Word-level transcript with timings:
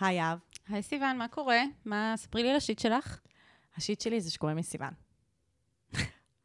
היי 0.00 0.16
יהב. 0.16 0.38
היי 0.68 0.82
סיוון, 0.82 1.18
מה 1.18 1.28
קורה? 1.28 1.62
מה, 1.84 2.14
ספרי 2.16 2.42
לי 2.42 2.50
על 2.50 2.56
השיט 2.56 2.78
שלך. 2.78 3.18
השיט 3.76 4.00
שלי 4.00 4.20
זה 4.20 4.30
שקוראים 4.30 4.56
לי 4.56 4.62
סיוון. 4.62 4.90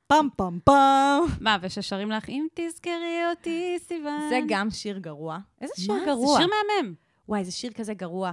פם 0.07 0.27
פם 0.37 0.59
פם. 0.63 1.19
מה, 1.41 1.57
וששרים 1.61 2.11
לך, 2.11 2.29
אם 2.29 2.47
תזכרי 2.53 3.21
אותי, 3.29 3.75
סיוון. 3.79 4.29
זה 4.29 4.39
גם 4.47 4.69
שיר 4.71 4.97
גרוע. 4.97 5.37
איזה 5.61 5.73
שיר 5.77 5.93
מה? 5.93 6.05
גרוע. 6.05 6.37
זה 6.37 6.43
שיר 6.43 6.47
מהמם. 6.81 6.93
וואי, 7.29 7.45
זה 7.45 7.51
שיר 7.51 7.71
כזה 7.73 7.93
גרוע. 7.93 8.31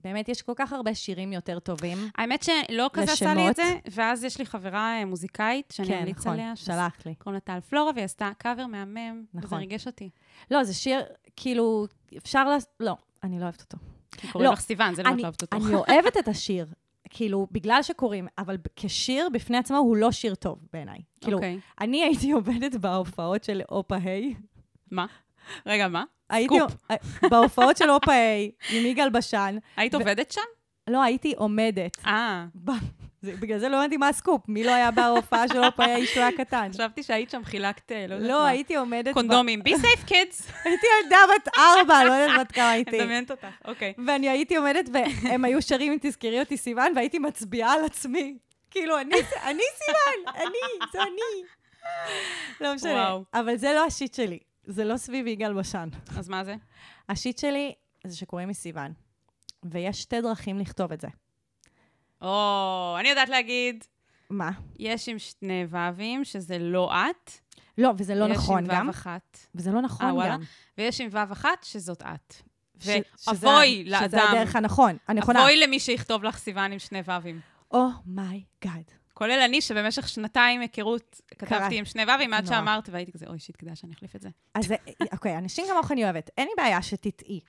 באמת, 0.00 0.28
יש 0.28 0.42
כל 0.42 0.52
כך 0.56 0.72
הרבה 0.72 0.94
שירים 0.94 1.32
יותר 1.32 1.58
טובים. 1.58 1.98
האמת 2.14 2.42
שלא 2.42 2.90
כזה 2.92 3.12
עשה 3.12 3.34
לי 3.34 3.50
את. 3.50 3.56
זה, 3.56 3.62
ואז 3.90 4.24
יש 4.24 4.38
לי 4.38 4.46
חברה 4.46 4.98
אה, 4.98 5.04
מוזיקאית, 5.04 5.72
שאני 5.76 5.88
כן, 5.88 5.98
אמליץ 5.98 6.18
נכון, 6.18 6.32
עליה, 6.32 6.56
שזה- 6.56 6.72
שלחת 6.72 7.06
לי. 7.06 7.14
קוראים 7.14 7.34
לה 7.34 7.40
טל 7.40 7.60
פלורה, 7.60 7.92
והיא 7.94 8.04
עשתה 8.04 8.30
קאבר 8.38 8.66
מהמם, 8.66 9.24
וזה 9.34 9.46
נכון. 9.46 9.58
ריגש 9.58 9.86
אותי. 9.86 10.10
לא, 10.50 10.64
זה 10.64 10.74
שיר, 10.74 11.00
כאילו, 11.36 11.86
אפשר 12.16 12.48
ל... 12.48 12.56
לא, 12.80 12.96
אני 13.22 13.38
לא 13.38 13.42
אוהבת 13.44 13.60
אותו. 13.60 13.78
כי 14.16 14.28
קוראים 14.28 14.48
לא, 14.48 14.52
לך 14.52 14.60
סיוון, 14.60 14.94
זה 14.94 15.02
לא 15.02 15.08
את 15.08 15.12
אני, 15.12 15.22
אוהבת 15.22 15.42
אותו. 15.42 15.56
אני 15.56 15.74
אוהבת 15.74 16.16
את 16.16 16.28
השיר, 16.28 16.66
כאילו, 17.10 17.46
בגלל 17.52 17.82
שקוראים, 17.82 18.28
אבל 18.38 18.56
כשיר 18.76 19.28
בפני 19.32 19.58
עצמו 19.58 19.76
הוא 19.76 19.96
לא 19.96 20.12
שיר 20.12 20.34
טוב 20.34 20.58
בעיניי. 20.72 20.98
כאילו, 21.20 21.36
אוקיי. 21.36 21.58
אני 21.80 22.02
הייתי 22.02 22.32
עובדת 22.32 22.76
בהופעות 22.76 23.44
של 23.44 23.62
אופה 23.70 23.96
היי. 23.96 24.34
מה? 24.90 25.06
רגע, 25.66 25.88
מה? 25.88 26.04
הייתי 26.30 26.54
בהופעות 27.30 27.76
של 27.76 27.90
אופה 27.90 28.12
היי, 28.12 28.50
עם 28.70 28.86
יגאל 28.86 29.10
בשן. 29.10 29.56
היית 29.76 29.94
ו- 29.94 29.98
עובדת 29.98 30.30
שם? 30.30 30.40
לא, 30.90 31.02
הייתי 31.02 31.34
עומדת. 31.36 31.98
אה, 32.06 32.46
זה- 33.22 33.36
בגלל 33.36 33.58
זה 33.58 33.68
לא 33.68 33.76
הבנתי 33.82 33.96
מה 33.96 34.08
הסקופ. 34.08 34.42
מי 34.48 34.64
לא 34.64 34.70
היה 34.74 34.90
בהופעה 34.90 35.48
של 35.48 35.64
אופה 35.64 35.84
היי 35.84 36.06
כשהוא 36.06 36.22
היה 36.24 36.36
קטן? 36.36 36.68
חשבתי 36.72 37.02
שהיית 37.02 37.30
שם, 37.30 37.44
חילקת, 37.44 37.92
לא 37.92 38.14
יודעת 38.14 38.28
לא, 38.30 38.38
מה. 38.42 38.48
הייתי 38.48 38.76
עומדת... 38.76 39.14
קונדומים. 39.14 39.62
בי 39.62 39.78
סייף 39.78 40.04
קידס. 40.06 40.48
הייתי 40.64 40.86
ילדה 41.04 41.16
בת 41.36 41.48
ארבע, 41.58 42.04
לא 42.04 42.12
יודעת 42.12 42.40
בת 42.46 42.52
כמה 42.52 42.70
הייתי. 42.70 42.98
מדמיינת 42.98 43.30
אותך, 43.30 43.46
אוקיי. 43.64 43.92
ואני 44.06 44.28
הייתי 44.28 44.56
עומדת, 44.56 44.88
והם 44.92 45.44
היו 45.44 45.62
שרים 45.62 45.92
אם 45.92 45.98
תזכרי 46.00 46.40
אותי 46.40 46.56
סיוון, 46.56 46.92
והייתי 46.96 47.18
מצביעה 47.18 47.72
על 47.72 47.84
עצמי. 47.84 48.38
כאילו, 48.70 49.00
אני, 49.00 49.14
סיוון, 49.16 50.34
אני, 50.36 50.88
זה 50.92 51.02
אני. 51.02 51.46
לא 52.60 52.74
משנה. 52.74 53.16
אבל 53.34 53.56
זה 53.56 53.72
לא 53.72 53.86
השיט 53.86 54.14
שלי. 54.14 54.38
זה 54.64 54.84
לא 54.84 54.96
סביב 54.96 55.26
יגאל 55.26 55.52
בשן. 55.52 55.88
אז 56.18 56.28
מה 56.28 56.44
זה? 56.44 56.54
השיט 57.08 57.38
שלי 57.38 57.72
זה 58.04 58.16
שקוראים 58.16 58.48
לי 58.48 58.54
סיוון. 58.54 58.92
ויש 59.64 60.02
שתי 60.02 60.20
דרכים 60.20 60.58
לכתוב 60.58 60.92
את 60.92 61.00
זה. 61.00 61.08
או, 62.22 62.96
אני 63.00 63.08
יודעת 63.08 63.28
להגיד, 63.28 63.84
מה? 64.30 64.50
יש 64.78 65.08
עם 65.08 65.18
שני 65.18 65.64
ו"ים, 65.70 66.24
שזה 66.24 66.58
לא 66.58 66.92
את. 66.94 67.30
לא, 67.78 67.90
וזה 67.98 68.14
לא 68.14 68.26
נכון 68.26 68.64
יש 68.64 68.70
גם. 68.70 68.76
עם 68.80 68.88
ו' 68.88 68.90
אחת. 68.90 69.38
וזה 69.54 69.70
לא 69.70 69.80
נכון 69.82 70.06
אה, 70.06 70.14
וואלה? 70.14 70.32
גם. 70.34 70.40
ויש 70.78 71.00
עם 71.00 71.08
ו' 71.12 71.32
אחת, 71.32 71.62
שזאת 71.64 72.02
את. 72.02 72.34
שזה- 72.78 72.98
ואבוי 73.26 73.84
שזה 73.86 73.90
לאדם. 74.16 74.28
הדרך 74.32 74.56
הנכון, 74.56 74.96
הנכונה. 75.08 75.40
אבוי 75.40 75.56
למי 75.56 75.80
שיכתוב 75.80 76.24
לך 76.24 76.38
סיוון 76.38 76.72
עם 76.72 76.78
שני 76.78 77.00
ו"ים. 77.06 77.40
oh 77.70 78.00
my 78.00 78.30
God. 78.30 78.90
כולל 79.14 79.40
אני, 79.44 79.60
שבמשך 79.60 80.08
שנתיים 80.08 80.60
היכרות. 80.60 81.20
כתבתי 81.38 81.78
עם 81.78 81.84
שני 81.84 82.02
ו"ים, 82.04 82.34
עד. 82.34 82.46
שאמרת, 82.46 82.88
והייתי 82.88 83.12
כזה, 83.12 83.26
אוי, 83.28 83.38
shit, 83.38 83.56
כדאי 83.58 83.76
שאני 83.76 83.92
אחליף 83.92 84.16
את 84.16 84.22
זה. 84.22 84.28
אז 84.54 84.74
אוקיי, 85.12 85.38
אנשים 85.38 85.64
כמוך 85.72 85.92
אני 85.92 86.04
אוהבת. 86.04 86.30
אין 86.38 86.46
לי 86.48 86.52
בעיה 86.56 86.82
שתטעי. 86.82 87.40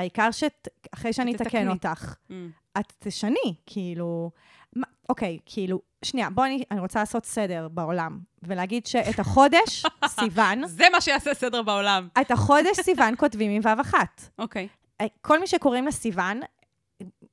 העיקר 0.00 0.28
שאחרי 0.30 1.12
שאני 1.12 1.34
אתקן. 1.34 1.68
אותך, 1.68 2.14
Mm. 2.28 2.32
את 2.80 2.92
תשני, 2.98 3.54
כאילו... 3.66 4.30
מה- 4.76 4.86
אוקיי, 5.08 5.38
כאילו, 5.46 5.80
שנייה, 6.04 6.30
בואי, 6.30 6.48
אני, 6.48 6.64
אני 6.70 6.80
רוצה 6.80 6.98
לעשות 7.00 7.24
סדר 7.26 7.68
בעולם, 7.68 8.18
ולהגיד 8.42 8.86
שאת 8.86 9.18
החודש, 9.18 9.86
סיוון, 10.20 10.66
זה 10.66 10.84
מה 10.92 11.00
שיעשה 11.00 11.34
סדר 11.34 11.62
בעולם. 11.62 12.08
את 12.20 12.30
החודש 12.30 12.80
סיוון 12.80 13.14
כותבים 13.18 13.50
עם 13.50 13.78
ו' 13.78 13.80
אחת. 13.80 14.22
אוקיי. 14.38 14.68
אה, 15.00 15.06
כל 15.20 15.40
מי 15.40 15.46
שקוראים 15.46 15.84
לה 15.84 15.90
סיוון, 15.92 16.40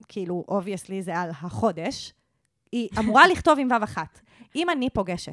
כאילו, 0.07 0.45
obviously 0.47 1.01
זה 1.01 1.17
על 1.17 1.29
החודש, 1.29 2.13
היא 2.71 2.89
אמורה 2.99 3.27
לכתוב 3.27 3.59
עם 3.59 3.67
ו' 3.71 3.83
אחת. 3.83 4.19
אם 4.55 4.69
אני 4.69 4.89
פוגשת 4.89 5.31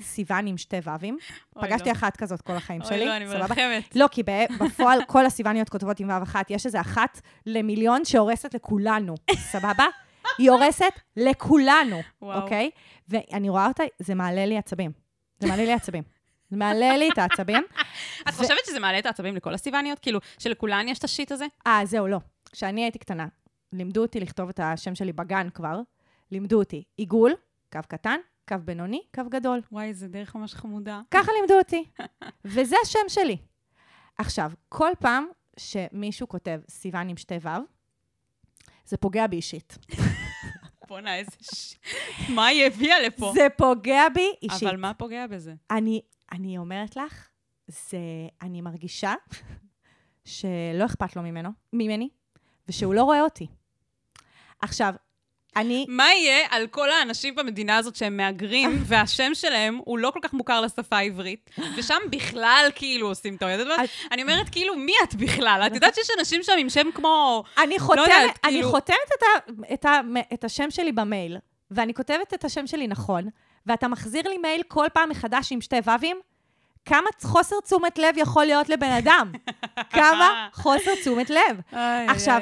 סיוון 0.00 0.46
עם 0.46 0.56
שתי 0.56 0.76
ו"ים, 0.84 1.18
אוי, 1.56 1.68
פגשתי 1.68 1.88
לא. 1.88 1.92
אחת 1.92 2.16
כזאת 2.16 2.42
כל 2.42 2.52
החיים 2.52 2.80
אוי, 2.80 2.88
שלי, 2.88 3.06
לא, 3.06 3.16
אני? 3.16 3.24
מרחמת. 3.24 3.96
לא, 3.96 4.06
כי 4.10 4.22
בפועל 4.60 4.98
כל 5.12 5.26
הסיווניות 5.26 5.68
כותבות 5.68 6.00
עם 6.00 6.08
ו' 6.08 6.22
אחת, 6.22 6.50
יש 6.50 6.66
איזה 6.66 6.80
אחת 6.80 7.20
למיליון 7.46 8.04
שהורסת 8.04 8.54
לכולנו, 8.54 9.14
סבבה? 9.34 9.84
היא 10.38 10.50
הורסת 10.50 10.92
לכולנו, 11.16 12.00
וואו. 12.22 12.42
אוקיי? 12.42 12.70
ואני 13.08 13.48
רואה 13.48 13.66
אותה, 13.66 13.82
זה 13.98 14.14
מעלה 14.14 14.46
לי 14.46 14.58
עצבים. 14.58 14.92
זה 15.38 15.48
מעלה 15.48 15.64
לי 15.64 15.72
עצבים. 15.72 16.02
זה 16.50 16.56
מעלה 16.56 16.96
לי 16.96 17.08
את 17.12 17.18
העצבים. 17.18 17.64
את 18.28 18.34
חושבת 18.34 18.58
שזה 18.66 18.80
מעלה 18.80 18.98
את 18.98 19.06
העצבים 19.06 19.36
לכל 19.36 19.54
הסיווניות? 19.54 19.98
כאילו, 19.98 20.20
שלכולן 20.38 20.88
יש 20.88 20.98
את 20.98 21.04
השיט 21.04 21.32
הזה? 21.32 21.46
אה, 21.66 21.80
זהו, 21.84 22.06
לא. 22.06 22.18
כשאני 22.52 22.82
הייתי 22.82 22.98
קטנה, 22.98 23.26
לימדו 23.72 24.02
אותי 24.02 24.20
לכתוב 24.20 24.48
את 24.48 24.60
השם 24.62 24.94
שלי 24.94 25.12
בגן 25.12 25.48
כבר, 25.54 25.80
לימדו 26.30 26.58
אותי 26.58 26.84
עיגול, 26.96 27.32
קו 27.72 27.80
קטן, 27.88 28.16
קו 28.48 28.56
בינוני, 28.64 29.02
קו 29.14 29.22
גדול. 29.30 29.60
וואי, 29.72 29.94
זה 29.94 30.08
דרך 30.08 30.34
ממש 30.34 30.54
חמודה. 30.54 31.00
ככה 31.10 31.32
לימדו 31.32 31.58
אותי. 31.58 31.84
וזה 32.44 32.76
השם 32.82 33.08
שלי. 33.08 33.36
עכשיו, 34.18 34.52
כל 34.68 34.90
פעם 34.98 35.26
שמישהו 35.56 36.28
כותב 36.28 36.60
סיוון 36.68 37.08
עם 37.08 37.16
שתי 37.16 37.34
ו', 37.42 37.48
זה 38.86 38.96
פוגע 38.96 39.26
בי 39.26 39.36
אישית. 39.36 39.78
בואנה, 40.88 41.16
איזה 41.16 41.30
ש... 41.40 41.74
מה 42.28 42.46
היא 42.46 42.66
הביאה 42.66 43.00
לפה? 43.00 43.32
זה 43.34 43.46
פוגע 43.56 44.08
בי 44.14 44.32
אישית. 44.42 44.68
אבל 44.68 44.76
מה 44.76 44.94
פוגע 44.94 45.26
בזה? 45.26 45.54
אני, 45.70 46.00
אני 46.32 46.58
אומרת 46.58 46.96
לך, 46.96 47.28
זה, 47.66 47.98
אני 48.42 48.60
מרגישה 48.60 49.14
שלא 50.24 50.86
אכפת 50.86 51.16
לו 51.16 51.22
ממנו, 51.22 51.50
ממני, 51.72 52.08
ושהוא 52.68 52.94
לא 52.94 53.02
רואה 53.02 53.20
אותי. 53.20 53.46
עכשיו, 54.60 54.94
אני, 55.56 55.86
מה 55.88 56.04
יהיה 56.14 56.46
על 56.50 56.66
כל 56.66 56.90
האנשים 56.90 57.34
במדינה 57.34 57.76
הזאת 57.76 57.96
שהם 57.96 58.16
מהגרים, 58.16 58.78
והשם 58.86 59.34
שלהם 59.34 59.80
הוא 59.84 59.98
לא 59.98 60.10
כל 60.10 60.18
כך 60.22 60.32
מוכר 60.32 60.60
לשפה 60.60 60.96
העברית, 60.96 61.50
ושם 61.76 61.98
בכלל 62.10 62.70
כאילו 62.74 63.08
עושים 63.08 63.36
טעויות. 63.36 63.60
את 63.60 63.66
אני 64.12 64.22
אומרת, 64.22 64.48
כאילו, 64.48 64.76
מי 64.76 64.92
את 65.04 65.14
בכלל? 65.14 65.62
את 65.66 65.74
יודעת 65.74 65.94
שיש 65.94 66.08
אנשים 66.18 66.42
שם 66.42 66.52
עם 66.58 66.68
שם 66.68 66.86
כמו... 66.94 67.44
אני 67.58 67.78
חותמת, 67.78 67.98
יודעת, 67.98 68.38
אני 68.44 68.52
כאילו- 68.52 68.70
חותמת 68.70 68.96
את, 69.18 69.22
ה, 69.22 69.52
את, 69.74 69.84
ה, 69.84 70.00
את 70.34 70.44
השם 70.44 70.70
שלי 70.70 70.92
במייל, 70.92 71.36
ואני 71.70 71.94
כותבת 71.94 72.34
את 72.34 72.44
השם 72.44 72.66
שלי 72.66 72.86
נכון, 72.86 73.28
ואתה 73.66 73.88
מחזיר 73.88 74.28
לי 74.28 74.38
מייל 74.38 74.62
כל 74.68 74.86
פעם 74.92 75.08
מחדש 75.08 75.52
עם 75.52 75.60
שתי 75.60 75.76
ו"ים, 75.84 76.16
כמה 76.84 77.08
חוסר 77.22 77.56
תשומת 77.64 77.98
לב 77.98 78.14
יכול 78.16 78.44
להיות 78.44 78.68
לבן 78.68 78.90
אדם? 78.90 79.32
כמה 79.96 80.48
חוסר 80.52 80.94
תשומת 81.00 81.30
לב? 81.30 81.60
עכשיו. 82.08 82.40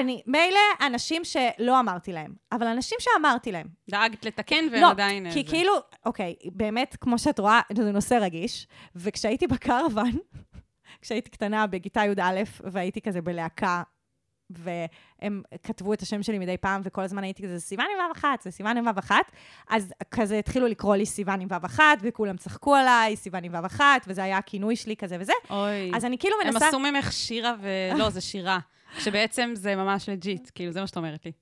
אני, 0.00 0.22
מילא 0.26 0.86
אנשים 0.86 1.22
שלא 1.24 1.80
אמרתי 1.80 2.12
להם, 2.12 2.34
אבל 2.52 2.66
אנשים 2.66 2.98
שאמרתי 3.00 3.52
להם. 3.52 3.66
דאגת 3.90 4.24
לתקן 4.24 4.64
והם 4.72 4.82
לא, 4.82 4.90
עדיין... 4.90 5.30
כי 5.32 5.42
זה. 5.42 5.50
כאילו, 5.50 5.72
אוקיי, 6.06 6.34
באמת, 6.44 6.96
כמו 7.00 7.18
שאת 7.18 7.38
רואה, 7.38 7.60
זה 7.76 7.92
נושא 7.92 8.14
רגיש, 8.14 8.66
וכשהייתי 8.96 9.46
בקרוון, 9.46 10.12
כשהייתי 11.02 11.30
קטנה 11.30 11.66
בכיתה 11.66 12.04
י"א, 12.04 12.42
והייתי 12.64 13.00
כזה 13.00 13.22
בלהקה, 13.22 13.82
והם 14.50 15.42
כתבו 15.62 15.92
את 15.92 16.02
השם 16.02 16.22
שלי 16.22 16.38
מדי 16.38 16.56
פעם, 16.56 16.80
וכל 16.84 17.02
הזמן 17.02 17.24
הייתי 17.24 17.42
כזה, 17.42 17.58
זה 17.58 17.64
סיוון 17.64 17.86
עם 17.92 18.10
ו' 18.10 18.12
אחת, 18.12 18.42
זה 18.42 18.50
סיוון 18.50 18.76
עם 18.76 18.86
ו' 18.86 18.98
אחת, 18.98 19.32
אז 19.70 19.92
כזה 20.10 20.38
התחילו 20.38 20.66
לקרוא 20.66 20.96
לי 20.96 21.06
סיוון 21.06 21.40
עם 21.40 21.48
ו' 21.50 21.66
אחת, 21.66 21.98
וכולם 22.00 22.36
צחקו 22.36 22.74
עליי, 22.74 23.16
סיוון 23.16 23.44
עם 23.44 23.54
ו' 23.54 23.66
אחת, 23.66 24.04
וזה 24.06 24.24
היה 24.24 24.38
הכינוי 24.38 24.76
שלי 24.76 24.96
כזה 24.96 25.16
וזה. 25.20 25.32
אוי. 25.50 25.90
אז 25.94 26.04
אני 26.04 26.18
כאילו 26.18 26.36
הם 26.42 26.48
מנסה... 26.48 26.68
עשו 26.68 26.78
ממך 26.78 27.12
שירה 27.12 27.54
ו... 27.60 27.68
לא, 27.98 28.10
זה 28.10 28.20
שירה. 28.20 28.58
שבעצם 29.00 29.50
זה 29.54 29.76
ממש 29.76 30.08
legit, 30.08 30.50
כאילו, 30.54 30.72
זה 30.72 30.80
מה 30.80 30.86
שאת 30.86 30.96
אומרת 30.96 31.26
לי. 31.26 31.32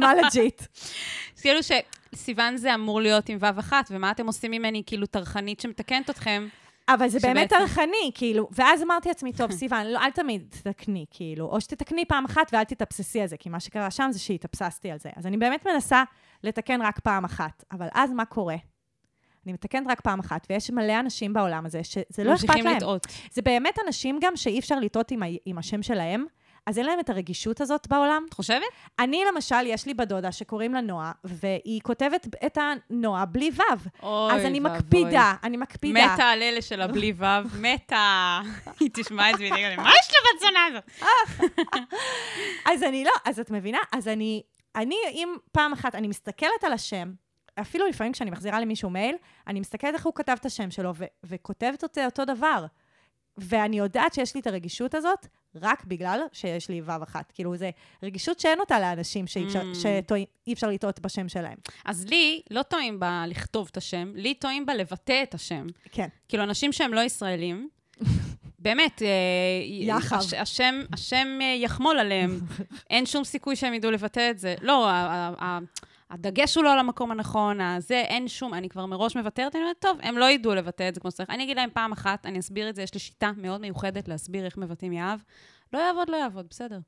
מה 0.00 0.14
legit? 0.14 0.62
כאילו 1.40 1.58
שסיוון 1.62 2.56
זה 2.56 2.74
אמור 2.74 3.00
להיות 3.00 3.28
עם 3.28 3.38
ו' 3.40 3.60
אחת, 3.60 3.88
ומה 3.90 4.10
אתם 4.10 4.26
עושים 4.26 4.50
ממני, 4.50 4.82
כאילו, 4.86 5.06
טרחנית 5.06 5.60
שמתקנת 5.60 6.10
אתכם? 6.10 6.48
אבל 6.88 7.08
זה 7.08 7.18
באמת 7.22 7.48
טרחני, 7.48 8.10
כאילו, 8.14 8.48
ואז 8.52 8.82
אמרתי 8.82 9.08
לעצמי, 9.08 9.32
טוב, 9.32 9.52
סיוון, 9.60 9.86
לא, 9.86 9.98
אל 9.98 10.10
תמיד 10.10 10.46
תתקני, 10.50 11.04
כאילו, 11.10 11.46
או 11.46 11.60
שתתקני 11.60 12.04
פעם 12.04 12.24
אחת 12.24 12.50
ואל 12.52 12.64
תתאבססי 12.64 13.20
על 13.20 13.26
זה, 13.26 13.36
כי 13.36 13.48
מה 13.48 13.60
שקרה 13.60 13.90
שם 13.90 14.08
זה 14.10 14.18
שהתאבססתי 14.18 14.90
על 14.90 14.98
זה. 14.98 15.10
אז 15.16 15.26
אני 15.26 15.36
באמת 15.36 15.66
מנסה 15.66 16.02
לתקן 16.44 16.82
רק 16.82 16.98
פעם 17.00 17.24
אחת, 17.24 17.64
אבל 17.72 17.86
אז 17.94 18.10
מה 18.12 18.24
קורה? 18.24 18.56
אני 19.46 19.52
מתקנת 19.52 19.86
רק 19.88 20.00
פעם 20.00 20.20
אחת, 20.20 20.46
ויש 20.50 20.70
מלא 20.70 21.00
אנשים 21.00 21.32
בעולם 21.32 21.66
הזה 21.66 21.84
שזה 21.84 22.24
לא 22.24 22.34
אכפת 22.34 22.44
ממשיכים 22.44 22.64
להם. 22.64 22.76
לטעות. 22.76 23.06
זה 23.32 23.42
באמת 23.42 23.78
אנשים 23.86 24.18
גם 24.22 24.36
שאי 24.36 24.58
אפשר 24.58 24.78
לטעות 24.80 25.10
עם, 25.10 25.22
ה- 25.22 25.26
עם 25.46 25.58
השם 25.58 25.82
שלהם, 25.82 26.24
אז 26.66 26.78
אין 26.78 26.86
להם 26.86 27.00
את 27.00 27.10
הרגישות 27.10 27.60
הזאת 27.60 27.86
בעולם. 27.88 28.24
את 28.28 28.34
חושבת? 28.34 28.62
אני, 28.98 29.22
למשל, 29.32 29.66
יש 29.66 29.86
לי 29.86 29.94
בת-דודה 29.94 30.32
שקוראים 30.32 30.74
לה 30.74 30.80
נועה, 30.80 31.12
והיא 31.24 31.80
כותבת 31.82 32.26
את 32.46 32.58
הנועה 32.90 33.24
בלי 33.24 33.50
ו'. 33.56 33.62
אוי 34.06 34.32
אז 34.34 34.44
אני 34.44 34.60
ואבוי. 34.60 34.78
מקפידה, 34.78 35.34
אני 35.44 35.56
מקפידה. 35.56 36.14
מתה 36.14 36.24
על 36.24 36.42
אלה 36.42 36.62
שלה 36.62 36.86
בלי 36.86 37.12
ו', 37.16 37.24
מתה. 37.62 38.40
היא 38.80 38.90
תשמע 38.94 39.30
את 39.30 39.36
זה 39.38 39.42
והיא 39.42 39.52
תגיד, 39.52 39.80
מה 39.80 39.90
יש 39.90 40.08
לבת 40.10 40.40
זונה 40.40 40.64
הזאת? 40.66 41.08
אז 42.72 42.82
אני 42.82 43.04
לא, 43.04 43.12
אז 43.24 43.40
את 43.40 43.50
מבינה? 43.50 43.78
אז 43.92 44.08
אני, 44.08 44.42
אני, 44.76 44.96
אם 45.12 45.36
פעם 45.52 45.72
אחת, 45.72 45.94
אני 45.94 46.08
מסתכלת 46.08 46.64
על 46.66 46.72
השם, 46.72 47.12
אפילו 47.60 47.86
לפעמים 47.86 48.12
כשאני 48.12 48.30
מחזירה 48.30 48.60
למישהו 48.60 48.90
מייל, 48.90 49.16
אני 49.46 49.60
מסתכלת 49.60 49.94
איך 49.94 50.06
הוא 50.06 50.14
כתב 50.14 50.36
את 50.40 50.46
השם 50.46 50.70
שלו, 50.70 50.92
ו- 50.96 51.04
וכותבת 51.24 51.82
אותו 51.82 52.04
אותו 52.04 52.24
דבר. 52.24 52.64
ואני 53.38 53.78
יודעת 53.78 54.14
שיש 54.14 54.34
לי 54.34 54.40
את 54.40 54.46
הרגישות 54.46 54.94
הזאת, 54.94 55.26
רק 55.54 55.84
בגלל 55.84 56.20
שיש 56.32 56.68
לי 56.68 56.80
וו 56.82 56.92
אחת. 57.02 57.32
כאילו, 57.34 57.56
זו 57.56 57.66
רגישות 58.02 58.40
שאין 58.40 58.60
אותה 58.60 58.80
לאנשים 58.80 59.26
שאי 59.26 59.44
אפשר, 59.46 59.62
Mm. 59.72 59.78
שאי 59.78 60.52
אפשר 60.52 60.66
לטעות 60.68 61.00
בשם 61.00 61.28
שלהם. 61.28 61.56
אז 61.84 62.06
לי 62.08 62.40
לא 62.50 62.62
טועים 62.62 63.00
בלכתוב 63.00 63.68
את 63.70 63.76
השם, 63.76 64.12
לי 64.14 64.34
טועים 64.34 64.66
בלבטא 64.66 65.22
את 65.22 65.34
השם. 65.34 65.66
כן. 65.92 66.08
כאילו, 66.28 66.42
אנשים 66.42 66.72
שהם 66.72 66.94
לא 66.94 67.00
ישראלים, 67.00 67.68
באמת, 68.58 69.02
אה, 69.02 69.08
יחב. 69.66 70.16
הש, 70.16 70.34
השם, 70.34 70.74
השם 70.92 71.38
אה, 71.40 71.54
יחמול 71.58 71.98
עליהם. 71.98 72.40
אין 72.90 73.06
שום 73.06 73.24
סיכוי 73.24 73.56
שהם 73.56 73.74
ידעו 73.74 73.90
לבטא 73.90 74.30
את 74.30 74.38
זה. 74.38 74.54
לא, 74.62 74.88
ה- 74.88 74.92
ה- 74.92 75.44
ה- 75.44 75.58
הדגש 76.12 76.56
הוא 76.56 76.64
לא 76.64 76.72
על 76.72 76.78
המקום 76.78 77.10
הנכון, 77.10 77.60
הזה, 77.60 77.94
אין 77.94 78.28
שום, 78.28 78.54
אני 78.54 78.68
כבר 78.68 78.86
מראש 78.86 79.16
מוותרת, 79.16 79.54
אני 79.54 79.62
אומרת, 79.62 79.78
טוב, 79.78 79.98
הם 80.02 80.18
לא 80.18 80.30
ידעו 80.30 80.54
לבטא 80.54 80.88
את 80.88 80.94
זה 80.94 81.00
כמו 81.00 81.10
שצריך. 81.10 81.30
אני 81.30 81.44
אגיד 81.44 81.56
להם 81.56 81.70
פעם 81.72 81.92
אחת, 81.92 82.26
אני 82.26 82.38
אסביר 82.38 82.68
את 82.68 82.74
זה, 82.74 82.82
יש 82.82 82.94
לי 82.94 83.00
שיטה 83.00 83.30
מאוד 83.36 83.60
מיוחדת 83.60 84.08
להסביר 84.08 84.44
איך 84.44 84.58
מבטאים 84.58 84.92
יהב. 84.92 85.20
לא 85.72 85.78
יעבוד, 85.78 86.10
לא 86.10 86.16
יעבוד, 86.16 86.46
בסדר. 86.50 86.78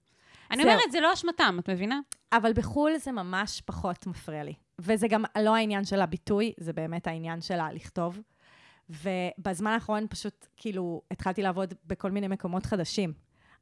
אני 0.51 0.63
זהו. 0.63 0.73
אומרת, 0.73 0.93
זה 0.93 1.01
לא 1.01 1.13
אשמתם, 1.13 1.57
את 1.59 1.71
מבינה? 1.71 2.01
אבל 2.33 2.53
בחו"ל 2.53 2.97
זה 2.97 3.13
ממש 3.13 3.63
פחות 3.65 4.07
מפריע 4.07 4.45
לי. 4.45 4.55
וזה 4.79 5.09
גם 5.09 5.25
לא 5.43 5.57
העניין 5.57 5.85
של 5.85 6.01
הביטוי, 6.01 6.53
זה 6.61 6.73
באמת 6.73 7.07
העניין 7.07 7.41
של 7.41 7.61
הלכתוב. 7.61 8.19
ובזמן 8.91 9.71
האחרון 9.71 10.07
פשוט, 10.11 10.47
כאילו, 10.57 11.03
התחלתי 11.11 11.43
לעבוד 11.43 11.75
בכל 11.87 12.11
מיני 12.11 12.29
מקומות 12.29 12.67
חדשים. 12.67 13.13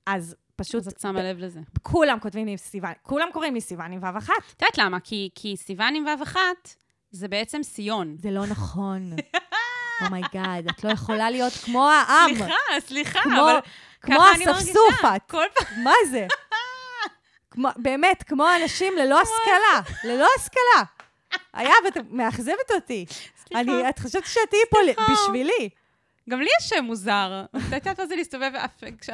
אז 0.07 0.37
פשוט, 0.65 0.87
אז 0.87 0.93
את 0.93 1.01
שמה 1.01 1.23
לב 1.23 1.39
לזה. 1.39 1.61
כולם 1.83 2.21
כותבים 2.21 2.47
לי 2.47 2.59
סיוון, 2.59 2.93
כולם 3.03 3.29
קוראים 3.33 3.55
לי 3.55 3.61
סיוון 3.61 3.93
עם 3.93 3.99
וו 4.03 4.19
אחת. 4.19 4.33
את 4.57 4.63
יודעת 4.63 4.79
למה? 4.79 5.01
כי, 5.01 5.31
כי 5.35 5.57
סיוון 5.57 5.95
עם 5.95 6.05
וו 6.07 6.23
אחת, 6.23 6.75
זה 7.11 7.29
בעצם 7.29 7.63
סיון. 7.63 8.17
זה 8.19 8.31
לא 8.31 8.47
נכון. 8.47 9.17
oh 10.07 10.22
my 10.22 10.38
God, 10.38 10.69
את 10.71 10.85
לא 10.85 10.91
יכולה 10.91 11.31
להיות 11.31 11.53
כמו 11.53 11.89
העם. 11.91 12.35
סליחה, 12.35 12.55
סליחה, 12.81 13.21
כמו, 13.23 13.43
אבל 13.43 13.59
כמו 14.01 14.21
אספסוף. 14.33 15.05
את. 15.17 15.31
כל 15.31 15.45
פעם... 15.55 15.85
מה 15.85 15.93
זה? 16.11 16.27
כמו, 17.51 17.69
באמת, 17.77 18.23
כמו 18.23 18.47
אנשים 18.63 18.93
ללא 18.97 19.21
השכלה. 19.21 19.95
ללא 20.05 20.27
השכלה. 20.39 20.83
היה, 21.61 21.75
ואת 21.85 21.97
מאכזבת 22.11 22.71
אותי. 22.75 23.07
סליחה. 23.47 23.61
אני, 23.61 23.89
את 23.89 23.99
חושבת 23.99 24.27
שאת 24.27 24.51
תהיי 24.51 24.63
פה. 24.71 24.79
בשבילי. 25.13 25.69
גם 26.31 26.41
לי 26.41 26.49
יש 26.61 26.69
שם 26.69 26.85
מוזר. 26.85 27.45
את 27.57 27.73
יודעת 27.73 28.01
מה 28.01 28.07
זה 28.07 28.17
להסתובב, 28.17 28.53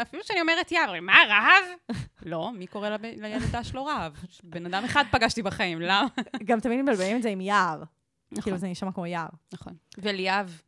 אפילו 0.02 0.22
שאני 0.24 0.40
אומרת 0.40 0.72
אומרים, 0.84 1.06
מה, 1.06 1.18
רהב? 1.28 1.96
לא, 2.22 2.52
מי 2.52 2.66
קורא 2.66 2.88
לילדה 3.02 3.64
שלו 3.64 3.84
רהב? 3.84 4.12
בן 4.44 4.66
אדם 4.66 4.84
אחד 4.84 5.04
פגשתי 5.10 5.42
בחיים, 5.42 5.80
למה? 5.80 6.06
גם 6.44 6.60
תמיד 6.60 6.82
מבלבלים 6.82 7.16
את 7.16 7.22
זה 7.22 7.28
עם 7.28 7.40
יער. 7.40 7.82
נכון, 8.32 8.42
כאילו, 8.42 8.58
זה 8.58 8.66
נשמע 8.66 8.92
כמו 8.92 9.06
יער. 9.06 9.28
נכון. 9.52 9.72
וליאב. 9.98 10.60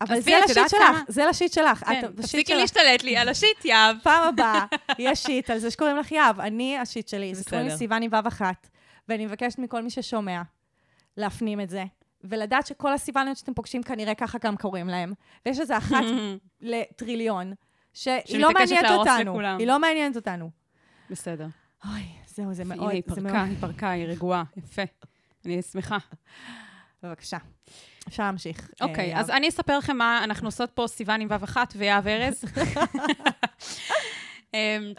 אבל 0.00 0.20
זה 0.20 0.30
לשיט 0.44 0.68
שלך? 0.68 0.98
זה 1.08 1.26
לשיט 1.26 1.52
שלך. 1.52 1.84
כן, 1.84 2.12
תפסיקי. 2.16 2.54
להשתלט 2.54 3.02
לי 3.02 3.16
על 3.16 3.28
השיט, 3.28 3.64
יהב. 3.64 3.96
פעם 4.02 4.28
הבאה, 4.28 4.64
יש 4.98 5.22
שיט 5.22 5.50
על 5.50 5.58
זה 5.58 5.70
שקוראים 5.70 5.96
לך 5.96 6.12
יהב. 6.12 6.40
אני, 6.40 6.78
השיט 6.78 7.08
שלי, 7.08 7.34
זה 7.34 7.44
קוראים 7.44 7.66
לי. 7.66 7.76
סיוון 7.76 8.02
עם 8.02 8.10
וו 8.12 8.28
אחת. 8.28 8.68
ואני 9.08 9.26
מבקשת 9.26 9.58
מכל 9.58 9.82
מי 9.82 9.90
ששומע 9.90 10.42
להפנים 11.16 11.60
את 11.60 11.70
זה, 11.70 11.84
ולדעת 12.28 12.66
שכל 12.66 12.92
הסיווניות 12.92 13.36
שאתם 13.36 13.54
פוגשים 13.54 13.82
כנראה 13.82 14.14
ככה 14.14 14.38
גם 14.44 14.56
קוראים 14.56 14.88
להם. 14.88 15.12
ויש 15.46 15.60
איזה 15.60 15.76
אחת 15.76 16.04
לטריליון, 16.60 17.52
שהיא 17.92 18.38
לא 18.38 18.52
מעניינת 18.52 18.90
אותנו. 18.90 19.32
לכולם. 19.32 19.58
היא 19.58 19.66
לא 19.66 19.78
מעניינת 19.78 20.16
אותנו. 20.16 20.50
בסדר. 21.10 21.46
אוי, 21.84 22.02
זהו, 22.26 22.54
זה 22.54 22.64
מאוד, 22.64 22.78
הנה, 22.78 22.90
היא 22.90 23.02
זה 23.06 23.20
מאוד... 23.20 23.32
פרקה, 23.32 23.44
היא 23.44 23.56
פרקה, 23.60 23.90
היא 23.90 24.06
רגועה, 24.06 24.44
יפה. 24.56 24.82
אני 25.44 25.62
שמחה. 25.62 25.98
בבקשה. 27.02 27.38
אפשר 28.08 28.22
להמשיך. 28.22 28.70
אוקיי, 28.80 29.14
אה, 29.14 29.20
אז 29.20 29.30
אני 29.30 29.48
אספר 29.48 29.78
לכם 29.78 29.96
מה 29.96 30.24
אנחנו 30.24 30.48
עושות 30.48 30.70
פה, 30.70 30.86
סיוון 30.86 31.20
עם 31.20 31.28
וו 31.30 31.44
אחת 31.44 31.74
ויהב 31.76 32.06
ארז. 32.06 32.44
אמ, 34.54 34.92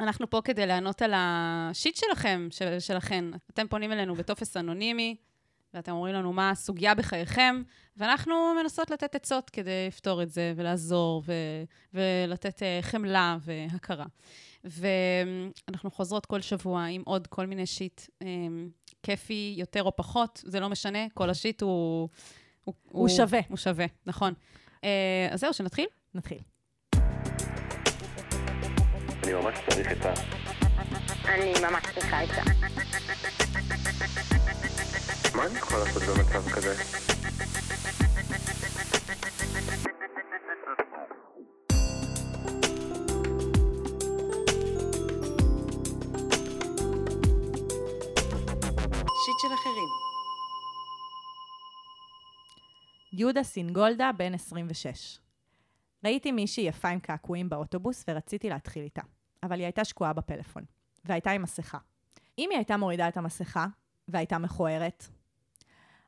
אנחנו 0.00 0.30
פה 0.30 0.40
כדי 0.44 0.66
לענות 0.66 1.02
על 1.02 1.12
השיט 1.16 1.96
שלכם, 1.96 2.48
של, 2.50 2.80
שלכן. 2.80 3.24
אתם 3.50 3.68
פונים 3.68 3.92
אלינו 3.92 4.14
בטופס 4.14 4.56
אנונימי, 4.56 5.16
ואתם 5.76 5.92
אומרים 5.92 6.14
לנו 6.14 6.32
מה 6.32 6.50
הסוגיה 6.50 6.94
בחייכם, 6.94 7.62
ואנחנו 7.96 8.34
מנסות 8.62 8.90
לתת 8.90 9.14
עצות 9.14 9.50
כדי 9.50 9.86
לפתור 9.88 10.22
את 10.22 10.30
זה, 10.30 10.52
ולעזור, 10.56 11.22
ו, 11.26 11.32
ולתת 11.94 12.58
uh, 12.58 12.82
חמלה 12.82 13.36
והכרה. 13.40 14.06
ואנחנו 14.64 15.90
חוזרות 15.90 16.26
כל 16.26 16.40
שבוע 16.40 16.84
עם 16.84 17.02
עוד 17.04 17.26
כל 17.26 17.46
מיני 17.46 17.66
שיט, 17.66 18.00
um, 18.22 18.26
כיפי 19.02 19.54
יותר 19.58 19.82
או 19.82 19.96
פחות, 19.96 20.42
זה 20.46 20.60
לא 20.60 20.68
משנה, 20.68 20.98
כל 21.14 21.30
השיט 21.30 21.62
הוא... 21.62 22.08
הוא, 22.64 22.74
הוא 22.88 23.08
שווה. 23.08 23.40
הוא 23.48 23.56
שווה, 23.56 23.86
נכון. 24.06 24.32
Uh, 24.76 24.84
אז 25.30 25.40
זהו, 25.40 25.52
שנתחיל? 25.52 25.86
נתחיל. 26.14 26.38
אני 29.22 29.32
ממש 29.32 29.58
צריך 29.70 29.92
את 29.92 30.06
ה... 30.06 30.14
אני 31.28 31.52
ממש 31.62 31.84
צריכה 31.94 32.24
את 32.24 32.28
זה. 32.28 34.35
מה 35.36 35.46
אני 35.46 35.58
יכול 35.58 35.78
לעשות 35.78 36.02
במצב 36.02 36.50
כזה? 36.50 36.74
שיט 49.24 49.38
של 49.42 49.54
אחרים. 49.54 49.88
יהודה 53.12 53.42
סינגולדה, 53.42 54.10
בן 54.16 54.34
26. 54.34 55.18
ראיתי 56.04 56.32
מישהי 56.32 56.64
יפה 56.64 56.88
עם 56.88 57.00
קעקועים 57.00 57.48
באוטובוס 57.48 58.04
ורציתי 58.08 58.48
להתחיל 58.48 58.82
איתה, 58.82 59.02
אבל 59.42 59.58
היא 59.58 59.64
הייתה 59.64 59.84
שקועה 59.84 60.12
בפלאפון, 60.12 60.64
והייתה 61.04 61.30
עם 61.30 61.42
מסכה. 61.42 61.78
אם 62.38 62.48
היא 62.50 62.58
הייתה 62.58 62.76
מורידה 62.76 63.08
את 63.08 63.16
המסכה, 63.16 63.66
והייתה 64.08 64.38
מכוערת, 64.38 65.08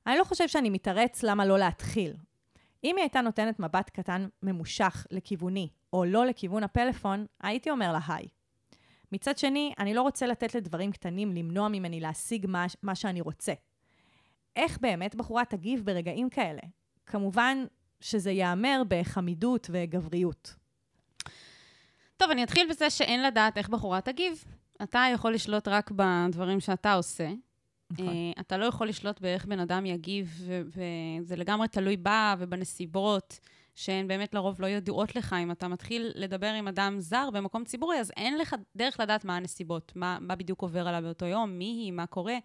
אני 0.08 0.19
לא 0.19 0.25
חושב 0.25 0.49
שאני 0.49 0.70
מתרץ 0.70 1.22
למה 1.22 1.46
לא 1.46 1.58
להתחיל. 1.58 2.14
אם 2.84 2.96
היא 2.96 3.02
הייתה 3.02 3.20
נותנת 3.20 3.60
מבט 3.60 3.90
קטן 3.90 4.28
ממושך 4.43 5.06
לכיווני, 5.10 5.69
או 5.93 6.05
לא 6.05 6.26
לכיוון 6.26 6.64
הפלאפון, 6.64 7.26
הייתי 7.40 7.70
אומר 7.70 7.93
לה 7.93 7.99
היי. 8.08 8.26
מצד 9.12 9.38
שני, 9.38 9.72
אני 9.78 9.94
לא 9.94 10.02
רוצה 10.02 10.26
לתת 10.26 10.55
לדברים 10.55 10.93
קטנים 10.93 11.32
למנוע 11.32 11.69
ממני 11.69 12.00
להשיג 12.00 12.46
מה, 12.46 12.66
מה 12.82 12.94
שאני 12.94 13.20
רוצה. 13.20 13.52
איך 14.56 14.78
באמת 14.78 15.14
בחורה 15.14 15.44
תגיב 15.44 15.82
ברגעים 15.84 16.31
כאלה? 16.31 16.62
כמובן 17.06 17.64
שזה 18.00 18.31
ייאמר 18.31 18.82
בחמידות 18.88 19.70
וגבריות. 19.72 20.54
טוב, 22.16 22.31
אני 22.31 22.44
אתחיל 22.44 22.69
בזה 22.70 22.90
שאין 22.90 23.22
לדעת 23.22 23.58
איך 23.58 23.69
בחורה 23.69 24.00
תגיב. 24.00 24.44
אתה 24.82 25.04
יכול 25.14 25.34
לשלוט 25.34 25.69
רק 25.69 25.90
בדברים 25.90 26.61
שאתה 26.61 26.94
עושה. 26.94 27.28
נכון. 27.90 28.09
אה, 28.09 28.33
אתה 28.40 28.57
לא 28.57 28.64
יכול 28.64 28.88
לשלוט 28.88 29.21
באיך 29.21 29.47
בן 29.47 29.61
אדם 29.61 29.87
יגיב, 29.87 30.50
וזה 30.66 31.37
לגמרי 31.37 31.68
תלוי 31.68 31.97
בה 31.97 32.35
ובנסיבות, 32.38 33.38
שהן 33.75 34.09
באמת 34.09 34.35
לרוב 34.35 34.61
לא 34.61 34.66
ידועות 34.66 35.16
לך. 35.16 35.37
אם 35.42 35.50
אתה 35.50 35.68
מתחיל 35.68 36.12
לדבר 36.14 36.47
עם 36.47 36.68
אדם 36.68 37.00
זר 37.00 37.28
במקום 37.33 37.64
ציבורי, 37.64 38.00
אז 38.00 38.12
אין 38.16 38.38
לך 38.38 38.57
דרך 38.76 39.00
לדעת 39.00 39.25
מה 39.25 39.37
הנסיבות, 39.37 39.92
מה, 39.97 40.18
מה 40.21 40.37
בדיוק 40.37 40.62
עובר 40.62 40.88
עליו 40.88 41.02
באותו 41.02 41.26
יום, 41.26 41.50
מי 41.50 41.64
היא, 41.64 41.92
מה 41.92 42.07
קורה. 42.07 42.37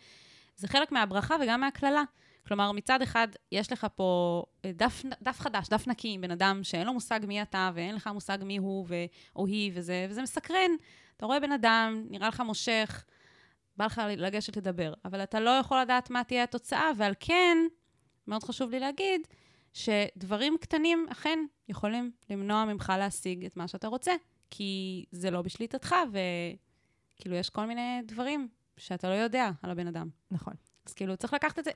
זה 0.56 0.68
חלק 0.68 0.92
מהברכה 0.92 1.36
וגם 1.44 1.62
מהקללה. 1.62 2.04
כלומר, 2.48 2.72
מצד 2.72 3.02
אחד, 3.02 3.28
יש 3.52 3.72
לך 3.72 3.88
פה 3.96 4.44
אה, 4.66 4.72
דף, 4.74 5.04
דף 5.22 5.40
חדש, 5.40 5.70
דף 5.70 5.88
נקי 5.88 6.14
עם 6.14 6.22
בן 6.22 6.32
אדם 6.32 6.60
שאין 6.64 6.88
לו 6.88 6.94
מושג 6.94 7.20
מי 7.28 7.42
אתה, 7.42 7.72
ואין 7.74 7.96
לך 7.96 8.08
מושג 8.08 8.38
מי 8.44 8.58
הוא 8.58 8.86
ו- 8.90 9.06
או 9.36 9.48
היא, 9.48 9.72
וזה, 9.76 10.06
וזה 10.10 10.22
מסקרן. 10.22 10.72
אתה 11.18 11.26
רואה 11.26 11.40
בן 11.40 11.52
אדם, 11.52 12.06
נראה 12.10 12.28
לך 12.28 12.40
מושך, 12.40 13.06
בא 13.78 13.86
לך 13.86 14.02
לגשת 14.18 14.58
לדבר, 14.58 14.94
אבל 15.06 15.24
אתה 15.24 15.40
לא 15.40 15.50
יכול 15.50 15.82
לדעת 15.82 16.10
מה 16.10 16.24
תהיה 16.24 16.44
התוצאה, 16.44 16.92
ועל 16.98 17.14
כן, 17.20 17.58
מאוד 18.28 18.44
חשוב 18.44 18.72
לי 18.72 18.80
להגיד, 18.80 19.22
שדברים 19.74 20.58
קטנים 20.62 21.08
אכן 21.12 21.40
יכולים 21.70 22.12
למנוע 22.30 22.66
ממך 22.66 22.94
להשיג 22.98 23.46
את 23.46 23.58
מה 23.58 23.68
שאתה 23.68 23.88
רוצה, 23.88 24.12
כי 24.50 25.06
זה 25.12 25.32
לא 25.32 25.42
בשליטתך, 25.42 25.96
וכאילו 26.10 27.36
יש 27.36 27.50
כל 27.50 27.66
מיני 27.66 28.02
דברים 28.06 28.48
שאתה 28.78 29.10
לא 29.10 29.14
יודע 29.14 29.52
על 29.62 29.72
הבן 29.72 29.88
אדם. 29.88 30.10
נכון. 30.32 30.54
אז 30.86 30.94
כאילו, 30.94 31.18
צריך 31.18 31.34
לקחת 31.34 31.60
את 31.60 31.64
זה, 31.64 31.72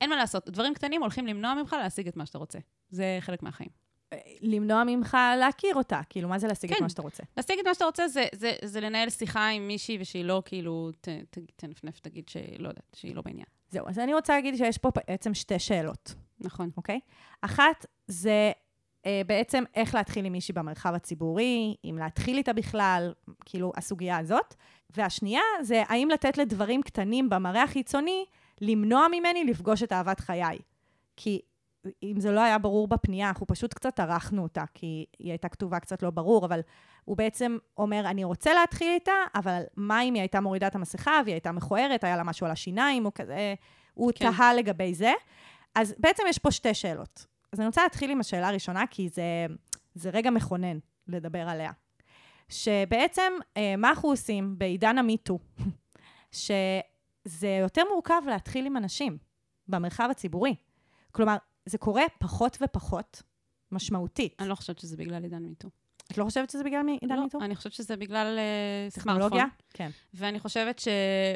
אין 0.00 0.10
מה 0.10 0.16
לעשות, 0.16 0.48
דברים 0.48 0.74
קטנים 0.74 1.02
הולכים 1.02 1.26
למנוע 1.26 1.54
ממך 1.54 1.72
להשיג 1.72 2.08
את 2.08 2.16
מה 2.16 2.26
שאתה 2.26 2.38
רוצה. 2.38 2.58
זה 2.90 3.18
חלק 3.20 3.42
מהחיים. 3.42 3.70
למנוע 4.40 4.84
ממך 4.86 5.16
להכיר 5.38 5.74
אותה, 5.74 6.00
כאילו, 6.08 6.28
מה 6.28 6.38
זה 6.38 6.48
להשיג 6.48 6.70
את 6.70 6.76
כן. 6.76 6.84
מה 6.84 6.88
שאתה 6.88 7.02
רוצה? 7.02 7.22
להשיג 7.36 7.58
את 7.58 7.66
מה 7.66 7.74
שאתה 7.74 7.84
רוצה 7.84 8.08
זה, 8.08 8.26
זה, 8.34 8.52
זה 8.64 8.80
לנהל 8.80 9.10
שיחה 9.10 9.48
עם 9.48 9.68
מישהי 9.68 9.98
ושהיא 10.00 10.24
לא 10.24 10.42
כאילו 10.44 10.90
ת, 11.00 11.08
ת, 11.08 11.38
תנפנף, 11.56 12.00
תגיד 12.00 12.28
שלא 12.28 12.68
יודעת, 12.68 12.96
שהיא 12.96 13.14
לא 13.14 13.22
בעניין. 13.22 13.46
זהו, 13.70 13.88
אז 13.88 13.98
אני 13.98 14.14
רוצה 14.14 14.34
להגיד 14.34 14.56
שיש 14.56 14.78
פה 14.78 14.90
בעצם 14.96 15.34
שתי 15.34 15.58
שאלות, 15.58 16.14
נכון. 16.40 16.70
אוקיי? 16.76 17.00
אחת 17.40 17.86
זה 18.06 18.52
אה, 19.06 19.22
בעצם 19.26 19.64
איך 19.74 19.94
להתחיל 19.94 20.24
עם 20.24 20.32
מישהי 20.32 20.52
במרחב 20.52 20.94
הציבורי, 20.94 21.74
אם 21.84 21.96
להתחיל 21.98 22.36
איתה 22.36 22.52
בכלל, 22.52 23.12
כאילו, 23.44 23.72
הסוגיה 23.76 24.18
הזאת. 24.18 24.54
והשנייה 24.96 25.42
זה 25.62 25.82
האם 25.88 26.08
לתת 26.08 26.38
לדברים 26.38 26.82
קטנים 26.82 27.28
במראה 27.28 27.62
החיצוני 27.62 28.24
למנוע 28.60 29.06
ממני 29.08 29.44
לפגוש 29.44 29.82
את 29.82 29.92
אהבת 29.92 30.20
חיי. 30.20 30.58
כי 31.16 31.40
אם 32.02 32.20
זה 32.20 32.30
לא 32.30 32.40
היה 32.40 32.58
ברור 32.58 32.88
בפנייה, 32.88 33.28
אנחנו 33.28 33.46
פשוט 33.46 33.74
קצת 33.74 34.00
ערכנו 34.00 34.42
אותה, 34.42 34.64
כי 34.74 35.06
היא 35.18 35.30
הייתה 35.30 35.48
כתובה 35.48 35.80
קצת 35.80 36.02
לא 36.02 36.10
ברור, 36.10 36.46
אבל 36.46 36.60
הוא 37.04 37.16
בעצם 37.16 37.56
אומר, 37.78 38.02
אני 38.06 38.24
רוצה 38.24 38.54
להתחיל 38.54 38.88
איתה, 38.94 39.12
אבל 39.34 39.62
מה 39.76 40.02
אם 40.02 40.14
היא 40.14 40.20
הייתה 40.20 40.40
מורידה 40.40 40.66
את 40.66 40.74
המסכה 40.74 41.20
והיא 41.24 41.34
הייתה 41.34 41.52
מכוערת, 41.52 42.04
היה 42.04 42.16
לה 42.16 42.22
משהו 42.22 42.46
על 42.46 42.52
השיניים, 42.52 43.04
הוא 43.04 43.12
כזה, 43.14 43.54
הוא 43.94 44.12
כן. 44.14 44.32
תהה 44.32 44.54
לגבי 44.54 44.94
זה. 44.94 45.12
אז 45.74 45.94
בעצם 45.98 46.22
יש 46.28 46.38
פה 46.38 46.50
שתי 46.50 46.74
שאלות. 46.74 47.26
אז 47.52 47.60
אני 47.60 47.66
רוצה 47.66 47.82
להתחיל 47.82 48.10
עם 48.10 48.20
השאלה 48.20 48.48
הראשונה, 48.48 48.86
כי 48.90 49.08
זה, 49.08 49.46
זה 49.94 50.10
רגע 50.10 50.30
מכונן 50.30 50.78
לדבר 51.08 51.48
עליה. 51.48 51.70
שבעצם, 52.48 53.32
אה, 53.56 53.74
מה 53.78 53.88
אנחנו 53.88 54.08
עושים 54.08 54.58
בעידן 54.58 54.98
המיטו? 54.98 55.38
שזה 56.32 57.48
יותר 57.60 57.82
מורכב 57.92 58.22
להתחיל 58.26 58.66
עם 58.66 58.76
אנשים 58.76 59.18
במרחב 59.68 60.08
הציבורי. 60.10 60.54
כלומר, 61.12 61.36
זה 61.66 61.78
קורה 61.78 62.02
פחות 62.18 62.58
ופחות 62.60 63.22
משמעותית. 63.72 64.34
אני 64.38 64.48
לא 64.48 64.54
חושבת 64.54 64.78
שזה 64.78 64.96
בגלל 64.96 65.22
עידן 65.22 65.42
מיטו. 65.42 65.68
את 66.12 66.18
לא 66.18 66.24
חושבת 66.24 66.50
שזה 66.50 66.64
בגלל 66.64 66.86
עידן 67.00 67.16
לא, 67.16 67.22
מיטו? 67.24 67.38
אני 67.40 67.56
חושבת 67.56 67.72
שזה 67.72 67.96
בגלל 67.96 68.38
אה, 68.38 68.88
טכנולוגיה? 68.90 69.28
סמארטפון. 69.28 69.66
כן, 69.74 69.90
ואני 70.14 70.40
חושבת 70.40 70.82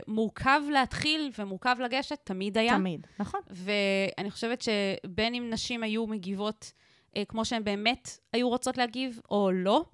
שמורכב 0.07 0.61
להתחיל 0.73 1.31
ומורכב 1.39 1.77
לגשת, 1.81 2.19
תמיד 2.25 2.59
היה. 2.59 2.75
תמיד, 2.75 3.07
נכון. 3.19 3.41
ואני 3.51 4.31
חושבת 4.31 4.63
שבין 4.63 5.35
אם 5.35 5.51
נשים 5.51 5.83
היו 5.83 6.07
מגיבות 6.07 6.73
אה, 7.17 7.25
כמו 7.25 7.45
שהן 7.45 7.65
באמת 7.65 8.19
היו 8.33 8.49
רוצות 8.49 8.77
להגיב, 8.79 9.21
או 9.31 9.51
לא, 9.53 9.85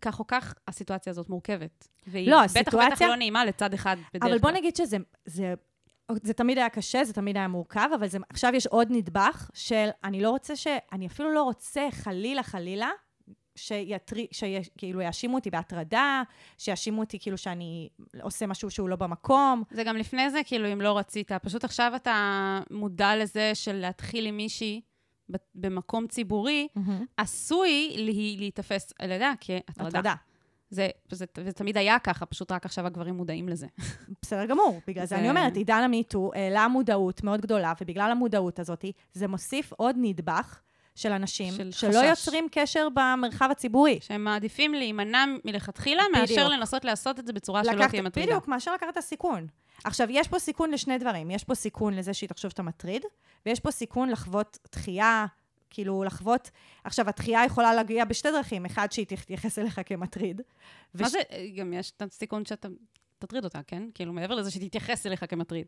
כך 0.00 0.18
או 0.20 0.26
כך, 0.26 0.54
הסיטואציה 0.68 1.10
הזאת 1.10 1.28
מורכבת. 1.28 1.88
והיא 2.06 2.30
לא, 2.30 2.42
בטח 2.44 2.50
ובטח 2.54 2.74
הסיטואציה- 2.74 3.08
לא 3.08 3.16
נעימה 3.16 3.44
לצד 3.44 3.74
אחד 3.74 3.96
בדרך 3.96 4.22
כלל. 4.22 4.30
אבל 4.30 4.38
בוא 4.38 4.50
נגיד 4.50 4.76
שזה... 4.76 4.96
זה, 5.24 5.54
זה 6.22 6.32
תמיד 6.32 6.58
היה 6.58 6.68
קשה, 6.68 7.04
זה 7.04 7.12
תמיד 7.12 7.36
היה 7.36 7.48
מורכב, 7.48 7.88
אבל 7.94 8.06
זה, 8.08 8.18
עכשיו 8.30 8.52
יש 8.54 8.66
עוד 8.66 8.88
נדבך 8.90 9.50
של 9.54 9.88
אני 10.04 10.20
לא 10.22 10.30
רוצה 10.30 10.56
ש... 10.56 10.66
אני 10.92 11.06
אפילו 11.06 11.32
לא 11.34 11.42
רוצה, 11.42 11.88
חלילה, 11.90 12.42
חלילה, 12.42 12.88
שיתרי, 13.56 14.26
שכאילו 14.32 15.00
יאשימו 15.00 15.34
אותי 15.36 15.50
בהטרדה, 15.50 16.22
שיאשימו 16.58 17.00
אותי 17.00 17.18
כאילו 17.18 17.38
שאני 17.38 17.88
עושה 18.22 18.46
משהו 18.46 18.70
שהוא 18.70 18.88
לא 18.88 18.96
במקום. 18.96 19.62
זה 19.70 19.84
גם 19.84 19.96
לפני 19.96 20.30
זה, 20.30 20.40
כאילו, 20.44 20.72
אם 20.72 20.80
לא 20.80 20.98
רצית. 20.98 21.32
פשוט 21.32 21.64
עכשיו 21.64 21.92
אתה 21.96 22.60
מודע 22.70 23.16
לזה 23.16 23.50
של 23.54 23.72
להתחיל 23.72 24.26
עם 24.26 24.36
מישהי 24.36 24.80
במקום 25.54 26.06
ציבורי, 26.06 26.68
עשוי 27.16 27.94
לה- 27.96 28.12
להיתפס 28.38 28.92
על 28.98 29.10
ידה 29.10 29.32
כהטרדה. 29.40 29.88
הטרדה. 29.88 30.14
זה, 30.72 30.88
זה, 31.10 31.24
זה 31.44 31.52
תמיד 31.52 31.76
היה 31.78 31.98
ככה, 31.98 32.26
פשוט 32.26 32.52
רק 32.52 32.64
עכשיו 32.64 32.86
הגברים 32.86 33.14
מודעים 33.14 33.48
לזה. 33.48 33.66
בסדר 34.22 34.44
גמור. 34.46 34.80
בגלל 34.86 35.04
זה 35.04 35.08
זה- 35.08 35.18
אני 35.18 35.30
אומרת, 35.30 35.56
עידן 35.56 35.82
המיטו 35.84 36.30
העלה 36.34 36.68
מודעות 36.68 37.24
מאוד 37.24 37.40
גדולה, 37.40 37.72
ובגלל 37.80 38.10
המודעות 38.10 38.58
הזאת, 38.58 38.84
זה 39.12 39.28
מוסיף 39.28 39.72
עוד 39.72 39.96
נדבך 39.98 40.60
של 40.94 41.12
אנשים 41.12 41.52
של 41.54 41.70
שלא 41.70 41.90
חשש. 41.90 42.08
יוצרים 42.08 42.48
קשר 42.50 42.88
במרחב 42.94 43.48
הציבורי. 43.50 43.98
שהם 44.02 44.24
מעדיפים 44.24 44.74
להימנע 44.74 45.24
מלכתחילה, 45.44 46.02
בדיוק. 46.12 46.30
מאשר 46.30 46.48
לנסות 46.48 46.84
לעשות 46.84 47.18
את 47.18 47.26
זה 47.26 47.32
בצורה 47.32 47.64
שלא 47.64 47.72
לקחת- 47.72 47.90
תהיה 47.90 48.02
מטרידה. 48.02 48.26
בדיוק, 48.30 48.48
מאשר 48.48 48.74
לקחת 48.74 49.00
סיכון. 49.00 49.46
עכשיו, 49.84 50.06
יש 50.10 50.28
פה 50.28 50.38
סיכון 50.38 50.70
לשני 50.70 50.98
דברים. 50.98 51.30
יש 51.30 51.44
פה 51.44 51.54
סיכון 51.54 51.94
לזה 51.94 52.14
שהיא 52.14 52.28
תחשוב 52.28 52.50
שאתה 52.50 52.62
מטריד, 52.62 53.02
ויש 53.46 53.60
פה 53.60 53.70
סיכון 53.70 54.08
לחוות 54.08 54.58
דחייה, 54.72 55.26
כאילו 55.72 56.04
לחוות... 56.04 56.50
עכשיו, 56.84 57.08
הדחייה 57.08 57.44
יכולה 57.44 57.74
להגיע 57.74 58.04
בשתי 58.04 58.30
דרכים. 58.30 58.66
אחד, 58.66 58.92
שהיא 58.92 59.06
תתייחס 59.06 59.58
אליך 59.58 59.80
כמטריד. 59.86 60.40
מה 60.94 61.06
וש- 61.06 61.12
זה, 61.12 61.18
גם 61.56 61.72
יש 61.72 61.92
את 61.96 62.02
הסיכון 62.02 62.44
שאתה 62.44 62.68
תטריד 63.18 63.44
אותה, 63.44 63.60
כן? 63.66 63.82
כאילו, 63.94 64.12
מעבר 64.12 64.34
לזה 64.34 64.50
שתתייחס 64.50 65.06
אליך 65.06 65.24
כמטריד. 65.28 65.66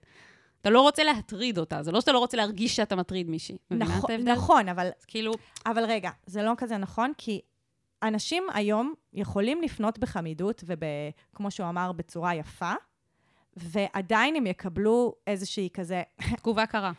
אתה 0.61 0.70
לא 0.70 0.80
רוצה 0.80 1.04
להטריד 1.04 1.58
אותה, 1.58 1.82
זה 1.82 1.92
לא 1.92 2.00
שאתה 2.00 2.12
לא 2.12 2.18
רוצה 2.18 2.37
להרגיש 2.37 2.76
שאתה 2.76 2.96
מטריד 2.96 3.30
מישהי. 3.30 3.56
נכון? 3.70 4.11
נכון, 4.12 4.68
אבל 4.68 4.88
כאילו, 5.06 5.32
אבל 5.66 5.84
רגע, 5.84 6.11
זה 6.26 6.42
לא 6.42 6.52
כזה 6.56 6.76
נכון, 6.76 7.12
כי 7.18 7.40
אנשים 8.02 8.44
היום 8.54 8.94
יכולים 9.12 9.62
לפנות 9.62 9.99
בחמידות 9.99 10.64
וכמו 10.66 11.50
שהוא 11.50 11.68
אמר, 11.68 11.92
בצורה 11.92 12.34
יפה, 12.34 12.73
ועדיין 13.56 14.37
הם 14.37 14.46
יקבלו 14.46 15.14
איזושהי 15.26 15.68
כזה, 15.73 16.02
תגובה 16.37 16.66
קרה. 16.66 16.92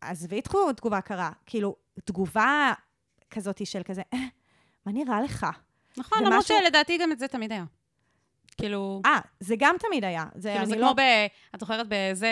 עזבי 0.00 0.40
תגובה 0.76 1.00
קרה, 1.00 1.30
כאילו, 1.46 1.76
תגובה 2.04 2.72
כזאת 3.30 3.66
של 3.66 3.82
כזה, 3.82 4.02
"אה, 4.14 4.18
מה 4.86 4.92
נראה 4.92 5.20
לך? 5.20 5.46
נכון, 5.96 6.18
זה 6.18 6.24
למרות 6.24 6.44
משהו- 6.44 6.56
שלדעתי 6.62 6.98
גם 6.98 7.12
את 7.12 7.18
זה 7.18 7.28
תמיד 7.28 7.52
היה. 7.52 7.64
כאילו, 8.60 9.02
אה, 9.06 9.18
זה 9.40 9.54
גם 9.58 9.74
תמיד 9.80 10.04
היה. 10.04 10.24
זה, 10.34 10.52
כאילו 10.52 10.66
זה 10.66 10.76
לא... 10.76 10.86
כמו 10.86 10.94
ב... 10.94 11.00
את 11.54 11.60
זוכרת 11.60 11.88
באיזה 11.88 12.28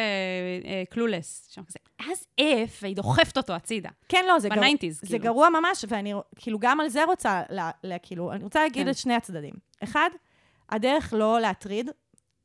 Clueless, 0.90 1.48
שם 1.50 1.62
כזה, 1.64 1.78
as 2.10 2.26
if, 2.38 2.78
והיא 2.82 2.96
דוחפת 2.96 3.36
אותו 3.36 3.52
הצידה. 3.52 3.90
כן, 4.08 4.24
לא, 4.28 4.38
זה 4.38 4.48
גרוע. 4.48 4.60
ב 4.60 4.64
nineties, 4.64 5.00
זה 5.00 5.06
כאילו. 5.06 5.24
גרוע 5.24 5.48
ממש, 5.48 5.84
ואני 5.88 6.14
כאילו 6.36 6.58
גם 6.58 6.80
על 6.80 6.88
זה 6.88 7.04
רוצה, 7.04 7.42
לה, 7.48 7.70
לה, 7.84 7.98
כאילו, 7.98 8.32
אני 8.32 8.44
רוצה 8.44 8.62
להגיד 8.62 8.84
כן. 8.84 8.90
את 8.90 8.96
שני 8.96 9.14
הצדדים. 9.14 9.54
אחד, 9.82 10.10
הדרך 10.68 11.12
לא 11.16 11.40
להטריד, 11.40 11.90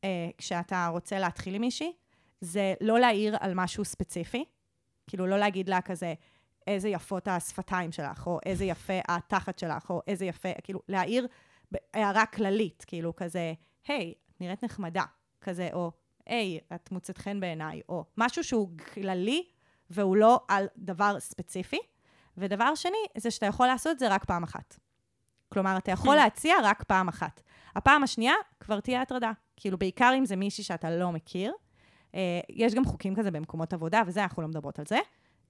אה, 0.03 0.09
כשאתה 0.37 0.87
רוצה 0.91 1.19
להתחיל 1.19 1.55
עם 1.55 1.61
מישהי, 1.61 1.93
זה 2.41 2.73
לא 2.81 2.99
להעיר 2.99 3.35
על 3.39 3.53
משהו 3.53 3.85
ספציפי. 3.85 4.45
כאילו, 5.07 5.27
לא 5.27 5.37
להגיד 5.39 5.69
לה 5.69 5.81
כזה, 5.81 6.13
איזה 6.69 6.89
יפות 6.89 7.27
השפתיים 7.27 7.91
שלך, 7.91 8.27
או 8.27 8.39
איזה 8.45 8.65
יפה 8.65 8.93
התחת 9.07 9.59
שלך, 9.59 9.89
או 9.89 10.01
איזה 10.07 10.25
יפה, 10.25 10.49
כאילו, 10.63 10.79
להעיר 10.87 11.27
הערה 11.93 12.25
כללית, 12.25 12.83
כאילו, 12.87 13.15
כזה, 13.15 13.53
היי, 13.87 14.13
את 14.35 14.41
נראית 14.41 14.63
נחמדה, 14.63 15.03
כזה, 15.41 15.69
או 15.73 15.91
היי, 16.25 16.59
את 16.75 16.91
מוצאת 16.91 17.17
חן 17.17 17.39
בעיניי, 17.39 17.81
או 17.89 18.05
משהו 18.17 18.43
שהוא 18.43 18.69
כללי, 18.93 19.43
והוא 19.89 20.17
לא 20.17 20.39
על 20.47 20.67
דבר 20.77 21.19
ספציפי. 21.19 21.79
ודבר 22.37 22.75
שני, 22.75 23.05
זה 23.17 23.31
שאתה 23.31 23.45
יכול 23.45 23.67
לעשות 23.67 23.91
את 23.91 23.99
זה 23.99 24.07
רק 24.07 24.25
פעם 24.25 24.43
אחת. 24.43 24.77
כלומר, 25.49 25.77
אתה 25.77 25.91
יכול 25.91 26.15
להציע 26.15 26.55
רק 26.63 26.83
פעם 26.83 27.07
אחת. 27.07 27.41
הפעם 27.75 28.03
השנייה 28.03 28.33
כבר 28.59 28.79
תהיה 28.79 29.01
הטרדה. 29.01 29.31
כאילו, 29.55 29.77
בעיקר 29.77 30.13
אם 30.17 30.25
זה 30.25 30.35
מישהי 30.35 30.63
שאתה 30.63 30.91
לא 30.91 31.11
מכיר. 31.11 31.53
אה, 32.15 32.39
יש 32.49 32.73
גם 32.73 32.85
חוקים 32.85 33.15
כזה 33.15 33.31
במקומות 33.31 33.73
עבודה, 33.73 34.01
וזה, 34.07 34.23
אנחנו 34.23 34.41
לא 34.41 34.47
מדברות 34.47 34.79
על 34.79 34.85
זה. 34.85 34.99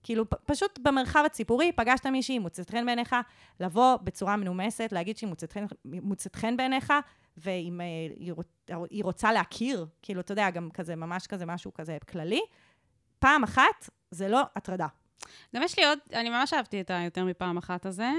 כאילו, 0.04 0.26
פשוט 0.46 0.80
במרחב 0.84 1.24
הציבורי, 1.26 1.72
פגשת 1.72 2.06
מישהי, 2.06 2.40
מוצאת 2.40 2.70
חן 2.70 2.86
בעיניך, 2.86 3.16
לבוא 3.60 3.98
בצורה 3.98 4.36
מנומסת, 4.36 4.90
להגיד 4.92 5.18
שהיא 5.18 5.28
מוצאת 5.28 5.52
חן, 5.54 5.66
מוצאת 5.86 6.36
חן 6.36 6.58
בעיניך, 6.58 6.94
ואם 7.38 7.82
אה, 7.82 7.86
היא, 8.16 8.34
היא 8.90 9.04
רוצה 9.04 9.32
להכיר, 9.32 9.86
כאילו, 10.02 10.22
אתה 10.22 10.32
יודע, 10.32 10.50
גם 10.50 10.70
כזה, 10.72 10.96
ממש 10.96 11.28
כזה 11.28 11.46
משהו 11.46 11.74
כזה 11.74 11.98
כללי, 12.10 12.42
פעם 13.20 13.44
אחת 13.44 13.90
זה 14.12 14.28
לא 14.28 14.42
הטרדה. 14.56 14.88
גם 15.56 15.64
יש 15.64 15.80
לי 15.80 15.86
עוד, 15.86 16.00
אני 16.14 16.30
ממש 16.30 16.54
אהבתי 16.54 16.82
את 16.82 16.90
היותר 16.90 17.26
מפעם 17.26 17.58
אחת 17.58 17.86
הזה. 17.86 18.12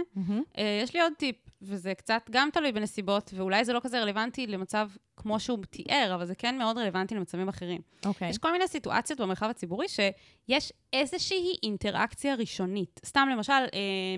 אה, 0.59 0.81
יש 0.83 0.95
לי 0.95 1.01
עוד 1.01 1.13
טיפ, 1.19 1.37
וזה 1.62 1.95
קצת 1.95 2.23
גם 2.31 2.49
תלוי 2.52 2.73
בנסיבות, 2.73 3.31
ואולי 3.37 3.64
זה 3.64 3.73
לא 3.73 3.81
כזה 3.83 4.00
רלוונטי 4.02 4.47
למצב 4.47 4.88
כמו 5.17 5.40
שהוא 5.40 5.59
תיאר, 5.71 6.12
אבל 6.14 6.25
זה 6.26 6.35
כן 6.35 6.59
מאוד 6.59 6.79
רלוונטי 6.79 7.14
למצבים 7.14 7.49
אחרים. 7.49 7.81
אוקיי. 8.07 8.29
יש 8.29 8.38
כל 8.38 8.52
מיני 8.52 8.69
סיטואציות 8.69 9.21
במרחב 9.21 9.47
הציבורי 9.50 9.87
שיש 9.88 10.73
איזושהי 10.93 11.57
אינטראקציה 11.62 12.35
ראשונית. 12.35 13.00
סתם 13.07 13.29
למשל, 13.33 13.52
אה, 13.52 13.69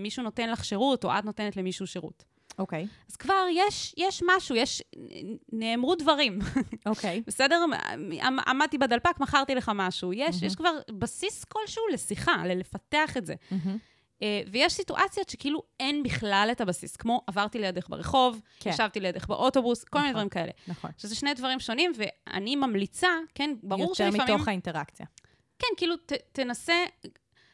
מישהו 0.00 0.22
נותן 0.22 0.50
לך 0.50 0.64
שירות, 0.64 1.04
או 1.04 1.10
את 1.18 1.24
נותנת 1.24 1.56
למישהו 1.56 1.86
שירות. 1.86 2.24
אוקיי. 2.58 2.86
אז 3.10 3.16
כבר 3.16 3.44
יש, 3.54 3.94
יש 3.96 4.22
משהו, 4.36 4.56
יש, 4.56 4.82
נאמרו 5.52 5.94
דברים. 5.94 6.38
אוקיי. 6.86 7.22
בסדר? 7.26 7.64
עמ- 8.22 8.40
עמדתי 8.48 8.78
בדלפק, 8.78 9.20
מכרתי 9.20 9.54
לך 9.54 9.70
משהו. 9.74 10.12
יש, 10.12 10.42
יש 10.42 10.56
כבר 10.56 10.70
בסיס 10.98 11.44
כלשהו 11.44 11.82
לשיחה, 11.92 12.46
ללפתח 12.46 13.16
את 13.16 13.26
זה. 13.26 13.34
אה, 13.52 13.56
ויש 14.50 14.72
סיטואציות 14.72 15.28
שכאילו 15.28 15.62
אין 15.80 16.02
בכלל 16.02 16.48
את 16.52 16.60
הבסיס, 16.60 16.96
כמו 16.96 17.22
עברתי 17.26 17.58
לידך 17.58 17.88
ברחוב, 17.88 18.40
כן. 18.60 18.70
ישבתי 18.70 19.00
לידך 19.00 19.26
באוטובוס, 19.26 19.84
כל 19.84 19.98
מיני 19.98 20.10
נכון. 20.10 20.14
דברים 20.14 20.28
כאלה. 20.28 20.52
נכון. 20.68 20.90
שזה 20.98 21.14
שני 21.14 21.34
דברים 21.34 21.60
שונים, 21.60 21.92
ואני 21.96 22.56
ממליצה, 22.56 23.08
כן, 23.34 23.50
ברור 23.62 23.82
יותר 23.82 24.10
שלפעמים... 24.10 24.34
מתוך 24.34 24.48
האינטראקציה. 24.48 25.06
כן, 25.58 25.66
כאילו, 25.76 25.96
ת, 25.96 26.12
תנסה, 26.32 26.84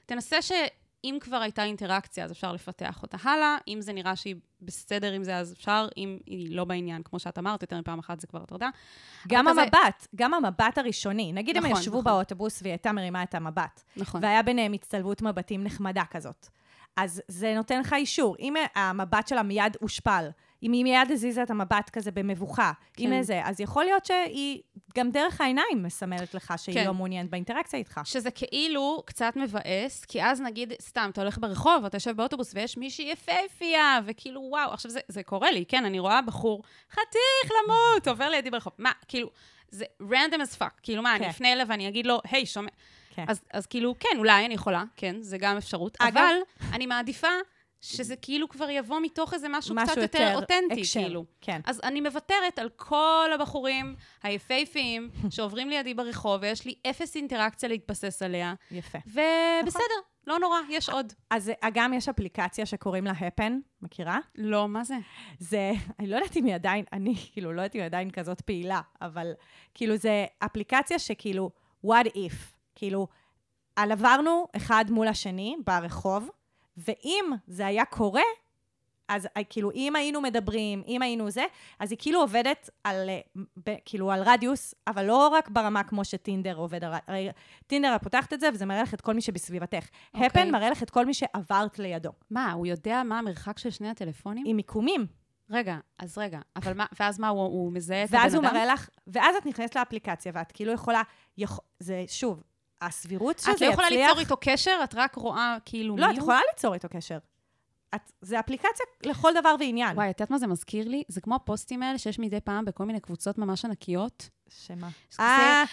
תנסה 0.07 0.43
שאם 0.43 1.19
כבר 1.21 1.37
הייתה 1.37 1.65
אינטראקציה, 1.65 2.25
אז 2.25 2.33
אפשר 2.33 2.53
לפתח 2.53 3.03
אותה 3.03 3.17
הלאה. 3.23 3.57
אם 3.69 3.81
זה 3.81 3.93
נראה 3.93 4.17
שהיא 4.17 4.35
בסדר 4.63 5.13
עם 5.13 5.25
זה, 5.25 5.37
אז 5.37 5.53
אפשר. 5.53 5.89
אם 5.97 6.19
היא 6.27 6.57
לא 6.57 6.65
בעניין, 6.65 7.03
כמו 7.03 7.19
שאת 7.19 7.39
אמרת, 7.39 7.63
יותר 7.63 7.81
מפעם 7.81 7.99
אחת 7.99 8.21
זה 8.21 8.27
כבר 8.27 8.43
הטרדה. 8.43 8.69
גם 9.29 9.47
כזה- 9.51 9.63
המבט, 9.63 10.07
גם 10.15 10.35
המבט 10.35 10.79
הראשוני. 10.79 11.33
נגיד 11.33 11.57
הם 11.57 11.67
נכון, 11.67 11.81
ישבו 11.81 12.01
נכון. 12.01 12.05
באוטובוס 12.05 12.63
והיא 12.63 12.73
הייתה 12.73 12.93
מרימה 12.93 13.23
את 13.23 13.35
המבט, 13.35 13.83
נכון. 13.97 14.25
והיה 14.25 14.43
ביניהם 14.43 14.73
הצטלבות 14.73 15.23
מבטים 15.23 15.65
נחמדה 15.65 16.03
כזאת. 16.11 16.49
אז 16.99 17.23
זה 17.29 17.55
נותן 17.55 17.81
לך 17.81 17.93
אישור. 17.93 18.37
אם 18.39 18.55
המבט 18.75 19.29
שלה 19.29 19.43
מיד 19.43 19.77
הושפל, 19.81 20.29
אם 20.63 20.73
היא 20.73 20.85
מיד 20.85 21.11
הזיזה 21.11 21.43
את 21.43 21.51
המבט 21.51 21.91
כזה 21.91 22.11
במבוכה, 22.11 22.73
כן. 22.93 23.13
אם 23.13 23.23
זה, 23.23 23.41
אז 23.45 23.61
יכול 23.61 23.85
להיות 23.85 24.05
שהיא 24.05 24.63
גם 24.97 25.11
דרך 25.11 25.41
העיניים 25.41 25.83
מסמלת 25.83 26.35
לך 26.35 26.55
שהיא 26.57 26.75
כן. 26.75 26.87
לא 26.87 26.95
מעוניינת 26.95 27.31
באינטראקציה 27.31 27.79
איתך. 27.79 28.01
שזה 28.05 28.31
כאילו 28.31 29.03
קצת 29.07 29.33
מבאס, 29.37 30.05
כי 30.05 30.23
אז 30.25 30.41
נגיד, 30.41 30.73
סתם, 30.83 31.11
אתה 31.13 31.21
הולך 31.21 31.39
ברחוב, 31.39 31.85
אתה 31.85 31.97
יושב 31.97 32.17
באוטובוס 32.17 32.53
ויש 32.55 32.77
מישהי 32.77 33.11
יפהפייה, 33.11 34.01
וכאילו, 34.05 34.41
וואו, 34.41 34.73
עכשיו 34.73 34.91
זה, 34.91 35.01
זה 35.09 35.23
קורה 35.23 35.51
לי, 35.51 35.65
כן, 35.69 35.85
אני 35.85 35.99
רואה 35.99 36.23
בחור, 36.23 36.63
חתיך 36.91 37.53
למות, 37.65 38.09
עובר 38.09 38.29
לידי 38.31 38.51
ברחוב. 38.51 38.73
מה, 38.79 38.91
כאילו, 39.09 39.31
זה 39.71 39.85
random 40.03 40.41
as 40.43 40.61
fuck, 40.61 40.81
כאילו, 40.83 41.03
מה, 41.03 41.17
אני 41.17 41.25
כן. 41.25 41.31
אפנה 41.31 41.53
אליו 41.53 41.67
ואני 41.69 41.89
אגיד 41.89 42.07
לו, 42.07 42.21
היי, 42.31 42.47
שומע, 42.47 42.71
כן. 43.19 43.25
אז, 43.29 43.41
אז 43.53 43.67
כאילו, 43.67 43.95
כן, 44.01 44.19
אולי 44.19 44.47
אני 44.47 44.55
יכולה, 44.55 44.85
כן, 44.97 45.17
זה 45.21 45.39
גם 45.39 45.57
אפשרות, 45.57 45.97
אגב- 46.01 46.17
אבל 46.17 46.35
אני 46.73 46.87
מעדיפה 46.87 47.29
שזה 47.81 48.17
כאילו 48.17 48.49
כבר 48.49 48.71
יבוא 48.71 49.01
מתוך 49.01 49.35
איזה 49.35 49.47
משהו, 49.51 49.75
משהו 49.75 49.89
קצת 49.93 49.97
יותר 50.03 50.19
יותר 50.19 50.35
אותנטי, 50.37 50.81
הקשר. 50.81 51.01
כאילו. 51.01 51.25
כן. 51.41 51.61
אז 51.67 51.81
אני 51.85 52.01
מוותרת 52.01 52.59
על 52.59 52.69
כל 52.77 53.31
הבחורים 53.35 53.95
היפהפיים 54.23 55.11
שעוברים 55.31 55.69
לידי 55.71 55.95
ברחוב, 55.95 56.39
ויש 56.43 56.65
לי 56.67 56.75
אפס 56.91 57.17
אינטראקציה 57.17 57.69
להתבסס 57.69 58.23
עליה, 58.23 58.55
יפה. 58.71 58.99
ובסדר, 59.07 59.83
לא 60.27 60.39
נורא, 60.39 60.59
יש 60.71 60.89
עוד. 60.89 61.13
אז 61.31 61.53
אה, 61.63 61.69
גם 61.75 61.93
יש 61.95 62.09
אפליקציה 62.09 62.67
שקוראים 62.67 63.05
לה 63.05 63.11
הפן, 63.11 63.59
מכירה? 63.83 64.19
לא, 64.35 64.69
מה 64.69 64.85
זה? 64.85 64.95
זה, 65.39 65.73
אני 65.99 66.07
לא 66.07 66.17
יודעת 66.17 66.37
אם 66.37 66.45
היא 66.45 66.55
עדיין, 66.55 66.85
אני 66.93 67.15
כאילו 67.33 67.53
לא 67.53 67.61
יודעת 67.61 67.75
אם 67.75 67.81
היא 67.81 67.87
עדיין 67.87 68.11
כזאת 68.11 68.41
פעילה, 68.41 68.81
אבל 69.01 69.33
כאילו 69.75 69.97
זה 69.97 70.25
אפליקציה 70.39 70.99
שכאילו, 70.99 71.51
what 71.87 72.07
if, 72.07 72.58
כאילו, 72.79 73.07
על 73.77 73.93
עברנו 73.93 74.47
אחד 74.57 74.85
מול 74.91 75.09
השני 75.09 75.57
ברחוב, 75.65 76.29
ואם 76.77 77.25
זה 77.47 77.67
היה 77.67 77.85
קורה, 77.85 78.23
אז 79.09 79.29
אה, 79.37 79.45
כאילו, 79.45 79.71
אם 79.71 79.97
היינו 79.97 80.21
מדברים, 80.21 80.83
אם 80.89 81.03
היינו 81.03 81.31
זה, 81.31 81.45
אז 81.79 81.91
היא 81.91 81.99
כאילו 82.01 82.21
עובדת 82.21 82.71
על, 82.85 83.09
אה, 83.09 83.21
ב, 83.67 83.75
כאילו, 83.85 84.13
על 84.13 84.23
רדיוס, 84.27 84.75
אבל 84.87 85.05
לא 85.05 85.29
רק 85.29 85.49
ברמה 85.49 85.85
כמו 85.85 86.05
שטינדר 86.05 86.57
עובד. 86.57 86.81
הרי 86.85 87.29
טינדר, 87.67 87.97
פותחת 88.03 88.33
את 88.33 88.41
זה, 88.41 88.49
וזה 88.55 88.67
מראה 88.67 88.83
לך 88.83 88.95
את 88.95 89.01
כל 89.01 89.15
מי 89.15 89.21
שבסביבתך. 89.21 89.87
אוקיי. 90.15 90.27
הפן 90.27 90.51
מראה 90.51 90.71
לך 90.71 90.83
את 90.83 90.91
כל 90.91 91.07
מי 91.07 91.15
שעברת 91.15 91.79
לידו, 91.79 92.11
מה, 92.31 92.53
הוא 92.53 92.67
יודע 92.67 93.03
מה 93.03 93.19
המרחק 93.19 93.59
של 93.59 93.71
שני 93.71 93.89
הטלפונים? 93.89 94.45
עם 94.47 94.57
מיקומים. 94.57 95.07
רגע, 95.51 95.77
אז 95.99 96.19
רגע, 96.19 96.41
אבל 96.57 96.73
מה, 96.73 96.87
ואז 97.01 97.19
מה, 97.19 97.29
הוא, 97.29 97.41
הוא 97.41 97.73
מזהה 97.73 98.05
את 98.05 98.09
הבן 98.09 98.19
אדם? 98.19 98.25
ואז 98.25 98.35
הוא 98.35 98.43
מראה 98.43 98.67
לך, 98.67 98.89
ואז 99.07 99.37
את 99.37 99.47
נכנסת 99.47 99.77
לאפליקציה, 99.77 100.33
ואת 100.35 100.53
כאילו 100.53 100.73
יכולה, 100.73 101.03
יכ... 101.39 101.59
זה 101.79 102.05
שוב, 102.07 102.43
הסבירות 102.83 103.39
שזה 103.39 103.51
את 103.51 103.61
לא 103.61 103.67
יצליח... 103.67 103.73
יכולה 103.73 103.91
ליצור 103.91 104.21
איתו 104.21 104.37
קשר? 104.41 104.81
את 104.85 104.95
רק 104.95 105.15
רואה 105.15 105.57
כאילו 105.65 105.97
לא, 105.97 106.07
מי 106.07 106.13
את 106.13 106.19
הוא? 106.19 106.23
יכולה 106.23 106.41
ליצור 106.53 106.75
איתו 106.75 106.89
קשר. 106.91 107.19
את, 107.95 108.13
זה 108.21 108.41
אפליקציה 108.41 108.87
לכל 109.07 109.33
דבר 109.41 109.55
ועניין. 109.61 109.97
וואי, 109.97 110.11
את 110.11 110.21
יודעת 110.21 110.31
מה 110.31 110.39
זה 110.39 110.47
מזכיר 110.47 110.89
לי? 110.89 111.03
זה 111.09 111.21
כמו 111.21 111.35
הפוסטים 111.35 111.83
האלה 111.83 111.99
שיש 111.99 112.19
מדי 112.19 112.41
פעם 112.41 112.65
בכל 112.65 112.85
מיני 112.85 113.01
קבוצות 113.01 113.39
ממש 113.39 113.65
ענקיות. 113.65 114.29
שמה? 114.51 114.89
שזה, 115.11 115.23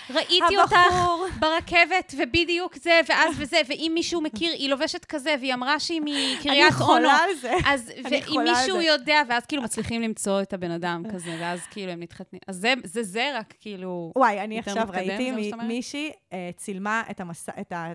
ראיתי 0.10 0.58
אותך. 0.62 0.76
ברכבת, 1.42 2.14
ובדיוק 2.18 2.76
זה, 2.76 3.00
ואז 3.10 3.36
וזה, 3.38 3.58
ואם 3.70 3.92
מישהו 3.96 4.22
מכיר, 4.22 4.52
היא 4.52 4.70
לובשת 4.70 5.06
כזה, 5.06 5.36
והיא 5.40 5.54
אמרה 5.54 5.80
שהיא 5.80 6.02
אני 6.02 6.36
מקריית 6.40 6.74
אונו. 6.74 6.86
חולה 6.86 7.18
על 7.18 7.36
זה. 7.42 7.54
אז 7.66 7.92
אני 8.06 8.22
ואם 8.28 8.42
מישהו. 8.44 8.82
יודע, 8.82 9.22
ואז 9.30 9.46
כאילו 9.46 9.62
מצליחים 9.62 10.02
למצוא 10.02 10.42
את 10.42 10.54
הבן 10.54 10.72
אדם 10.72 11.04
כזה, 11.14 11.38
ואז 11.40 11.62
כאילו 11.72 11.92
הם 11.92 12.00
מתחתנים. 12.00 12.42
אז 12.48 12.56
זה, 12.56 12.74
זה, 12.84 13.04
זה 13.04 13.38
רק 13.40 13.54
כאילו... 13.60 14.12
וואי, 14.16 14.40
אני 14.40 14.60
עכשיו 14.60 14.88
ראיתי? 14.90 15.32
מישהי 15.68 16.12
אה, 16.34 16.50
צילמה 16.56 17.04
את, 17.12 17.20
המס... 17.20 17.50
את, 17.50 17.72
ה... 17.72 17.92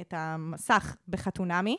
את 0.00 0.14
המסך 0.16 0.96
בחתונמי, 1.08 1.76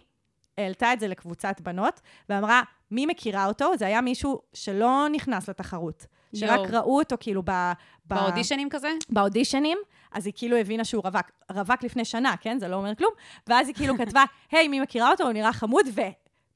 העלתה 0.58 0.94
את 0.94 1.00
זה 1.00 1.08
לקבוצת 1.08 1.62
בנות, 1.62 2.02
ואמרה, 2.30 2.62
מי 2.92 3.06
מכירה 3.06 3.46
אותו? 3.46 3.78
זה 3.78 3.88
היה 3.88 4.02
מישהו 4.02 4.42
שלא 4.54 5.08
נכנס 5.12 5.50
לתחרות. 5.50 6.06
שרק 6.36 6.60
יואו. 6.60 6.68
ראו 6.72 7.00
אותו 7.00 7.16
כאילו 7.20 7.42
ב... 7.46 7.52
ב- 7.52 7.74
באודישנים 8.06 8.70
כזה? 8.70 8.92
באודישנים, 9.10 9.78
אז 10.12 10.26
היא 10.26 10.34
כאילו 10.38 10.58
הבינה 10.58 10.84
שהוא 10.84 11.04
רווק. 11.06 11.32
רווק 11.52 11.84
לפני 11.84 12.06
שנה, 12.06 12.36
כן? 12.42 12.60
זה 12.60 12.68
לא 12.68 12.76
אומר 12.76 12.96
כלום. 12.96 13.12
ואז 13.48 13.68
היא 13.68 13.76
כאילו 13.76 13.98
כתבה, 13.98 14.24
היי, 14.52 14.68
מי 14.68 14.80
מכירה 14.80 15.12
אותו? 15.12 15.24
הוא 15.24 15.32
נראה 15.32 15.54
חמוד, 15.54 15.86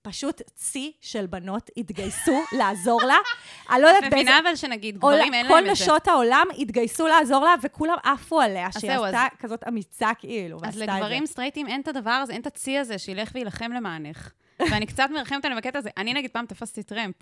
ופשוט 0.02 0.42
צי 0.56 0.92
של 1.02 1.26
בנות 1.26 1.70
התגייסו 1.78 2.42
לעזור 2.58 3.04
לה. 3.04 3.16
אני 3.72 3.82
לא 3.82 3.88
יודעת 3.88 4.02
באיזה... 4.02 4.16
מבינה 4.16 4.40
אבל 4.40 4.56
שנגיד, 4.56 4.98
גברים 4.98 5.34
אין 5.34 5.48
כל 5.48 5.54
להם 5.54 5.70
את 5.70 5.78
זה. 5.78 5.84
נשות 5.84 6.08
העולם 6.08 6.46
התגייסו 6.58 7.08
לעזור 7.08 7.46
לה, 7.46 7.56
וכולם 7.62 7.96
עפו 8.04 8.42
עליה, 8.42 8.72
שהיא 8.72 8.92
עשתה 8.92 9.26
כזאת 9.40 9.64
אמיצה 9.68 10.10
כאילו, 10.18 10.58
אז 10.64 10.82
את. 10.82 10.90
לגברים 10.90 11.26
סטרייטים 11.26 11.68
אין 11.68 11.82
את 11.82 11.88
הדבר 11.88 12.10
הזה, 12.10 12.34
אין 12.34 12.42
את 12.42 12.48
הצי 12.48 12.78
הזה 12.78 12.98
שילך 12.98 13.32
וילחם 13.34 13.72
למענך. 13.72 14.32
ואני 14.60 14.86
קצת 14.86 15.10
מרחמת 15.14 15.46
עליהם 15.46 15.60
בקטע 15.60 15.80
הזה. 15.80 15.90
אני 15.98 16.14
נגיד 16.14 16.32
פעם 16.32 16.46
תפסתי 16.46 16.84
טרמפ 16.84 17.16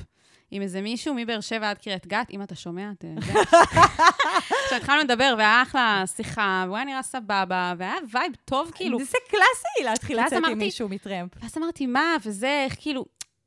עם 0.52 0.62
איזה 0.62 0.82
מישהו 0.82 1.14
מבאר 1.14 1.42
שבע 1.42 1.70
עד 1.70 1.78
קריית 1.78 2.08
גת, 2.08 2.28
אם 2.32 2.42
אתה 2.42 2.56
שומע, 2.56 2.92
אתה 2.98 3.08
יודע. 3.08 3.42
עכשיו 4.64 4.78
התחלנו 4.78 5.02
לדבר, 5.02 5.36
והיה 5.38 5.62
אחלה 5.62 6.04
שיחה, 6.16 6.64
והוא 6.66 6.78
היה 6.78 6.86
נראה 6.86 7.04
סבבה, 7.04 7.74
והיה 7.78 7.94
vibe 8.12 8.32
טוב, 8.46 8.72
כאילו. 8.76 9.00
זה 9.00 9.18
קלאסי 9.30 9.84
להתחיל 9.84 10.20
לצאת 10.26 10.44
עם 10.50 10.58
מישהו 10.58 10.90
מטרמפ. 10.90 11.32
ואז 11.42 11.58
אמרתי, 11.58 11.86
מה, 11.86 12.16
וזה, 12.26 12.64
איך 12.66 12.76
כאילו, 12.80 13.06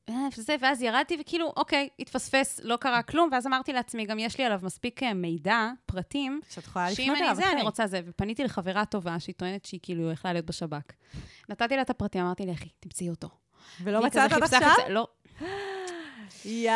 אה, 0.09 0.15
וזה, 0.39 0.57
ואז 0.61 0.83
ירדתי, 0.83 1.17
וכאילו, 1.21 1.53
אוקיי, 1.57 1.89
התפספס, 1.99 2.61
לא 2.65 2.77
קרה 2.77 3.03
כלום, 3.03 3.29
ואז 3.33 3.47
אמרתי 3.47 3.73
לעצמי, 3.73 4.07
גם 4.07 4.19
יש 4.19 4.39
לי 4.39 4.45
עליו 4.45 4.61
מספיק 4.63 5.03
אה, 5.03 5.15
מידע, 5.15 5.71
פרטים, 5.87 6.41
שאת 6.51 6.65
יכולה 6.65 6.95
שאם 6.95 7.03
לפנות 7.05 7.17
אני 7.19 7.27
אליו 7.27 7.37
זה, 7.37 7.43
אני 7.43 7.53
אחרי. 7.53 7.63
רוצה 7.63 7.87
זה. 7.87 8.01
ופניתי 8.07 8.45
לחברה 8.45 8.85
טובה, 8.85 9.21
שהיא 9.21 9.35
טוענת 9.35 9.65
שהיא 9.65 9.81
כאילו 9.83 10.11
יכלה 10.11 10.33
להיות 10.33 10.47
בשב"כ. 10.47 10.93
נתתי 11.49 11.77
לה 11.77 11.83
את 11.83 11.91
הפרטים, 11.91 12.21
אמרתי 12.25 12.47
לי, 12.47 12.53
אחי, 12.53 12.69
תמצאי 12.81 13.11
אותו. 13.11 13.29
ולא 13.85 14.03
מצאת 14.03 14.33
עד 14.33 14.43
עכשיו? 14.43 14.61
חיפשה, 14.61 14.89
לא, 14.89 15.07
יא, 16.45 16.73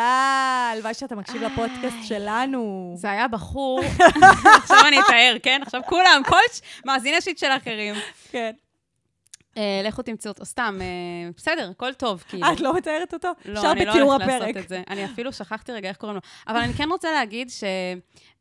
הלוואי 0.73 0.93
שאתה 0.93 1.15
מקשיב 1.15 1.41
לפודקאסט 1.43 1.97
שלנו. 2.03 2.93
זה 2.97 3.11
היה 3.11 3.27
בחור, 3.27 3.81
עכשיו 4.63 4.77
אני 4.87 4.99
אתאר, 4.99 5.35
כן? 5.43 5.61
עכשיו 5.65 5.81
כולם, 5.85 6.21
כל 6.25 6.37
מאזיני 6.85 7.21
שיט 7.21 7.37
של 7.37 7.51
אחרים. 7.57 7.95
כן. 8.31 8.51
אה, 9.57 9.81
לכו 9.83 10.01
תמצאו 10.01 10.31
אותו, 10.31 10.45
סתם, 10.45 10.79
אה, 10.81 11.31
בסדר, 11.37 11.69
הכל 11.69 11.93
טוב, 11.93 12.23
כאילו. 12.27 12.53
את 12.53 12.59
לא 12.59 12.75
מתארת 12.75 13.13
אותו? 13.13 13.31
לא, 13.45 13.71
אני 13.71 13.85
לא 13.85 13.93
הולכת. 13.93 14.27
לעשות 14.27 14.57
את 14.57 14.69
זה. 14.69 14.81
אני 14.89 15.05
אפילו 15.05 15.33
שכחתי 15.33 15.71
רגע 15.71 15.89
איך 15.89 15.97
קוראים 15.97 16.15
לו. 16.15 16.21
אבל 16.47 16.57
אני 16.57 16.73
כן 16.73 16.89
רוצה 16.89 17.11
להגיד 17.11 17.49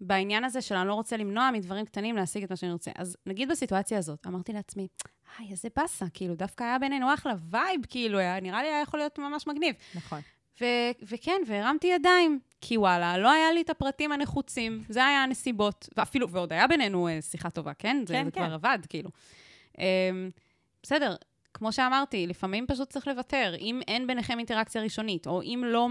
שבעניין 0.00 0.44
הזה 0.44 0.60
של 0.60 0.74
אני 0.74 0.88
לא 0.88 0.94
רוצה 0.94 1.16
למנוע 1.16 1.50
מדברים 1.52 1.84
קטנים 1.84 2.16
להשיג 2.16 2.44
את 2.44 2.50
מה 2.50 2.56
שאני 2.56 2.72
רוצה. 2.72 2.90
אז 2.96 3.16
נגיד 3.26 3.50
בסיטואציה 3.50 3.98
הזאת, 3.98 4.26
אמרתי 4.26 4.52
לעצמי, 4.52 4.88
היי, 5.38 5.50
איזה 5.50 5.68
באסה, 5.76 6.04
כאילו, 6.14 6.34
דווקא 6.34 6.64
היה 6.64 6.78
בינינו 6.78 7.14
אחלה 7.14 7.34
vibe, 7.50 7.80
כאילו, 7.88 8.18
היה, 8.18 8.40
נראה 8.40 8.62
לי 8.62 8.68
היה 8.68 8.80
יכול 8.80 9.00
להיות 9.00 9.18
ממש 9.18 9.46
מגניב. 9.46 9.74
נכון. 9.94 10.20
ו- 10.60 10.90
וכן, 11.02 11.40
והרמתי 11.46 11.86
ידיים, 11.86 12.40
כי 12.60 12.76
וואלה, 12.76 13.18
לא 13.18 13.30
היה 13.30 13.52
לי 13.52 13.62
את 13.62 13.70
הפרטים 13.70 14.12
הנחוצים, 14.12 14.84
זה 14.88 15.04
היה 15.04 15.22
הנסיבות, 15.22 15.88
ואפילו, 15.96 16.30
ועוד 16.30 16.52
היה 16.52 16.66
בינינו 16.66 17.08
אה, 17.08 17.22
שיחה 17.22 17.50
טובה, 17.50 17.74
כן? 17.74 18.04
זה, 18.06 18.14
כן, 18.14 18.24
זה 18.24 18.30
כן. 18.30 18.44
כבר 18.44 18.54
עבד, 18.54 18.78
כאילו. 18.88 19.10
אמ, 19.78 20.30
בסדר, 20.82 21.16
כמו 21.54 21.72
שאמרתי, 21.72 22.26
לפעמים 22.26 22.66
פשוט 22.66 22.90
צריך 22.90 23.08
לוותר. 23.08 23.54
אם 23.58 23.80
אין 23.88 24.06
ביניכם 24.06 24.38
אינטראקציה 24.38 24.82
ראשונית, 24.82 25.26
או 25.26 25.42
אם 25.42 25.64
לא 25.66 25.88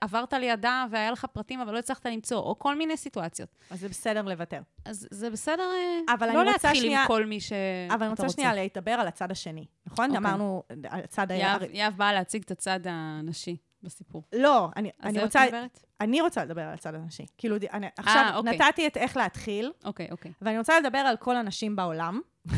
עברת 0.00 0.32
ליידה 0.32 0.84
והיה 0.90 1.10
לך 1.10 1.24
פרטים 1.32 1.60
אבל 1.60 1.72
לא 1.72 1.78
הצלחת 1.78 2.06
למצוא, 2.06 2.38
או 2.38 2.58
כל 2.58 2.76
מיני 2.76 2.96
סיטואציות. 2.96 3.48
אז 3.70 3.80
זה 3.80 3.88
בסדר 3.88 4.22
לוותר. 4.22 4.60
אז 4.84 5.08
זה 5.10 5.30
בסדר 5.30 5.62
אה, 5.62 6.14
אבל 6.14 6.26
לא 6.28 6.38
רוצה 6.38 6.50
להתחיל 6.50 6.74
שנייה- 6.82 7.00
עם 7.00 7.06
כל 7.06 7.26
מי 7.26 7.40
שאתה 7.40 7.94
אבל 7.94 8.02
אני 8.02 8.10
רוצה 8.10 8.28
שנייה 8.28 8.54
לדבר 8.54 8.90
על 8.90 9.06
הצד 9.08 9.30
השני, 9.30 9.66
נכון? 9.86 10.04
אוקיי. 10.04 10.18
אמרנו, 10.18 10.62
הצד 10.84 11.30
ה... 11.32 11.34
יהב, 11.34 11.62
יהב 11.70 11.96
באה 11.96 12.12
להציג 12.12 12.42
את 12.42 12.50
הצד 12.50 12.80
הנשי 12.84 13.56
בסיפור. 13.82 14.22
לא, 14.32 14.68
אני 14.76 14.90
אני 15.02 15.22
רוצה... 15.22 15.44
אני 16.00 16.20
רוצה 16.20 16.44
לדבר 16.44 16.62
על 16.62 16.74
הצד 16.74 16.94
הנשי. 16.94 17.26
כאילו, 17.38 17.56
אני, 17.72 17.86
עכשיו 17.96 18.32
אוקיי. 18.34 18.58
נתתי 18.58 18.86
את 18.86 18.96
איך 18.96 19.16
להתחיל, 19.16 19.72
אוקיי, 19.84 20.08
אוקיי. 20.10 20.32
ואני 20.42 20.58
רוצה 20.58 20.80
לדבר 20.80 20.98
על 20.98 21.16
כל 21.16 21.36
הנשים 21.36 21.76
בעולם, 21.76 22.20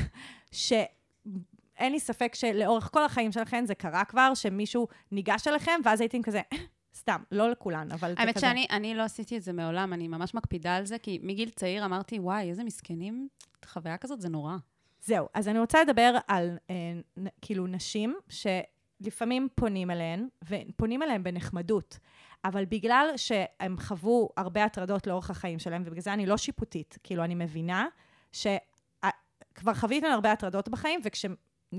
שאין 1.79 1.93
לי 1.93 2.01
ספק 2.01 2.35
שלאורך 2.35 2.91
כל 2.93 3.05
החיים 3.05 3.33
שלכם 3.33 3.65
זה 3.67 3.75
קרה 3.75 4.05
כבר, 4.05 4.35
שמישהו 4.35 4.89
ניגש 5.13 5.49
אליכם, 5.49 5.81
ואז 5.85 6.01
הייתם 6.01 6.23
כזה, 6.23 6.41
סתם, 7.01 7.23
לא 7.33 7.51
לכולן, 7.51 7.89
אבל 7.93 8.15
זה 8.15 8.23
האמת 8.23 8.35
כזה. 8.35 8.47
שאני 8.47 8.67
אני 8.71 8.95
לא 8.95 9.03
עשיתי 9.03 9.37
את 9.37 9.43
זה 9.43 9.53
מעולם, 9.53 9.93
אני 9.93 10.09
ממש 10.09 10.35
מקפידה 10.35 10.77
על 10.77 10.87
זה, 10.87 10.99
כי 10.99 11.19
מגיל 11.23 11.51
צעיר 11.51 11.85
אמרתי, 11.85 12.19
וואי, 12.19 12.51
איזה 12.51 12.65
מסכנים, 12.65 13.29
חוויה 13.67 13.97
כזאת 13.97 14.21
זה 14.21 14.29
נורא. 14.29 14.57
זהו, 15.01 15.27
אז 15.35 15.49
אני 15.49 15.59
רוצה 15.59 15.83
לדבר 15.83 16.19
על 16.29 16.59
אה, 16.71 16.75
נ, 17.19 17.27
כאילו 17.43 17.67
נשים 17.67 18.17
שלפעמים 18.29 19.49
פונים 19.55 19.91
אליהן, 19.91 20.29
ופונים 20.49 21.03
אליהן 21.03 21.23
בנחמדות, 21.23 21.99
אבל 22.45 22.65
בגלל 22.65 23.09
שהם 23.17 23.77
חוו 23.79 24.29
הרבה 24.37 24.65
הטרדות 24.65 25.07
לאורך 25.07 25.31
החיים 25.31 25.59
שלהם, 25.59 25.83
ובגלל 25.87 26.03
זה 26.03 26.13
אני 26.13 26.27
לא 26.27 26.37
שיפוטית, 26.37 26.99
כאילו, 27.03 27.25
אני 27.25 27.35
מבינה 27.35 27.87
שכבר 28.33 29.75
חוויתם 29.75 30.07
הרבה 30.07 30.33
הטרדות 30.33 30.69
בחיים, 30.69 31.01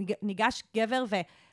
וכשניגש 0.04 0.64
גבר 0.76 1.04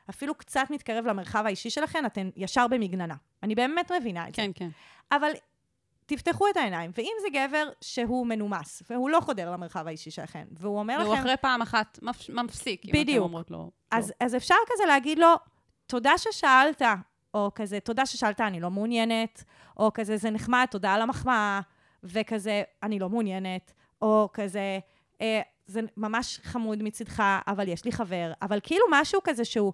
ואפילו 0.09 0.35
קצת 0.35 0.66
מתקרב 0.70 1.07
למרחב 1.07 1.42
האישי 1.46 1.70
שלכם, 1.70 2.07
אתן 2.07 2.31
ישר 2.37 2.66
במגננה. 2.68 3.14
אני 3.42 3.55
באמת 3.55 3.92
מבינה 3.92 4.28
את 4.28 4.35
זה. 4.35 4.42
כן, 4.42 4.50
כן. 4.55 4.68
אבל 5.12 5.31
תפתחו 6.07 6.48
את 6.48 6.57
העיניים, 6.57 6.90
ואם 6.96 7.12
זה 7.22 7.28
גבר 7.33 7.68
שהוא 7.81 8.26
מנומס, 8.26 8.83
והוא 8.90 9.11
לא 9.11 9.20
חודר 9.20 9.50
למרחב 9.50 9.87
האישי 9.87 10.11
שלכם, 10.11 10.44
והוא 10.52 10.78
אומר 10.78 10.96
והוא 11.00 11.12
לכם... 11.12 11.20
אחרי 11.22 11.37
פעם 11.37 11.62
אחת 11.62 11.98
מפ- 12.02 12.31
מפסיק, 12.31 12.85
אם 12.85 12.90
אתם 12.90 13.00
בדיוק. 13.00 13.24
אומרות 13.24 13.50
לו. 13.50 13.70
אז, 13.90 14.09
לא. 14.09 14.26
אז 14.26 14.37
אפשר 14.37 14.55
כזה 14.72 14.85
להגיד 14.87 15.18
לו, 15.18 15.28
תודה 15.87 16.12
ששאלת, 16.18 16.83
או 17.35 17.50
כזה, 17.55 17.81
תודה 17.81 18.07
ששאלת, 18.07 18.40
אני 18.40 18.61
לא 18.61 18.70
מעוניינת, 18.70 19.44
או 19.76 19.90
כזה, 19.94 20.16
זה 20.16 20.31
נחמד, 20.31 20.66
תודה 20.70 20.94
על 20.94 21.02
המחמאה, 21.02 21.61
וכזה, 22.05 22.62
אני 22.83 22.98
לא 22.98 23.09
מעוניינת, 23.09 23.72
או 24.02 24.28
כזה, 24.33 24.78
אה, 25.20 25.40
זה 25.66 25.81
ממש 25.96 26.40
חמוד 26.42 26.83
מצידך, 26.83 27.22
אבל 27.46 27.68
יש 27.68 27.85
לי 27.85 27.92
חבר, 27.92 28.33
אבל 28.42 28.59
כאילו 28.62 28.87
משהו 28.90 29.20
כזה 29.25 29.44
שהוא 29.44 29.72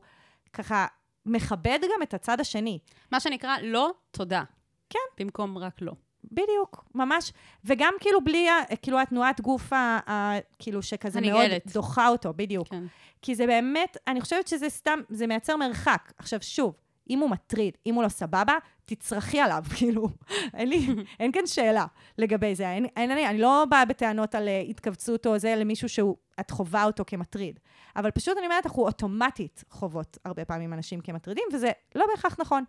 ככה 0.52 0.86
מכבד 1.26 1.78
גם 1.82 2.02
את 2.02 2.14
הצד 2.14 2.40
השני. 2.40 2.78
מה 3.12 3.20
שנקרא, 3.20 3.56
לא, 3.62 3.90
תודה. 4.10 4.42
כן. 4.90 4.98
במקום 5.24 5.58
רק 5.58 5.82
לא. 5.82 5.92
בדיוק, 6.24 6.84
ממש. 6.94 7.32
וגם 7.64 7.94
כאילו 8.00 8.24
בלי, 8.24 8.46
כאילו 8.82 9.00
התנועת 9.00 9.40
גוף, 9.40 9.72
ה, 9.72 9.98
ה, 10.10 10.32
כאילו 10.58 10.82
שכזה 10.82 11.20
מאוד 11.20 11.40
הניגלת. 11.40 11.72
דוחה 11.72 12.08
אותו, 12.08 12.32
בדיוק. 12.36 12.68
כן. 12.68 12.84
כי 13.22 13.34
זה 13.34 13.46
באמת, 13.46 13.96
אני 14.06 14.20
חושבת 14.20 14.48
שזה 14.48 14.68
סתם, 14.68 14.98
זה 15.08 15.26
מייצר 15.26 15.56
מרחק. 15.56 16.12
עכשיו, 16.18 16.38
שוב, 16.42 16.74
אם 17.10 17.18
הוא 17.18 17.30
מטריד, 17.30 17.76
אם 17.86 17.94
הוא 17.94 18.02
לא 18.02 18.08
סבבה, 18.08 18.54
תצרחי 18.94 19.40
עליו, 19.40 19.64
כאילו. 19.76 20.08
אין 20.54 20.68
לי, 20.68 20.86
אין 21.20 21.32
כאן 21.32 21.46
שאלה 21.46 21.86
לגבי 22.18 22.54
זה. 22.54 22.70
אין, 22.70 22.86
אין, 22.96 23.10
אני, 23.10 23.26
אני 23.28 23.38
לא 23.38 23.64
באה 23.70 23.84
בטענות 23.84 24.34
על 24.34 24.48
אה, 24.48 24.60
התכווצות 24.60 25.26
או 25.26 25.38
זה 25.38 25.56
למישהו 25.56 25.88
שאת 25.88 26.50
חווה 26.50 26.84
אותו 26.84 27.04
כמטריד. 27.06 27.60
אבל 27.96 28.10
פשוט 28.10 28.38
אני 28.38 28.46
אומרת, 28.46 28.66
אנחנו 28.66 28.82
אוטומטית 28.86 29.64
חוות 29.70 30.18
הרבה 30.24 30.44
פעמים 30.44 30.72
אנשים 30.72 31.00
כמטרידים, 31.00 31.44
וזה 31.52 31.70
לא 31.94 32.04
בהכרח 32.14 32.36
נכון. 32.40 32.64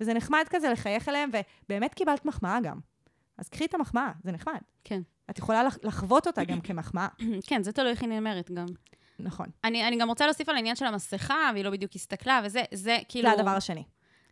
וזה 0.00 0.14
נחמד 0.14 0.44
כזה 0.50 0.70
לחייך 0.70 1.08
אליהם, 1.08 1.30
ובאמת 1.66 1.94
קיבלת 1.94 2.24
מחמאה 2.24 2.58
גם. 2.60 2.78
אז 3.38 3.48
קחי 3.48 3.64
את 3.64 3.74
המחמאה, 3.74 4.10
זה 4.24 4.32
נחמד. 4.32 4.58
כן. 4.84 5.00
את 5.30 5.38
יכולה 5.38 5.62
לח- 5.64 5.78
לחוות 5.82 6.26
אותה 6.26 6.44
גם 6.44 6.60
כמחמאה. 6.60 7.08
כן, 7.48 7.62
זה 7.62 7.72
תלוי 7.72 7.90
איך 7.90 8.00
היא 8.02 8.08
נאמרת 8.08 8.50
גם. 8.50 8.66
נכון. 9.18 9.46
אני, 9.64 9.88
אני 9.88 9.96
גם 9.98 10.08
רוצה 10.08 10.24
להוסיף 10.26 10.48
על 10.48 10.54
העניין 10.54 10.76
של 10.76 10.84
המסכה, 10.84 11.50
והיא 11.52 11.64
לא 11.64 11.70
בדיוק 11.70 11.92
הסתכלה, 11.94 12.40
וזה, 12.44 12.62
זה 12.74 12.98
כאילו... 13.08 13.28
זה 13.28 13.34
הדבר 13.34 13.50
השני. 13.50 13.84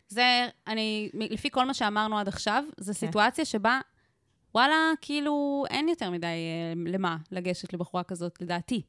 זה, 0.09 0.47
אני, 0.67 1.09
לפי 1.13 1.49
כל 1.51 1.65
מה 1.65 1.73
שאמרנו 1.73 2.19
עד 2.19 2.27
עכשיו, 2.27 2.63
זו 2.77 2.93
סיטואציה 2.93 3.45
שבה, 3.45 3.79
וואלה, 4.55 4.91
כאילו, 5.01 5.63
אין 5.69 5.89
יותר 5.89 6.09
מדי 6.09 6.27
אה, 6.27 6.91
למה 6.91 7.17
לגשת 7.31 7.73
לבחורה 7.73 8.03
כזאת, 8.03 8.41
לדעתי. 8.41 8.81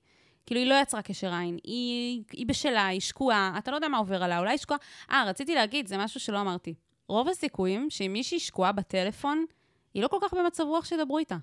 כאילו, 0.47 0.61
היא 0.61 0.69
לא 0.71 0.75
יצרה 0.83 1.03
קשר 1.03 1.33
עין, 1.33 1.59
היא, 1.65 2.23
היא 2.33 2.47
בשלה, 2.47 2.87
היא 2.87 3.01
שקועה, 3.01 3.55
אתה 3.59 3.71
לא 3.71 3.77
יודע 3.77 3.89
מה 3.89 3.99
עובר 3.99 4.23
עליה, 4.23 4.39
אולי 4.39 4.51
היא 4.51 4.59
שקועה... 4.59 4.79
אה, 5.11 5.25
רציתי 5.27 5.55
להגיד, 5.55 5.87
זה 5.87 5.99
משהו 5.99 6.21
שלא 6.21 6.41
אמרתי. 6.41 6.75
רוב 7.09 7.29
הסיכויים 7.29 7.91
שאם 7.91 8.11
מישהי 8.13 8.41
שקועה 8.41 8.73
בטלפון, 8.73 9.45
היא 9.95 10.03
לא 10.03 10.09
כל 10.09 10.19
כך 10.23 10.35
במצב 10.35 10.65
רוח 10.65 10.85
שידברו 10.85 11.19
איתה. 11.19 11.37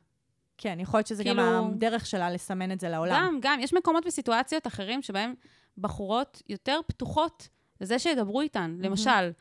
כן, 0.58 0.80
יכול 0.80 0.98
להיות 0.98 1.08
שזה 1.08 1.24
גם 1.24 1.36
כאילו- 1.36 1.68
הדרך 1.68 2.06
שלה 2.06 2.32
לסמן 2.32 2.72
את 2.72 2.80
זה 2.80 2.90
לעולם. 2.90 3.26
גם, 3.28 3.40
גם, 3.42 3.60
יש 3.60 3.74
מקומות 3.74 4.06
וסיטואציות 4.06 4.68
אחרים 4.68 5.02
שבהם 5.02 5.34
בחורות 5.78 6.42
יותר 6.50 6.80
פתוחות 6.88 7.48
לזה 7.82 8.00
שידברו 8.00 8.42
איתן. 8.42 8.78
למשל, 8.80 9.32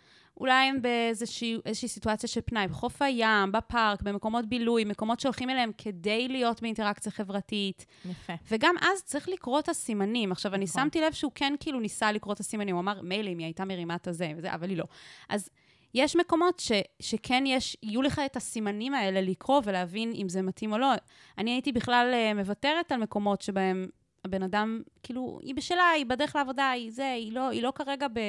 אולי 0.40 0.68
הם 0.68 0.82
באיזושהי 0.82 1.56
איזושהי 1.64 1.88
סיטואציה 1.88 2.28
של 2.28 2.40
פנאי, 2.40 2.68
בחוף 2.68 3.02
הים, 3.02 3.52
בפארק, 3.52 4.02
במקומות 4.02 4.46
בילוי, 4.46 4.84
מקומות 4.84 5.20
שהולכים 5.20 5.50
אליהם 5.50 5.70
כדי 5.78 6.28
להיות 6.28 6.62
באינטראקציה 6.62 7.12
חברתית. 7.12 7.86
יפה. 8.10 8.32
וגם 8.50 8.74
אז 8.80 9.02
צריך 9.02 9.28
לקרוא 9.28 9.58
את 9.58 9.68
הסימנים. 9.68 10.32
עכשיו, 10.32 10.54
אני 10.54 10.64
נכון. 10.64 10.82
שמתי 10.82 11.00
לב 11.00 11.12
שהוא 11.12 11.32
כן 11.34 11.54
כאילו 11.60 11.80
ניסה 11.80 12.12
לקרוא 12.12 12.34
את 12.34 12.40
הסימנים, 12.40 12.74
הוא 12.74 12.82
אמר, 12.82 13.02
מילא 13.02 13.30
אם 13.30 13.38
היא 13.38 13.46
הייתה 13.46 13.64
מרימה 13.64 13.94
את 13.94 14.08
הזה 14.08 14.32
וזה, 14.36 14.54
אבל 14.54 14.68
היא 14.68 14.76
לא. 14.76 14.84
אז 15.28 15.48
יש 15.94 16.16
מקומות 16.16 16.58
ש, 16.58 16.72
שכן 17.00 17.44
יש, 17.46 17.76
יהיו 17.82 18.02
לך 18.02 18.20
את 18.26 18.36
הסימנים 18.36 18.94
האלה 18.94 19.20
לקרוא 19.20 19.60
ולהבין 19.64 20.12
אם 20.14 20.28
זה 20.28 20.42
מתאים 20.42 20.72
או 20.72 20.78
לא. 20.78 20.92
אני 21.38 21.50
הייתי 21.50 21.72
בכלל 21.72 22.10
אה, 22.14 22.34
מוותרת 22.34 22.92
על 22.92 23.00
מקומות 23.00 23.42
שבהם 23.42 23.86
הבן 24.24 24.42
אדם, 24.42 24.82
כאילו, 25.02 25.38
היא 25.42 25.54
בשלה, 25.54 25.90
היא 25.90 26.06
בדרך 26.06 26.36
לעבודה, 26.36 26.70
היא 26.70 26.92
זה, 26.92 27.12
היא 27.12 27.32
לא, 27.32 27.48
היא 27.48 27.62
לא 27.62 27.72
כרגע 27.74 28.08
ב, 28.08 28.20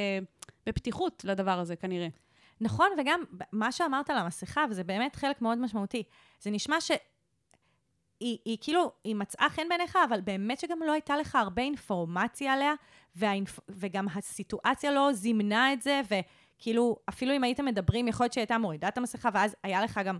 בפתיחות 0.67 1.23
לדבר 1.23 1.59
הזה, 1.59 1.75
כנראה. 1.75 2.07
נכון, 2.61 2.87
וגם 2.97 3.23
מה 3.51 3.71
שאמרת 3.71 4.09
על 4.09 4.17
המסכה, 4.17 4.65
וזה 4.69 4.83
באמת 4.83 5.15
חלק 5.15 5.41
מאוד 5.41 5.57
משמעותי, 5.57 6.03
זה 6.39 6.51
נשמע 6.51 6.81
ש... 6.81 6.91
היא, 8.19 8.37
היא 8.45 8.57
כאילו, 8.61 8.91
היא 9.03 9.15
מצאה 9.15 9.49
חן 9.49 9.69
בעיניך, 9.69 9.97
אבל 10.09 10.21
באמת 10.21 10.59
שגם 10.59 10.79
לא 10.85 10.91
הייתה 10.91 11.17
לך 11.17 11.35
הרבה 11.35 11.61
אינפורמציה 11.61 12.53
עליה, 12.53 12.73
והאינפ... 13.15 13.59
וגם 13.69 14.07
הסיטואציה 14.15 14.91
לא 14.91 15.13
זימנה 15.13 15.73
את 15.73 15.81
זה, 15.81 16.01
וכאילו, 16.05 16.95
אפילו 17.09 17.35
אם 17.35 17.43
הייתם 17.43 17.65
מדברים, 17.65 18.07
יכול 18.07 18.23
להיות 18.23 18.33
שהיא 18.33 18.41
הייתה 18.41 18.57
מורידה 18.57 18.87
את 18.87 18.97
המסכה, 18.97 19.29
ואז 19.33 19.55
היה 19.63 19.81
לך 19.81 19.99
גם 20.05 20.19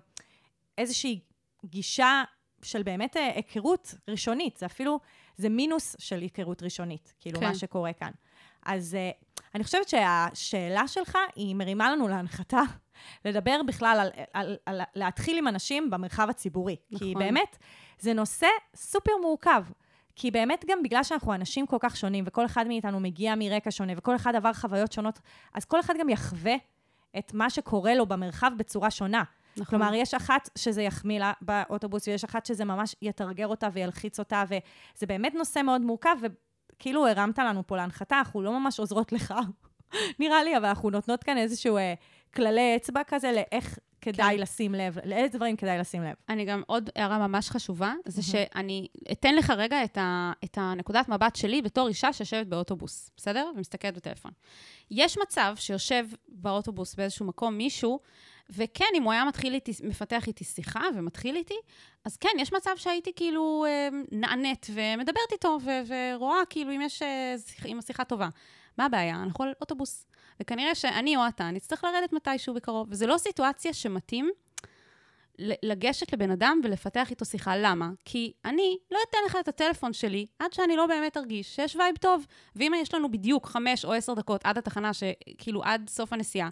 איזושהי 0.78 1.20
גישה 1.66 2.24
של 2.62 2.84
באמת 2.84 3.18
אה, 3.18 3.32
היכרות 3.36 3.96
ראשונית. 4.08 4.58
זה 4.58 4.66
אפילו, 4.66 5.00
זה 5.38 5.50
מינוס 5.50 5.96
של 6.00 6.20
היכרות 6.20 6.64
ראשונית, 6.64 7.14
כאילו, 7.20 7.40
כן. 7.40 7.46
מה 7.46 7.56
שקורה 7.56 7.94
כאן. 7.94 8.12
אז 8.66 8.96
אה, 8.96 9.12
אני 9.58 9.64
חושבת 9.64 9.90
שהשאלה 9.90 10.88
שלך, 10.88 11.18
היא 11.36 11.56
מרימה 11.56 11.92
לנו 11.92 12.08
להנחתה 12.08 12.62
לדבר 13.26 13.62
בכלל 13.68 13.98
על, 14.02 14.10
על, 14.34 14.58
על, 14.66 14.80
על 14.80 14.86
להתחיל 14.96 15.38
עם 15.38 15.48
אנשים 15.48 15.90
במרחב 15.90 16.30
הציבורי. 16.30 16.76
נכון. 16.92 17.08
כי. 17.08 17.14
באמת, 17.16 17.58
זה 18.00 18.14
נושא 18.14 18.48
סופר 18.76 19.12
מורכב. 19.22 19.64
כי 20.16 20.32
באמת 20.32 20.66
גם 20.68 20.84
בגלל 20.84 21.04
שאנחנו 21.04 21.34
אנשים 21.34 21.66
כל 21.66 21.78
כך 21.80 21.98
שונים, 21.98 22.24
וכל 22.28 22.46
אחד 22.46 22.68
מאיתנו 22.68 23.00
מגיע 23.00 23.34
מרקע 23.38 23.72
שונה, 23.72 23.94
וכל 23.98 24.16
אחד 24.16 24.36
עבר 24.36 24.54
חוויות 24.54 24.92
שונות, 24.92 25.20
אז 25.54 25.66
כל 25.66 25.80
אחד 25.80 25.94
גם 26.00 26.10
יחווה 26.10 26.56
את 27.18 27.34
מה 27.34 27.50
שקורה 27.50 27.96
לו 27.96 28.06
במרחב 28.06 28.52
בצורה 28.58 28.92
שונה. 28.92 29.24
נכון. 29.58 29.66
כלומר, 29.66 29.94
יש 29.94 30.14
אחת 30.14 30.50
שזה 30.56 30.82
יחמיא 30.82 31.20
לה 31.20 31.34
באוטובוס, 31.42 32.08
ויש 32.08 32.24
אחת 32.24 32.46
שזה 32.46 32.66
ממש 32.66 32.96
יתרגר 33.02 33.48
אותה 33.48 33.68
וילחיץ 33.74 34.20
אותה, 34.20 34.44
וזה 34.48 35.06
באמת 35.06 35.36
נושא 35.36 35.62
מאוד 35.62 35.82
מורכב, 35.82 36.16
וכאילו 36.78 37.08
הרמת 37.08 37.40
לנו 37.40 37.68
פה 37.68 37.78
להנחתה, 37.78 38.18
אנחנו 38.18 38.42
לא 38.42 38.60
ממש 38.60 38.80
עוזרות 38.80 39.12
לך, 39.12 39.34
נראה 40.20 40.44
לי, 40.44 40.58
אבל 40.58 40.66
אנחנו 40.66 40.90
נותנות 40.90 41.24
כאן 41.24 41.38
איזשהו 41.38 41.78
אה, 41.78 41.94
כללי 42.34 42.76
אצבע 42.76 43.02
כזה 43.08 43.32
לאיך 43.32 43.80
כדאי 44.02 44.36
כן. 44.36 44.42
לשים 44.42 44.76
לב, 44.76 44.98
לאיזה 45.06 45.38
דברים 45.38 45.56
כדאי 45.56 45.78
לשים 45.78 46.04
לב. 46.04 46.14
אני 46.30 46.46
גם, 46.46 46.64
עוד 46.68 46.90
הערה 46.96 47.28
ממש 47.28 47.50
חשובה, 47.50 47.94
זה 48.06 48.24
שאני 48.24 48.88
אתן 49.12 49.36
לך 49.36 49.50
רגע 49.50 49.84
את, 49.84 49.98
ה, 49.98 50.32
את 50.44 50.58
הנקודת 50.62 51.10
מבט 51.10 51.36
שלי 51.36 51.62
בתור 51.62 51.88
אישה 51.88 52.14
שיושבת 52.14 52.48
באוטובוס, 52.48 53.12
בסדר? 53.18 53.52
ומסתכלת 53.56 53.96
בטלפון. 53.96 54.32
יש 54.92 55.18
מצב 55.18 55.54
שיושב 55.56 56.06
באוטובוס 56.28 56.96
באיזשהו 56.96 57.26
מקום 57.26 57.58
מישהו, 57.58 58.00
וכן, 58.50 58.86
אם 58.94 59.04
הוא 59.04 59.12
היה 59.12 59.26
מתחיל 59.26 59.54
איתי, 59.54 59.72
מפתח 59.84 60.28
איתי 60.28 60.44
שיחה 60.44 60.84
ומתחיל 60.96 61.36
איתי, 61.36 61.58
אז 62.06 62.18
כן, 62.18 62.30
יש 62.40 62.54
מצב 62.54 62.72
שהייתי 62.76 63.12
כאילו 63.16 63.66
אה, 63.68 63.90
נענית 64.12 64.68
ומדברת 64.74 65.32
איתו, 65.32 65.58
ו- 65.66 65.82
ורואה 65.88 66.46
כאילו 66.50 66.72
אם 66.72 66.82
יש, 66.82 67.02
אה, 67.02 67.36
אם 67.66 67.80
השיחה 67.80 68.04
טובה. 68.04 68.30
מה 68.78 68.86
הבעיה? 68.86 69.24
אנחנו 69.24 69.44
על 69.44 69.54
אוטובוס. 69.62 70.06
וכנראה 70.40 70.76
שאני 70.76 71.18
או 71.18 71.28
אתה 71.28 71.52
נצטרך 71.52 71.84
לרדת 71.84 72.14
מתישהו 72.14 72.54
בקרוב. 72.54 72.88
וזו 72.92 73.08
לא 73.08 73.18
סיטואציה 73.18 73.74
שמתאים 73.74 74.32
לגשת 75.40 76.14
לבן 76.14 76.32
אדם 76.32 76.62
ולפתח 76.64 77.10
איתו 77.10 77.26
שיחה. 77.26 77.58
למה? 77.58 77.90
כי 78.06 78.34
אני 78.46 78.78
לא 78.92 79.00
אתן 79.10 79.18
לך 79.26 79.38
את 79.40 79.48
הטלפון 79.48 79.94
שלי 79.94 80.26
עד 80.40 80.54
שאני 80.54 80.76
לא 80.76 80.88
באמת 80.88 81.18
ארגיש 81.18 81.56
שיש 81.56 81.76
vibe 81.76 81.96
טוב. 81.98 82.26
ואם 82.56 82.72
יש 82.76 82.94
לנו 82.94 83.12
בדיוק 83.12 83.46
חמש 83.46 83.86
או 83.86 83.94
עשר 83.94 84.14
דקות 84.14 84.42
עד 84.44 84.58
התחנה, 84.58 84.92
שכאילו 84.94 85.64
עד 85.64 85.90
סוף 85.90 86.14
הנסיעה, 86.14 86.50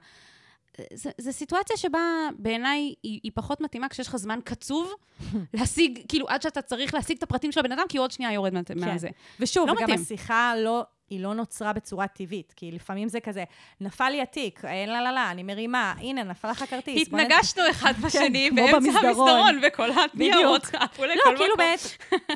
זו 1.18 1.34
סיטואציה 1.34 1.78
שבה 1.78 2.00
בעיניי 2.38 2.94
היא, 3.04 3.20
היא 3.24 3.32
פחות 3.36 3.62
מתאימה 3.62 3.90
כשיש 3.90 4.08
לך 4.08 4.16
זמן 4.16 4.40
קצוב 4.44 4.94
להשיג, 5.54 6.00
כאילו 6.08 6.28
עד 6.30 6.42
שאתה 6.42 6.62
צריך 6.62 6.94
להשיג 6.94 7.18
את 7.18 7.24
הפרטים 7.24 7.52
של 7.52 7.60
הבן 7.60 7.72
אדם, 7.72 7.86
כי 7.90 7.98
הוא 7.98 8.04
עוד 8.04 8.12
שנייה 8.12 8.32
יורד 8.32 8.54
מה, 8.54 8.64
כן. 8.64 8.80
מהזה. 8.80 9.10
ושוב, 9.40 9.68
לא 9.68 9.74
וגם 9.74 9.84
מתאים. 9.84 10.02
השיחה 10.02 10.54
לא... 10.58 10.84
היא 11.10 11.20
לא 11.20 11.34
נוצרה 11.34 11.74
בצורה 11.74 12.08
טבעית, 12.08 12.54
כי 12.56 12.72
לפעמים 12.72 13.10
זה 13.10 13.20
כזה, 13.20 13.44
נפל 13.82 14.10
לי 14.10 14.22
התיק, 14.22 14.66
אה, 14.66 14.86
לא, 14.88 15.00
לא, 15.00 15.12
לא, 15.12 15.32
אני 15.32 15.44
מרימה, 15.44 15.94
הנה, 15.98 16.24
נפל 16.24 16.50
לך 16.52 16.66
כרטיס. 16.70 17.08
בוא 17.08 17.20
נ- 17.20 17.22
התנגשנו 17.22 17.64
אחד 17.70 17.94
בשני 18.06 18.48
כמו 18.50 18.62
באמצע 18.62 18.78
במסדרון. 18.80 19.30
המסדרון, 19.30 19.60
וכל. 19.68 19.90
הניירות 20.14 20.66
לכל 20.68 21.06
לא, 21.06 21.38
כאילו 21.38 21.56
מקום. 21.56 21.58
באמת, 21.58 21.80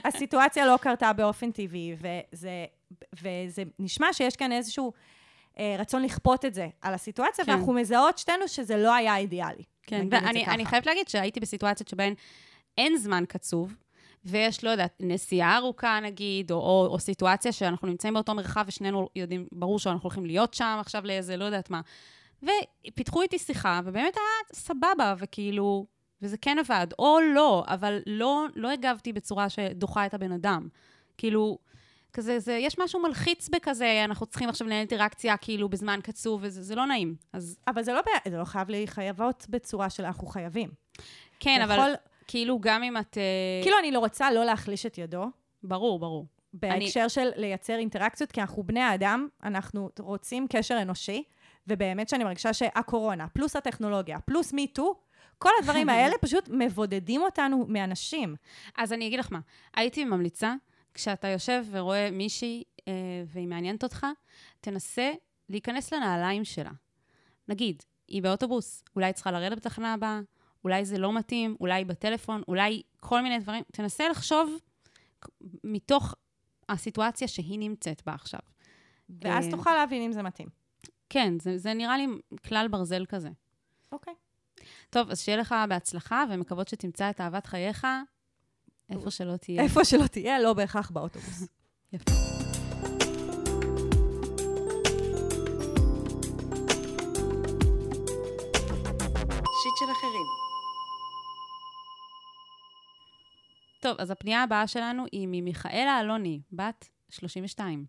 הסיטואציה 0.06 0.66
לא 0.66 0.78
קרתה 0.82 1.14
באופן 1.14 1.52
טבעי, 1.52 1.96
וזה, 1.98 2.66
וזה 3.14 3.64
נשמע 3.80 4.14
שיש 4.14 4.36
כאן 4.36 4.52
איזשהו 4.52 4.94
רצון 5.80 6.04
לכפות 6.04 6.46
את 6.46 6.54
זה 6.54 6.68
על 6.82 6.94
הסיטואציה, 6.94 7.46
כן. 7.46 7.52
ואנחנו 7.52 7.74
מזהות 7.74 8.18
שתינו 8.18 8.48
שזה 8.48 8.78
לא 8.78 8.94
היה 8.94 9.18
אידיאלי. 9.18 9.64
כן, 9.84 10.08
ואני. 10.12 10.66
חייבת 10.66 10.86
להגיד 10.86 11.08
שהייתי 11.08 11.40
בסיטואציות 11.40 11.88
שבהן 11.88 12.14
אין 12.78 12.98
זמן 12.98 13.24
קצוב, 13.28 13.76
ויש, 14.26 14.64
לא 14.64 14.70
יודעת, 14.70 14.94
נסיעה 15.00 15.58
ארוכה 15.58 16.00
נגיד, 16.04 16.52
או, 16.52 16.58
או, 16.58 16.88
או 16.92 17.00
סיטואציה 17.00 17.52
שאנחנו 17.52 17.88
נמצאים 17.88 18.14
באותו 18.14 18.34
מרחב 18.34 18.66
ושנינו 18.68 19.10
יודעים, 19.16 19.48
ברור 19.52 19.80
שאנחנו 19.80 20.04
הולכים 20.04 20.26
להיות 20.26 20.54
שם 20.54 20.78
עכשיו 20.80 21.06
לאיזה, 21.06 21.38
לא 21.38 21.46
יודעת 21.46 21.70
מה. 21.70 21.82
ופיתחו 22.44 23.22
איתי 23.22 23.40
שיחה, 23.40 23.82
ובאמת 23.86 24.16
היה 24.16 24.60
סבבה, 24.60 25.16
וכאילו, 25.18 25.86
וזה 26.22 26.38
כן 26.38 26.58
עבד, 26.60 26.88
או 27.00 27.20
לא, 27.36 27.64
אבל 27.68 28.00
לא, 28.06 28.46
לא 28.56 28.70
הגבתי 28.70 29.14
בצורה 29.14 29.50
שדוחה 29.50 30.06
את 30.06 30.14
הבן 30.14 30.32
אדם. 30.32 30.68
כאילו, 31.18 31.58
כזה, 32.14 32.40
זה, 32.40 32.54
יש 32.54 32.80
משהו 32.80 33.02
מלחיץ 33.02 33.50
בכזה, 33.50 34.02
אנחנו 34.06 34.26
צריכים 34.26 34.50
עכשיו 34.50 34.68
לנהל 34.68 34.80
אינטראקציה 34.80 35.38
כאילו 35.38 35.70
בזמן 35.70 36.00
קצוב, 36.04 36.40
וזה 36.44 36.62
זה 36.64 36.76
לא 36.76 36.86
נעים. 36.86 37.16
אז 37.34 37.58
אבל 37.68 37.84
זה 37.84 37.94
לא, 37.94 38.02
זה 38.30 38.38
לא 38.38 38.46
חייב 38.46 38.70
להיחייבות 38.70 39.46
בצורה 39.50 39.90
של 39.90 40.06
אנחנו 40.06 40.28
חייבים. 40.28 40.70
כן, 41.40 41.56
זה 41.58 41.64
אבל 41.64 41.74
יכול- 41.74 41.94
כאילו 42.28 42.60
גם 42.60 42.84
אם 42.84 42.98
את... 42.98 43.18
אה, 43.18 43.24
כאילו, 43.64 43.80
אני 43.80 43.92
לא 43.92 44.00
רוצה 44.00 44.32
לא 44.32 44.46
להחליש 44.46 44.86
את 44.86 44.98
ידו, 44.98 45.26
ברור, 45.64 46.00
ברור. 46.00 46.26
בהקשר 46.54 47.08
של 47.08 47.30
לייצר 47.36 47.76
אינטראקציות, 47.76 48.32
כי 48.32 48.42
אנחנו 48.42 48.64
בני 48.64 48.80
האדם, 48.80 49.28
אנחנו 49.44 49.90
רוצים 50.00 50.48
קשר 50.50 50.82
אנושי, 50.82 51.24
ובאמת 51.68 52.10
שאני 52.10 52.24
מרגישה 52.24 52.54
שהקורונה, 52.54 53.28
פלוס 53.28 53.56
הטכנולוגיה, 53.56 54.20
פלוס 54.20 54.54
מיטו, 54.54 54.96
כל 55.38 55.50
הדברים 55.60 55.90
האלה 55.94 56.16
פשוט 56.22 56.50
מבודדים 56.54 57.22
אותנו 57.22 57.66
מאנשים. 57.68 58.36
אז 58.78 58.94
אני 58.94 59.08
אגיד 59.08 59.20
לך 59.20 59.28
מה, 59.32 59.40
הייתי 59.76 60.06
ממליצה, 60.06 60.54
כשאתה 61.00 61.28
יושב 61.28 61.66
ורואה 61.72 62.12
מישהי 62.12 62.64
אה, 62.88 62.94
והיא 63.26 63.48
מעניינת 63.48 63.84
אותך, 63.84 64.06
תנסה 64.62 65.12
להיכנס 65.50 65.94
לנעליים 65.94 66.46
שלה. 66.46 66.72
נגיד, 67.48 67.84
היא 68.08 68.24
באוטובוס, 68.24 68.84
אולי 68.96 69.06
היא 69.06 69.14
צריכה 69.14 69.32
לרדת 69.32 69.58
בתחנה 69.58 69.94
הבאה, 69.94 70.20
אולי 70.64 70.86
זה 70.86 70.98
לא 70.98 71.14
מתאים, 71.14 71.56
אולי 71.60 71.86
בטלפון, 71.86 72.42
אולי 72.48 72.82
כל 73.00 73.22
מיני 73.22 73.40
דברים. 73.40 73.64
תנסה 73.74 74.10
לחשוב 74.10 74.58
מתוך 75.64 76.16
הסיטואציה 76.70 77.28
שהיא 77.28 77.60
נמצאת 77.60 78.02
בה 78.06 78.14
עכשיו. 78.14 78.40
ואז 79.22 79.46
אה, 79.46 79.52
תוכל 79.52 79.74
להבין 79.74 80.02
אם 80.02 80.12
זה 80.12 80.24
מתאים. 80.24 80.48
כן, 81.10 81.40
זה, 81.40 81.58
זה 81.58 81.74
נראה 81.74 81.98
לי 81.98 82.08
כלל 82.48 82.68
ברזל 82.68 83.06
כזה. 83.06 83.30
אוקיי. 83.92 84.14
טוב, 84.90 85.10
אז 85.10 85.22
שיהיה 85.22 85.38
לך 85.38 85.56
בהצלחה, 85.70 86.24
ומקוות 86.30 86.68
שתמצא 86.68 87.10
את 87.10 87.22
אהבת 87.22 87.46
חייך 87.46 87.88
איפה 88.90 89.12
שלא 89.12 89.38
תהיה. 89.38 89.64
איפה 89.64 89.86
שלא 89.86 90.08
תהיה, 90.08 90.40
לא 90.40 90.54
בהכרח 90.54 90.92
באוטובוס. 90.92 91.42
יפה. 91.94 92.12
שיט 99.62 99.78
של 99.80 99.92
אחרים. 99.92 100.26
טוב, 103.82 103.96
אז 104.00 104.12
הפנייה 104.12 104.44
הבאה 104.44 104.68
שלנו 104.68 105.04
היא 105.12 105.28
ממיכאלה 105.32 106.00
אלוני, 106.00 106.42
בת 106.52 106.90
32. 107.10 107.86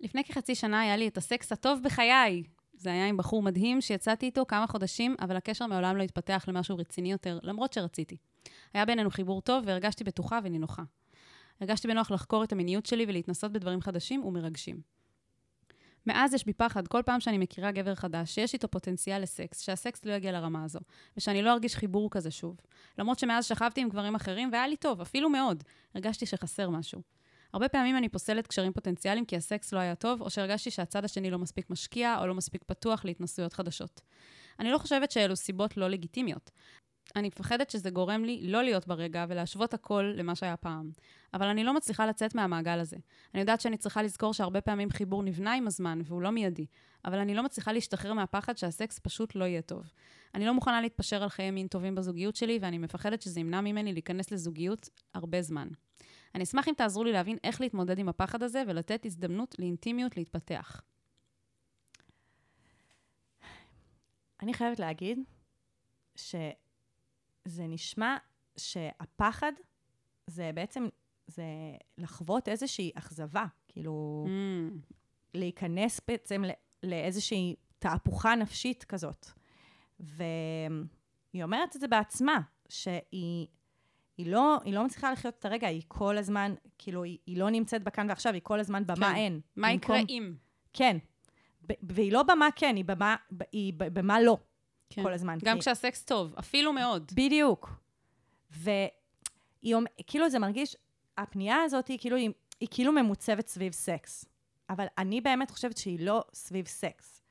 לפני 0.00 0.24
כחצי 0.24 0.54
שנה 0.54 0.80
היה 0.80 0.96
לי 0.96 1.08
את 1.08 1.16
הסקס 1.16 1.52
הטוב 1.52 1.80
בחיי. 1.84 2.42
זה 2.74 2.92
היה 2.92 3.06
עם 3.06 3.16
בחור 3.16 3.42
מדהים 3.42 3.80
שיצאתי 3.80 4.26
איתו 4.26 4.46
כמה 4.48 4.66
חודשים, 4.66 5.16
אבל 5.20 5.36
הקשר 5.36 5.66
מעולם 5.66 5.96
לא 5.96 6.02
התפתח 6.02 6.44
למשהו 6.48 6.76
רציני 6.76 7.12
יותר, 7.12 7.38
למרות 7.42 7.72
שרציתי. 7.72 8.16
היה 8.74 8.84
בינינו 8.84 9.10
חיבור 9.10 9.40
טוב 9.40 9.64
והרגשתי 9.66 10.04
בטוחה 10.04 10.38
ונינוחה. 10.44 10.82
הרגשתי 11.60 11.88
בנוח 11.88 12.10
לחקור 12.10 12.44
את 12.44 12.52
המיניות 12.52 12.86
שלי 12.86 13.04
ולהתנסות 13.08 13.52
בדברים 13.52 13.80
חדשים 13.80 14.24
ומרגשים. 14.24 14.80
מאז 16.06 16.34
יש 16.34 16.44
בי 16.46 16.52
פחד 16.52 16.88
כל 16.88 17.02
פעם 17.06 17.20
שאני 17.20 17.38
מכירה 17.38 17.72
גבר 17.72 17.94
חדש, 17.94 18.34
שיש 18.34 18.54
איתו 18.54 18.68
פוטנציאל 18.68 19.22
לסקס, 19.22 19.60
שהסקס 19.60 20.04
לא 20.04 20.12
יגיע 20.12 20.32
לרמה 20.32 20.64
הזו, 20.64 20.78
ושאני 21.16 21.42
לא 21.42 21.52
ארגיש 21.52 21.76
חיבור 21.76 22.10
כזה 22.10 22.30
שוב. 22.30 22.56
למרות 22.98 23.18
שמאז 23.18 23.44
שכבתי 23.44 23.80
עם 23.80 23.88
גברים 23.88 24.14
אחרים 24.14 24.48
והיה 24.52 24.68
לי 24.68 24.76
טוב, 24.76 25.00
אפילו 25.00 25.30
מאוד, 25.30 25.64
הרגשתי 25.94 26.26
שחסר 26.26 26.70
משהו. 26.70 27.02
הרבה 27.52 27.68
פעמים 27.68 27.96
אני 27.96 28.08
פוסלת 28.08 28.46
קשרים 28.46 28.72
פוטנציאליים 28.72 29.24
כי 29.24 29.36
הסקס 29.36 29.72
לא 29.72 29.78
היה 29.78 29.94
טוב, 29.94 30.20
או 30.20 30.30
שהרגשתי 30.30 30.70
שהצד 30.70 31.04
השני 31.04 31.30
לא 31.30 31.38
מספיק 31.38 31.70
משקיע, 31.70 32.18
או 32.20 32.26
לא 32.26 32.34
מספיק 32.34 32.64
פתוח 32.64 33.04
להתנסויות 33.04 33.52
חדשות. 33.52 34.00
אני 34.60 34.70
לא 34.70 34.78
חושבת 34.78 35.10
שאלו 35.10 35.36
סיבות 35.36 35.76
לא 35.76 35.88
לגיטימיות. 35.90 36.50
אני 37.16 37.28
מפחדת 37.28 37.70
שזה 37.70 37.90
גורם 37.90 38.24
לי 38.24 38.40
לא 38.42 38.62
להיות 38.62 38.86
ברגע 38.86 39.26
ולהשוות 39.28 39.74
הכל 39.74 40.12
למה 40.16 40.34
שהיה 40.34 40.56
פעם. 40.56 40.90
אבל 41.34 41.46
אני 41.46 41.64
לא 41.64 41.74
מצליחה 41.74 42.06
לצאת 42.06 42.34
מהמעגל 42.34 42.78
הזה. 42.78 42.96
אני 43.34 43.40
יודעת 43.40 43.60
שאני 43.60 43.76
צריכה 43.76 44.02
לזכור 44.02 44.34
שהרבה 44.34 44.60
פעמים 44.60 44.90
חיבור 44.90 45.22
נבנה 45.22 45.54
עם 45.54 45.66
הזמן, 45.66 46.00
והוא 46.04 46.22
לא 46.22 46.30
מיידי. 46.30 46.66
אבל 47.04 47.18
אני 47.18 47.34
לא 47.34 47.42
מצליחה 47.42 47.72
להשתחרר 47.72 48.12
מהפחד 48.12 48.56
שהסקס 48.56 48.98
פשוט 48.98 49.34
לא 49.34 49.44
יהיה 49.44 49.62
טוב. 49.62 49.92
אני 50.34 50.46
לא 50.46 50.54
מוכנה 50.54 50.80
להתפשר 50.80 51.22
על 51.22 51.28
חיי 51.28 51.50
מין 51.50 51.66
טובים 51.66 51.94
בזוגיות 51.94 52.36
שלי, 52.36 52.58
ואני 52.62 52.78
מפחדת 52.78 53.22
שזה 53.22 53.40
ימנע 53.40 53.60
ממני 53.60 53.92
להיכנס 53.92 54.30
לזוגיות 54.30 54.88
הרבה 55.14 55.42
זמן. 55.42 55.68
אני 56.34 56.44
אשמח 56.44 56.68
אם 56.68 56.72
תעזרו 56.76 57.04
לי 57.04 57.12
להבין 57.12 57.36
איך 57.44 57.60
להתמודד 57.60 57.98
עם 57.98 58.08
הפחד 58.08 58.42
הזה 58.42 58.62
ולתת 58.66 59.06
הזדמנות 59.06 59.58
לאינטימיות 59.58 60.16
להתפתח. 60.16 60.82
אני 64.42 64.54
חייבת 64.54 64.78
להגיד 64.78 65.18
שזה 67.48 67.66
נשמע 67.66 68.16
שהפחד 68.56 69.52
זה 70.26 70.50
בעצם, 70.54 70.88
זה 71.26 71.44
לחוות 71.98 72.48
איזושהי 72.48 72.90
אכזבה. 72.94 73.44
כאילו, 73.68 74.26
Mm, 74.28 74.94
להיכנס 75.34 76.00
בעצם 76.08 76.44
ל- 76.44 76.50
לאיזושהי 76.88 77.56
תהפוכה 77.78 78.34
נפשית 78.34 78.84
כזאת. 78.84 79.26
והיא 80.00 81.44
אומרת 81.44 81.76
את 81.76 81.80
זה 81.80 81.88
בעצמה, 81.88 82.40
שהיא 82.68 83.46
היא 84.18 84.26
לא, 84.32 84.58
היא 84.64 84.74
לא 84.74 84.84
מצליחה 84.84 85.12
לחיות 85.12 85.34
את 85.38 85.44
הרגע, 85.44 85.66
היא 85.68 85.82
כל 85.88 86.18
הזמן, 86.18 86.54
כאילו, 86.78 87.02
היא, 87.04 87.18
היא 87.26 87.38
לא 87.38 87.50
נמצאת 87.50 87.82
בכאן 87.84 88.08
ועכשיו, 88.08 88.32
היא 88.32 88.40
כל 88.44 88.60
הזמן 88.60 88.86
במה 88.86 88.96
כן. 89.10 89.14
אין. 89.16 89.40
מה 89.56 89.72
יקרה 89.72 89.96
במקום- 89.98 90.06
אם? 90.16 90.34
כן. 90.72 90.96
ב- 91.68 91.72
והיא 91.82 92.12
לא 92.12 92.22
במה 92.22 92.48
כן, 92.56 92.76
היא 92.76 92.84
במה, 92.84 93.16
היא 93.52 93.72
במה 93.76 94.20
לא, 94.20 94.36
כן. 94.90 95.02
כל 95.02 95.12
הזמן. 95.12 95.38
גם 95.44 95.56
כי- 95.56 95.60
כשהסקס 95.60 96.02
טוב, 96.04 96.34
אפילו 96.38 96.72
מאוד. 96.72 97.12
בדיוק. 97.14 97.70
והיא 98.50 98.90
אומרת, 99.74 99.90
כאילו 100.06 100.30
זה 100.30 100.38
מרגיש, 100.38 100.76
הפנייה 101.18 101.56
הזאת 101.62 101.88
היא 101.88 101.98
כאילו, 101.98 102.16
היא, 102.16 102.30
היא 102.60 102.68
כאילו 102.70 102.92
ממוצבת 102.92 103.48
סביב 103.48 103.72
סקס. 103.72 104.24
אבל 104.70 104.86
אני 104.98 105.20
באמת 105.20 105.50
חושבת 105.50 105.76
שהיא 105.76 105.98
לא 106.00 106.24
סביב 106.34 106.66
סקס. 106.66 107.22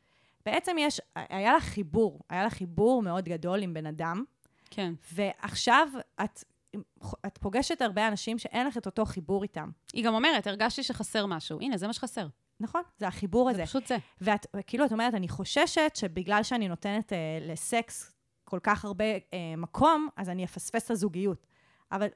בעצם 0.45 0.75
יש, 0.79 1.01
היה 1.15 1.53
לה 1.53 1.59
חיבור, 1.59 2.19
היה 2.29 2.43
לה 2.43 2.49
חיבור 2.49 3.01
מאוד 3.01 3.25
גדול 3.25 3.63
עם 3.63 3.73
בן 3.73 3.85
אדם, 3.85 4.23
כן. 4.69 4.93
ועכשיו 5.13 5.87
את, 6.23 6.43
את 7.25 7.37
פוגשת 7.37 7.81
הרבה 7.81 8.07
אנשים 8.07 8.37
שאין 8.39 8.67
לך 8.67 8.77
את 8.77 8.85
אותו 8.85 9.05
חיבור 9.05 9.43
איתם. 9.43 9.69
היא 9.93 10.05
גם 10.05 10.13
אומרת, 10.13 10.47
הרגשתי 10.47 10.83
שחסר 10.83 11.25
משהו. 11.25 11.59
הנה, 11.61 11.77
זה 11.77 11.87
מה 11.87 11.93
שחסר. 11.93 12.27
נכון? 12.59 12.81
זה 12.97 13.07
החיבור 13.07 13.45
זה 13.45 13.51
הזה. 13.51 13.65
פשוט 13.65 13.87
זה. 13.87 13.97
ואת, 14.21 14.45
כאילו, 14.67 14.85
את 14.85 14.91
אומרת, 14.91 15.13
אני 15.13 15.27
חוששת 15.27 15.91
שבגלל 15.95 16.43
שאני 16.43 16.67
נותנת 16.67 17.13
אה, 17.13 17.17
לסקס 17.41 18.13
כל 18.43 18.59
כך 18.63 18.85
הרבה 18.85 19.05
אה, 19.05 19.17
מקום, 19.57 20.07
אז 20.17 20.29
אני 20.29 20.45
אפספס 20.45 20.85
את 20.85 20.91
הזוגיות. 20.91 21.47
אבל 21.91 22.07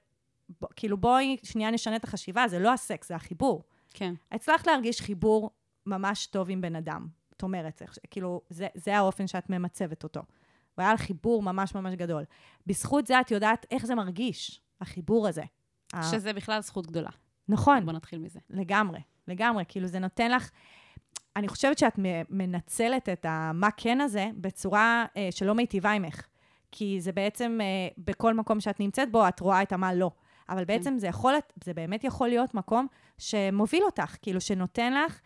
ב, 0.62 0.66
כאילו, 0.76 0.98
בואי 0.98 1.38
שנייה 1.44 1.72
נשנה 1.72 1.96
את 1.96 2.04
החשיבה, 2.04 2.48
זה 2.48 2.60
לא 2.60 2.74
הסקס, 2.74 3.08
זה 3.08 3.16
החיבור. 3.16 3.64
כן. 3.94 4.14
הצלחת 4.32 4.68
להרגיש 4.68 5.02
חיבור 5.02 5.50
ממש 5.86 6.26
טוב 6.28 6.50
עם 6.50 6.62
בן 6.62 6.76
אדם. 6.76 7.08
זאת 7.32 7.44
אומרת, 7.44 7.82
כאילו, 8.12 8.42
זה, 8.50 8.68
זה 8.76 8.98
האופן 8.98 9.28
שאת 9.28 9.50
ממצבת 9.50 10.04
אותו. 10.04 10.22
והיה 10.78 10.94
לך 10.94 11.02
חיבור 11.02 11.42
ממש 11.44 11.76
ממש 11.76 11.94
גדול. 11.94 12.24
בזכות 12.68 13.08
זה 13.08 13.22
את 13.22 13.32
יודעת 13.32 13.66
איך 13.72 13.86
זה 13.86 13.96
מרגיש, 13.96 14.62
החיבור 14.82 15.28
הזה. 15.28 15.44
ה- 15.94 16.04
שזה 16.04 16.34
בכלל 16.34 16.62
זכות 16.62 16.88
גדולה. 16.88 17.10
נכון. 17.50 17.86
בוא 17.86 17.94
נתחיל 17.94 18.20
מזה. 18.20 18.40
לגמרי, 18.50 19.00
לגמרי. 19.28 19.64
כאילו, 19.68 19.88
זה 19.88 20.00
נותן 20.00 20.32
לך... 20.32 20.50
אני 21.36 21.48
חושבת 21.48 21.78
שאת 21.78 22.00
מנצלת 22.30 23.10
את 23.10 23.26
המה 23.30 23.72
כן 23.78 24.02
הזה 24.02 24.30
בצורה 24.36 25.06
אה, 25.18 25.28
שלא 25.32 25.56
מיטיבה 25.56 25.92
עמך. 25.92 26.28
כי 26.72 27.02
זה 27.02 27.12
בעצם, 27.12 27.60
אה, 27.62 27.88
בכל 27.98 28.34
מקום 28.34 28.60
שאת 28.60 28.80
נמצאת 28.80 29.12
בו, 29.12 29.28
את 29.28 29.40
רואה 29.40 29.62
את 29.62 29.72
המה 29.72 29.94
לא. 29.94 30.12
אבל 30.50 30.66
בעצם 30.66 30.98
זה 30.98 31.08
יכול, 31.08 31.34
זה 31.64 31.74
באמת 31.74 32.04
יכול 32.04 32.28
להיות 32.28 32.54
מקום 32.54 32.88
שמוביל 33.18 33.84
אותך, 33.84 34.16
כאילו, 34.22 34.42
שנותן 34.42 34.94
לך 34.94 35.20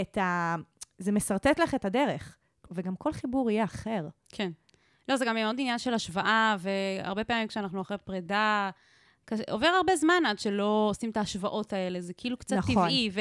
את 0.00 0.18
ה... 0.18 0.56
זה 0.98 1.12
משרטט 1.12 1.60
לך 1.60 1.74
את 1.74 1.84
הדרך. 1.84 2.36
וגם 2.70 2.96
כל 2.96 3.12
חיבור 3.12 3.50
יהיה 3.50 3.64
אחר. 3.64 4.08
כן. 4.28 4.50
לא, 5.08 5.16
זה 5.16 5.24
גם 5.24 5.34
מאוד 5.34 5.54
עניין 5.58 5.78
של 5.78 5.94
השוואה, 5.94 6.56
והרבה 6.58 7.24
פעמים 7.24 7.48
כשאנחנו 7.48 7.80
אחרי 7.80 7.98
פרידה, 7.98 8.70
עובר 9.50 9.66
הרבה 9.66 9.96
זמן 9.96 10.22
עד 10.26 10.38
שלא 10.38 10.86
עושים 10.90 11.10
את 11.10 11.16
ההשוואות 11.16 11.72
האלה, 11.72 12.00
זה 12.00 12.12
כאילו 12.14 12.36
קצת 12.36 12.56
נכון. 12.56 12.74
טבעי, 12.74 13.10
ו, 13.12 13.20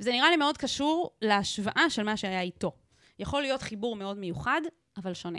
וזה 0.00 0.10
נראה 0.10 0.30
לי 0.30 0.36
מאוד 0.36 0.58
קשור 0.58 1.10
להשוואה 1.22 1.90
של 1.90 2.02
מה 2.02 2.16
שהיה 2.16 2.40
איתו. 2.40 2.72
יכול 3.18 3.42
להיות 3.42 3.62
חיבור 3.62 3.96
מאוד 3.96 4.18
מיוחד, 4.18 4.60
אבל 4.96 5.14
שונה. 5.14 5.38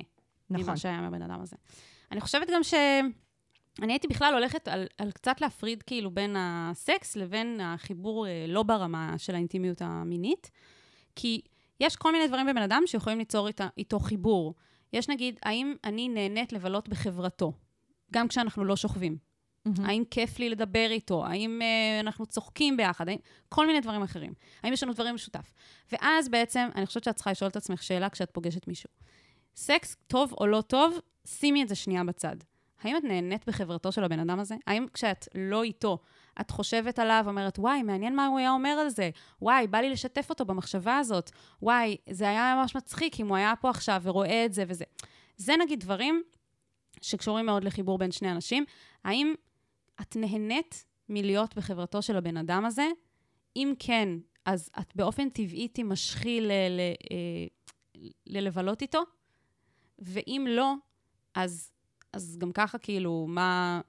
נכון. 0.49 0.65
ממה 0.65 0.77
שהיה 0.77 0.97
עם 0.97 1.03
הבן 1.03 1.21
אדם 1.21 1.41
הזה. 1.41 1.55
אני 2.11 2.21
חושבת 2.21 2.47
גם 2.53 2.63
ש... 2.63 2.73
אני 3.81 3.93
הייתי 3.93 4.07
בכלל 4.07 4.33
הולכת 4.33 4.67
על, 4.67 4.87
על 4.97 5.11
קצת 5.11 5.41
להפריד 5.41 5.83
כאילו 5.83 6.11
בין 6.11 6.35
הסקס 6.39 7.15
לבין 7.15 7.59
החיבור 7.59 8.27
אה, 8.27 8.45
לא 8.47 8.63
ברמה 8.63 9.13
של 9.17 9.35
האינטימיות 9.35 9.81
המינית, 9.81 10.51
כי 11.15 11.41
יש 11.79 11.95
כל 11.95 12.11
מיני 12.11 12.27
דברים 12.27 12.47
בבן 12.47 12.61
אדם 12.61 12.83
שיכולים 12.85 13.19
ליצור 13.19 13.47
איתה, 13.47 13.67
איתו 13.77 13.99
חיבור. 13.99 14.53
יש 14.93 15.09
נגיד, 15.09 15.39
האם 15.43 15.75
אני 15.83 16.09
נהנית 16.09 16.53
לבלות 16.53 16.89
בחברתו, 16.89 17.53
גם 18.13 18.27
כשאנחנו 18.27 18.65
לא 18.65 18.75
שוכבים? 18.75 19.17
האם 19.83 20.03
כיף 20.11 20.39
לי 20.39 20.49
לדבר 20.49 20.87
איתו? 20.91 21.25
האם 21.25 21.61
uh, 21.61 21.99
אנחנו 21.99 22.25
צוחקים 22.25 22.77
ביחד? 22.77 23.09
האם... 23.09 23.17
כל 23.49 23.67
מיני 23.67 23.79
דברים 23.79 24.01
אחרים. 24.01 24.33
האם 24.63 24.73
יש 24.73 24.83
לנו 24.83 24.93
דברים 24.93 25.15
משותף? 25.15 25.53
ואז 25.91 26.29
בעצם, 26.29 26.69
אני 26.75 26.85
חושבת 26.85 27.03
שאת 27.03 27.15
צריכה 27.15 27.31
לשאול 27.31 27.49
את 27.49 27.55
עצמך 27.55 27.83
שאלה 27.83 28.09
כשאת 28.09 28.31
פוגשת 28.31 28.67
מישהו. 28.67 28.89
סקס, 29.55 29.95
טוב 30.07 30.33
או 30.39 30.47
לא 30.47 30.61
טוב, 30.61 30.99
שימי 31.27 31.63
את 31.63 31.69
זה 31.69 31.75
שנייה 31.75 32.03
בצד. 32.03 32.35
האם 32.81 32.97
את 32.97 33.03
נהנית 33.03 33.47
בחברתו 33.47 33.91
של 33.91 34.03
הבן 34.03 34.19
אדם 34.19 34.39
הזה? 34.39 34.55
האם 34.67 34.85
כשאת 34.93 35.27
לא 35.35 35.63
איתו, 35.63 35.97
את 36.41 36.51
חושבת 36.51 36.99
עליו, 36.99 37.23
אומרת, 37.27 37.59
וואי, 37.59 37.83
מעניין 37.83 38.15
מה 38.15 38.27
הוא 38.27 38.39
היה 38.39 38.51
אומר 38.51 38.69
על 38.69 38.89
זה, 38.89 39.09
וואי, 39.41 39.67
בא 39.67 39.77
לי 39.77 39.89
לשתף 39.89 40.29
אותו 40.29 40.45
במחשבה 40.45 40.97
הזאת, 40.97 41.31
וואי, 41.61 41.97
זה 42.09 42.29
היה 42.29 42.55
ממש 42.59 42.75
מצחיק 42.75 43.19
אם 43.19 43.27
הוא 43.27 43.37
היה 43.37 43.53
פה 43.61 43.69
עכשיו 43.69 44.01
ורואה 44.03 44.45
את 44.45 44.53
זה 44.53 44.63
וזה. 44.67 44.85
זה 45.37 45.53
נגיד 45.59 45.79
דברים 45.79 46.23
שקשורים 47.01 47.45
מאוד 47.45 47.63
לחיבור 47.63 47.97
בין 47.97 48.11
שני 48.11 48.31
אנשים. 48.31 48.65
האם 49.03 49.33
את 50.01 50.15
נהנית 50.15 50.85
מלהיות 51.09 51.55
בחברתו 51.55 52.01
של 52.01 52.17
הבן 52.17 52.37
אדם 52.37 52.65
הזה? 52.65 52.87
אם 53.55 53.73
כן, 53.79 54.09
אז 54.45 54.69
את 54.79 54.95
באופן 54.95 55.29
טבעי 55.29 55.67
תימשכי 55.67 56.41
אה, 56.49 57.45
ללבלות 58.27 58.81
איתו, 58.81 59.01
ואם 59.99 60.47
לא, 60.49 60.73
אז, 61.35 61.71
אז 62.13 62.37
גם 62.37 62.51
ככה, 62.51 62.77
כאילו, 62.77 63.25
מה... 63.29 63.81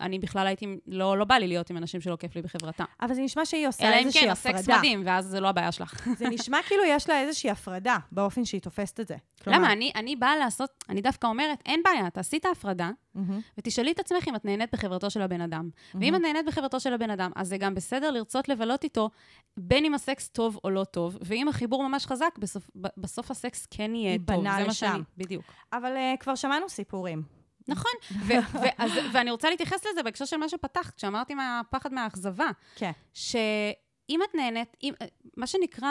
אני 0.00 0.18
בכלל 0.18 0.46
הייתי, 0.46 0.66
לא, 0.86 1.18
לא 1.18 1.24
בא 1.24 1.34
לי 1.34 1.48
להיות 1.48 1.70
עם 1.70 1.76
אנשים 1.76 2.00
שלא 2.00 2.16
כיף 2.16 2.36
לי 2.36 2.42
בחברתם. 2.42 2.84
אבל 3.00 3.14
זה 3.14 3.22
נשמע 3.22 3.44
שהיא 3.44 3.68
עושה 3.68 3.88
אלא 3.88 3.94
אם 3.94 4.04
איזושהי 4.06 4.22
כן, 4.24 4.30
הפרדה. 4.30 4.58
הסקס 4.58 4.68
מדהים, 4.68 5.02
ואז 5.06 5.26
זה 5.26 5.40
לא 5.40 5.48
הבעיה 5.48 5.72
שלך. 5.72 6.08
זה 6.18 6.28
נשמע 6.28 6.58
כאילו 6.66 6.82
יש 6.84 7.08
לה 7.08 7.20
איזושהי 7.20 7.50
הפרדה 7.50 7.96
באופן 8.12 8.44
שהיא 8.44 8.60
תופסת 8.60 9.00
את 9.00 9.08
זה. 9.08 9.16
כלומר- 9.44 9.58
למה? 9.58 9.72
אני, 9.72 9.92
אני 9.94 10.16
באה 10.16 10.36
לעשות, 10.36 10.84
אני 10.88 11.00
דווקא 11.00 11.26
אומרת, 11.26 11.62
אין 11.66 11.80
בעיה, 11.84 12.10
תעשי 12.10 12.36
את 12.36 12.44
ההפרדה, 12.44 12.90
מהמם. 13.14 13.40
ותשאלי 13.58 13.92
את 13.92 13.98
עצמך 14.00 14.28
אם 14.28 14.36
את 14.36 14.44
נהנית 14.44 14.70
בחברתו 14.72 15.10
של 15.10 15.22
הבן 15.22 15.40
אדם. 15.40 15.70
ואם 15.94 16.14
את 16.14 16.20
נהנית 16.20 16.46
בחברתו 16.46 16.80
של 16.80 16.94
הבן 16.94 17.10
אדם, 17.10 17.30
אז 17.36 17.48
זה 17.48 17.58
גם 17.58 17.74
בסדר 17.74 18.10
לרצות 18.10 18.48
לבלות 18.48 18.84
איתו, 18.84 19.10
בין 19.56 19.84
אם 19.84 19.94
הסקס 19.94 20.28
טוב 20.28 20.58
או 20.64 20.70
לא 20.70 20.84
טוב, 20.84 21.18
ואם 21.20 21.48
החיבור 21.48 21.88
ממש 21.88 22.06
חזק, 22.06 22.30
בסוף, 22.38 22.70
בסוף 22.74 23.30
הסקס 23.30 23.66
כן 23.70 23.94
יהיה 23.94 24.18
טוב. 24.26 24.36
זה 24.36 24.42
מה 24.42 24.60
לשם. 24.60 24.72
שאני, 24.72 25.02
בדיוק. 25.16 25.44
אבל 25.72 25.92
uh, 25.96 26.16
כבר 26.20 26.34
שמענו 26.34 26.68
סיפורים. 26.68 27.41
נכון. 27.68 27.92
ו- 28.12 28.32
ו- 28.52 28.66
אז- 28.78 28.92
ואני 29.12 29.30
רוצה 29.30 29.50
להתייחס 29.50 29.86
לזה 29.86 30.02
בהקשר 30.02 30.24
של 30.24 30.36
מה 30.36 30.48
שפתחת, 30.48 30.94
כשאמרתי 30.94 31.34
מהפחד 31.34 31.92
מהאכזבה. 31.92 32.46
כן. 32.74 32.90
שאם 33.14 34.20
את 34.30 34.34
נהנית, 34.34 34.76
אם, 34.82 34.94
מה 35.36 35.46
שנקרא, 35.46 35.88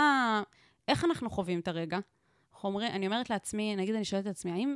איך 0.87 1.05
אנחנו 1.05 1.29
חווים 1.29 1.59
את 1.59 1.67
הרגע? 1.67 1.99
אומרים, 2.63 2.91
אני 2.91 3.05
אומרת 3.05 3.29
לעצמי, 3.29 3.75
נגיד 3.75 3.95
אני 3.95 4.05
שואלת 4.05 4.27
את 4.27 4.31
עצמי, 4.31 4.51
האם, 4.51 4.75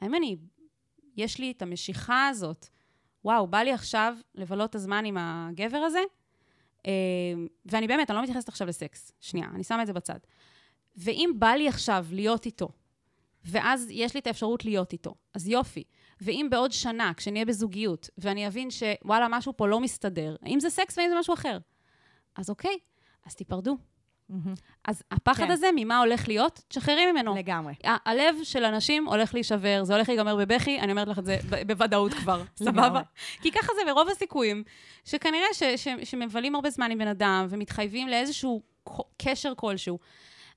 האם 0.00 0.14
אני, 0.14 0.36
יש 1.16 1.38
לי 1.38 1.50
את 1.50 1.62
המשיכה 1.62 2.28
הזאת, 2.28 2.66
וואו, 3.24 3.46
בא 3.46 3.58
לי 3.58 3.72
עכשיו 3.72 4.14
לבלות 4.34 4.70
את 4.70 4.74
הזמן 4.74 5.04
עם 5.04 5.16
הגבר 5.20 5.78
הזה? 5.78 6.00
אה, 6.86 6.92
ואני 7.66 7.86
באמת, 7.86 8.10
אני 8.10 8.16
לא 8.16 8.22
מתייחסת 8.22 8.48
עכשיו 8.48 8.68
לסקס. 8.68 9.12
שנייה, 9.20 9.46
אני 9.54 9.64
שמה 9.64 9.82
את 9.82 9.86
זה 9.86 9.92
בצד. 9.92 10.18
ואם 10.96 11.30
בא 11.38 11.48
לי 11.50 11.68
עכשיו 11.68 12.06
להיות 12.10 12.46
איתו, 12.46 12.68
ואז 13.44 13.86
יש 13.90 14.14
לי 14.14 14.20
את 14.20 14.26
האפשרות 14.26 14.64
להיות 14.64 14.92
איתו, 14.92 15.14
אז 15.34 15.48
יופי. 15.48 15.84
ואם 16.20 16.46
בעוד 16.50 16.72
שנה, 16.72 17.12
כשנהיה 17.16 17.44
בזוגיות, 17.44 18.10
ואני 18.18 18.46
אבין 18.46 18.68
שוואלה, 18.70 19.26
משהו 19.30 19.56
פה 19.56 19.68
לא 19.68 19.80
מסתדר, 19.80 20.36
האם 20.42 20.60
זה 20.60 20.70
סקס 20.70 20.98
ואם 20.98 21.08
זה 21.08 21.18
משהו 21.18 21.34
אחר, 21.34 21.58
אז 22.36 22.50
אוקיי, 22.50 22.76
אז 23.26 23.34
תיפרדו. 23.34 23.76
מהמם. 24.28 24.54
אז 24.84 25.02
הפחד 25.10 25.44
כן. 25.44 25.50
הזה, 25.50 25.66
ממה 25.76 25.98
הולך 25.98 26.28
להיות? 26.28 26.60
תשחררי 26.68 27.12
ממנו. 27.12 27.34
לגמרי. 27.36 27.74
ה- 27.86 28.10
הלב 28.10 28.36
של 28.42 28.64
אנשים 28.64 29.06
הולך 29.06 29.34
להישבר, 29.34 29.80
זה 29.84 29.94
הולך 29.94 30.08
להיגמר 30.08 30.36
בבכי, 30.36 30.80
אני 30.80 30.92
אומרת 30.92 31.08
לך 31.08 31.18
את 31.18 31.24
זה 31.24 31.38
ב- 31.50 31.66
בוודאות 31.66 32.14
כבר. 32.14 32.42
סבבה? 32.64 33.00
כי 33.42 33.50
ככה 33.52 33.72
זה 33.74 33.92
ברוב 33.92 34.08
הסיכויים, 34.08 34.64
שכנראה 35.04 35.46
ש- 35.52 35.62
ש- 35.76 35.88
שמבלים 36.04 36.54
הרבה 36.54 36.70
זמן 36.70 36.90
עם 36.90 36.98
בן 36.98 37.08
אדם 37.08 37.46
ומתחייבים 37.50 38.08
לאיזשהו 38.08 38.62
קשר 39.22 39.52
כלשהו. 39.56 39.98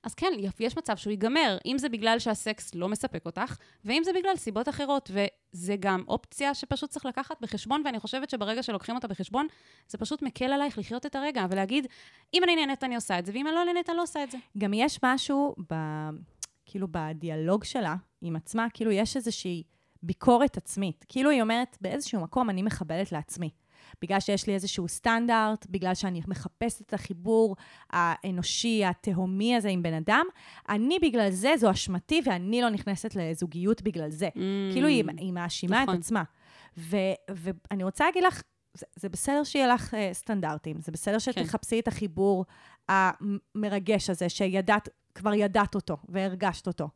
אז 0.04 0.14
כן, 0.14 0.32
יש 0.60 0.76
מצב 0.76 0.96
שהוא 0.96 1.10
ייגמר, 1.10 1.58
אם 1.66 1.78
זה 1.78 1.88
בגלל 1.88 2.18
שהסקס 2.18 2.74
לא 2.74 2.88
מספק 2.88 3.26
אותך, 3.26 3.56
ואם 3.84 4.02
זה 4.04 4.12
בגלל 4.12 4.36
סיבות 4.36 4.68
אחרות, 4.68 5.10
וזה 5.10 5.76
גם 5.80 6.04
אופציה 6.08 6.54
שפשוט 6.54 6.90
צריך 6.90 7.06
לקחת 7.06 7.40
בחשבון, 7.40 7.82
ואני 7.84 8.00
חושבת 8.00 8.30
שברגע 8.30 8.62
שלוקחים 8.62 8.94
אותה 8.94 9.08
בחשבון, 9.08 9.46
זה 9.88 9.98
פשוט 9.98 10.22
מקל 10.22 10.44
עלייך 10.52 10.78
לחיות 10.78 11.06
את 11.06 11.14
הרגע, 11.14 11.46
ולהגיד, 11.50 11.86
אם 12.34 12.44
אני 12.44 12.56
נהנית 12.56 12.84
אני 12.84 12.94
עושה 12.94 13.18
את 13.18 13.26
זה, 13.26 13.32
ואם 13.32 13.46
אני 13.46 13.54
לא 13.54 13.64
נהנית 13.64 13.90
אני 13.90 13.96
לא 13.96 14.02
עושה 14.02 14.24
את 14.24 14.30
זה. 14.30 14.38
גם 14.58 14.74
יש 14.74 14.98
משהו, 15.04 15.54
ב, 15.70 15.74
כאילו, 16.66 16.86
בדיאלוג 16.90 17.64
שלה 17.64 17.96
עם 18.22 18.36
עצמה, 18.36 18.66
כאילו, 18.74 18.90
יש 18.90 19.16
איזושהי 19.16 19.62
ביקורת 20.02 20.56
עצמית. 20.56 21.04
כאילו, 21.08 21.30
היא 21.30 21.42
אומרת, 21.42 21.76
באיזשהו 21.80 22.20
מקום 22.20 22.50
אני 22.50 22.62
מכבדת 22.62 23.12
לעצמי. 23.12 23.50
בגלל 24.02 24.20
שיש 24.20 24.46
לי 24.46 24.54
איזשהו 24.54 24.88
סטנדרט, 24.88 25.66
בגלל 25.70 25.94
שאני 25.94 26.20
מחפשת 26.28 26.80
את 26.80 26.94
החיבור 26.94 27.56
האנושי, 27.90 28.84
התהומי 28.84 29.56
הזה 29.56 29.68
עם 29.68 29.82
בן 29.82 29.94
אדם, 29.94 30.26
אני 30.68 30.98
בגלל 31.02 31.30
זה, 31.30 31.52
זו 31.58 31.70
אשמתי, 31.70 32.20
ואני 32.24 32.62
לא 32.62 32.70
נכנסת 32.70 33.14
לזוגיות 33.14 33.82
בגלל 33.82 34.10
זה. 34.10 34.28
כאילו, 34.72 34.88
היא, 34.88 35.04
היא 35.18 35.32
מאשימה 35.32 35.82
נכון. 35.82 35.94
את 35.94 36.00
עצמה. 36.00 36.22
ו- 36.78 36.96
ואני 37.30 37.84
רוצה 37.84 38.04
להגיד 38.04 38.22
לך, 38.24 38.42
זה, 38.74 38.86
זה 38.96 39.08
בסדר 39.08 39.44
שיהיה 39.44 39.66
לך 39.66 39.94
uh, 39.94 39.96
סטנדרטים, 40.12 40.80
זה 40.80 40.92
בסדר 40.92 41.18
שתחפשי 41.18 41.80
את 41.80 41.88
החיבור 41.88 42.44
המרגש 42.88 44.10
הזה, 44.10 44.28
שידעת, 44.28 44.88
כבר 45.14 45.34
ידעת 45.34 45.74
אותו 45.74 45.96
והרגשת 46.08 46.66
אותו. 46.66 46.88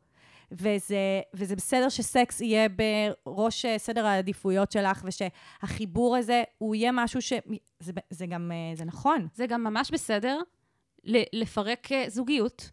וזה, 0.53 1.21
וזה 1.35 1.57
בסדר 1.57 1.89
שסקס 1.89 2.41
יהיה 2.41 2.69
בראש 3.27 3.65
אה, 3.65 3.79
סדר 3.79 4.07
העדיפויות 4.07 4.73
שלך, 4.73 5.05
ושהחיבור 5.05 6.17
הזה, 6.17 6.43
הוא 6.59 6.75
יהיה 6.75 6.93
משהו 6.93 7.23
ש... 7.23 7.33
זה, 7.81 7.93
זה 8.11 8.27
גם, 8.27 8.53
אה, 8.53 8.77
זה 8.77 8.85
נכון. 8.85 9.29
זה 9.35 9.47
גם 9.47 9.65
ממש 9.65 9.91
בסדר 9.91 10.41
לפרק 11.33 11.93
אה, 11.93 12.05
זוגיות 12.09 12.71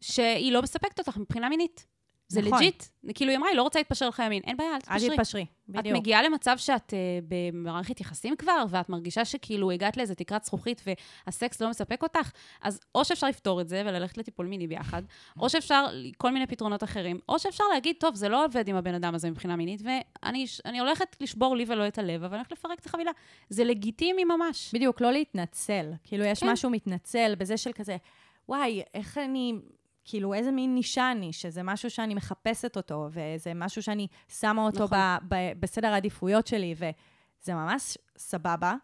שהיא 0.00 0.52
לא 0.52 0.62
מספקת 0.62 0.98
אותך 0.98 1.16
מבחינה 1.16 1.48
מינית. 1.48 1.86
זה 2.28 2.42
נכון. 2.42 2.58
legit. 2.58 2.84
כאילו, 3.14 3.30
היא 3.30 3.38
אמרה, 3.38 3.48
היא 3.48 3.56
לא 3.56 3.62
רוצה 3.62 3.78
להתפשר 3.78 4.08
לך 4.08 4.22
ימין. 4.26 4.42
אין 4.46 4.56
בעיה, 4.56 4.70
אל 4.70 4.74
אל 4.74 4.80
תתפשרי. 4.80 5.16
תתפשרי, 5.16 5.42
את 5.42 5.48
בדיוק. 5.68 5.96
מגיעה 5.96 6.22
למצב 6.22 6.56
שאת 6.58 6.90
אה, 6.90 7.24
במערכת 7.28 8.00
יחסים 8.00 8.36
כבר, 8.36 8.64
ואת 8.70 8.88
מרגישה 8.88 9.24
שכאילו 9.24 9.70
הגעת 9.70 9.96
לאיזה 9.96 10.14
תקרת 10.14 10.44
זכוכית 10.44 10.82
והסקס 11.26 11.62
לא 11.62 11.70
מספק 11.70 12.02
אותך, 12.02 12.30
אז 12.62 12.80
או 12.94 13.04
שאפשר 13.04 13.26
לפתור 13.26 13.60
את 13.60 13.68
זה 13.68 13.82
וללכת 13.86 14.18
לטיפול 14.18 14.46
מיני 14.46 14.66
ביחד, 14.66 15.02
או 15.40 15.50
שאפשר 15.50 15.86
כל 16.16 16.30
מיני 16.30 16.46
פתרונות 16.46 16.84
אחרים, 16.84 17.20
או 17.28 17.38
שאפשר 17.38 17.64
להגיד, 17.74 17.96
טוב, 18.00 18.14
זה 18.14 18.28
לא 18.28 18.44
עובד 18.44 18.68
עם 18.68 18.76
הבן 18.76 18.94
אדם 18.94 19.14
הזה 19.14 19.30
מבחינה 19.30 19.56
מינית, 19.56 19.80
ואני 19.84 20.46
אני 20.64 20.78
הולכת 20.78 21.16
לשבור 21.20 21.56
לי 21.56 21.64
ולא 21.68 21.88
את 21.88 21.98
הלב, 21.98 22.24
אבל 22.24 22.34
אני 22.34 22.36
הולכת 22.36 22.52
לפרק 22.52 22.78
את 22.78 22.86
החבילה. 22.86 23.10
זה 23.50 23.64
לגיטימי 23.64 24.24
ממש. 24.24 24.74
בדיוק, 24.74 25.00
לא 25.00 25.12
להתנצל. 25.12 25.92
כאילו, 26.04 26.24
יש 26.24 26.40
כן. 26.40 26.48
משהו 26.48 26.70
מתנצל 26.70 27.34
בזה 27.38 27.56
של 27.56 27.72
כזה, 27.72 27.96
וואי, 28.48 28.82
איך 28.94 29.18
אני, 29.18 29.52
כאילו, 30.06 30.34
איזה 30.34 30.50
מין 30.50 30.74
נישה 30.74 31.12
אני, 31.12 31.32
שזה 31.32 31.62
משהו 31.62 31.90
שאני 31.90 32.14
מחפשת 32.14 32.76
אותו, 32.76 33.08
וזה 33.10 33.52
משהו 33.54 33.82
שאני 33.82 34.06
שמה 34.28 34.62
אותו 34.62 34.84
נכון. 34.84 34.98
ב, 34.98 35.34
ב, 35.34 35.52
בסדר 35.60 35.88
העדיפויות 35.88 36.46
שלי, 36.46 36.74
וזה 36.76 37.54
ממש 37.54 37.98
סבבה. 38.18 38.74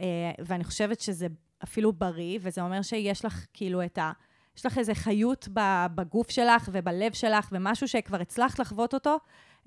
אה, 0.00 0.06
ואני 0.38 0.64
חושבת 0.64 1.00
שזה 1.00 1.26
אפילו 1.64 1.92
בריא, 1.92 2.38
וזה 2.42 2.60
אומר 2.60 2.82
שיש 2.82 3.24
לך, 3.24 3.46
כאילו, 3.52 3.84
את 3.84 3.98
ה... 3.98 4.12
יש 4.56 4.66
לך 4.66 4.78
איזו 4.78 4.92
חיות 4.94 5.48
בגוף 5.94 6.30
שלך 6.30 6.68
ובלב 6.72 7.12
שלך, 7.12 7.48
ומשהו 7.52 7.88
שכבר 7.88 8.20
הצלחת 8.20 8.58
לחוות 8.58 8.94
אותו, 8.94 9.16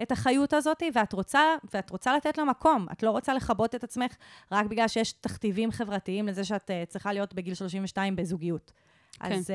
את 0.02 0.12
החיות 0.12 0.54
הזאת, 0.54 0.84
ואת 0.94 1.14
רוצה, 1.14 1.42
ואת 1.74 1.90
רוצה 1.90 2.16
לתת 2.18 2.38
לה 2.38 2.44
מקום. 2.44 2.88
את 2.92 3.04
לא 3.04 3.12
רוצה 3.12 3.34
לכבות 3.34 3.76
את 3.76 3.84
עצמך 3.84 4.16
רק 4.52 4.66
בגלל 4.66 4.88
שיש 4.88 5.12
תכתיבים 5.12 5.72
חברתיים 5.72 6.28
לזה 6.28 6.44
שאת 6.44 6.70
uh, 6.70 6.90
צריכה 6.90 7.14
להיות 7.14 7.34
בגיל 7.34 7.54
32 7.54 8.16
בזוגיות. 8.16 8.72
כן. 9.14 9.32
אז, 9.32 9.50
uh, 9.50 9.54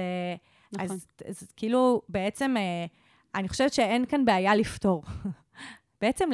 נכון. 0.73 0.87
אז, 0.91 1.07
אז 1.29 1.53
כאילו, 1.57 2.03
בעצם, 2.09 2.55
uh, 2.57 2.91
אני 3.35 3.49
חושבת 3.49 3.73
שאין 3.73 4.07
כאן 4.07 4.25
בעיה 4.25 4.55
לפתור. 4.55 5.03
בעצם, 6.03 6.31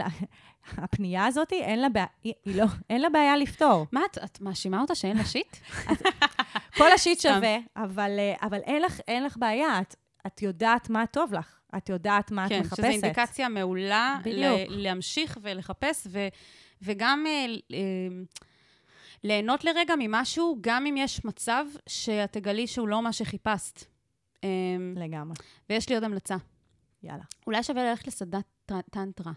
הפנייה 0.76 1.26
הזאת, 1.26 1.52
אין 1.52 1.80
לה, 1.80 1.88
בעיה, 1.88 2.06
היא, 2.24 2.34
לא, 2.46 2.64
אין 2.90 3.00
לה 3.00 3.08
בעיה 3.08 3.36
לפתור. 3.36 3.86
מה, 3.92 4.00
את, 4.10 4.18
את 4.24 4.40
מאשימה 4.40 4.80
אותה 4.80 4.94
שאין 4.94 5.16
לה 5.16 5.24
שיט? 5.24 5.56
כל 6.78 6.92
השיט. 6.92 7.20
שווה, 7.20 7.56
אבל, 7.76 8.10
אה, 8.18 8.34
אבל 8.42 8.58
אין, 8.58 8.82
לך, 8.82 9.00
אין 9.08 9.24
לך 9.24 9.36
בעיה, 9.36 9.80
את, 9.80 9.96
את 10.26 10.42
יודעת 10.42 10.90
מה 10.90 11.06
טוב 11.06 11.34
לך, 11.34 11.60
את 11.76 11.88
יודעת 11.88 12.30
מה 12.30 12.48
כן, 12.48 12.60
את 12.60 12.64
מחפשת. 12.66 12.82
שזו 12.82 12.86
אינדיקציה 12.86 13.48
מעולה. 13.48 14.18
ל- 14.26 14.82
להמשיך 14.82 15.38
ולחפש, 15.42 16.06
ו, 16.10 16.28
וגם 16.82 17.24
אה, 17.26 17.46
אה, 17.72 17.78
ליהנות 19.24 19.64
לרגע 19.64 19.94
ממשהו, 19.98 20.58
גם 20.60 20.86
אם 20.86 20.96
יש 20.96 21.24
מצב 21.24 21.64
שאת 21.86 22.32
תגלי 22.32 22.66
שהוא 22.66 22.88
לא 22.88 23.02
מה 23.02 23.12
שחיפשת. 23.12 23.91
אה, 24.44 24.48
לגמרי. 24.96 25.36
ויש 25.70 25.88
לי 25.88 25.94
עוד 25.94 26.04
המלצה. 26.04 26.36
יאללה. 27.02 27.22
אולי 27.46 27.62
שווה 27.62 27.84
ללכת 27.90 28.06
לסדנת 28.06 28.44
טר- 28.66 28.80
טנטרה. 28.90 29.32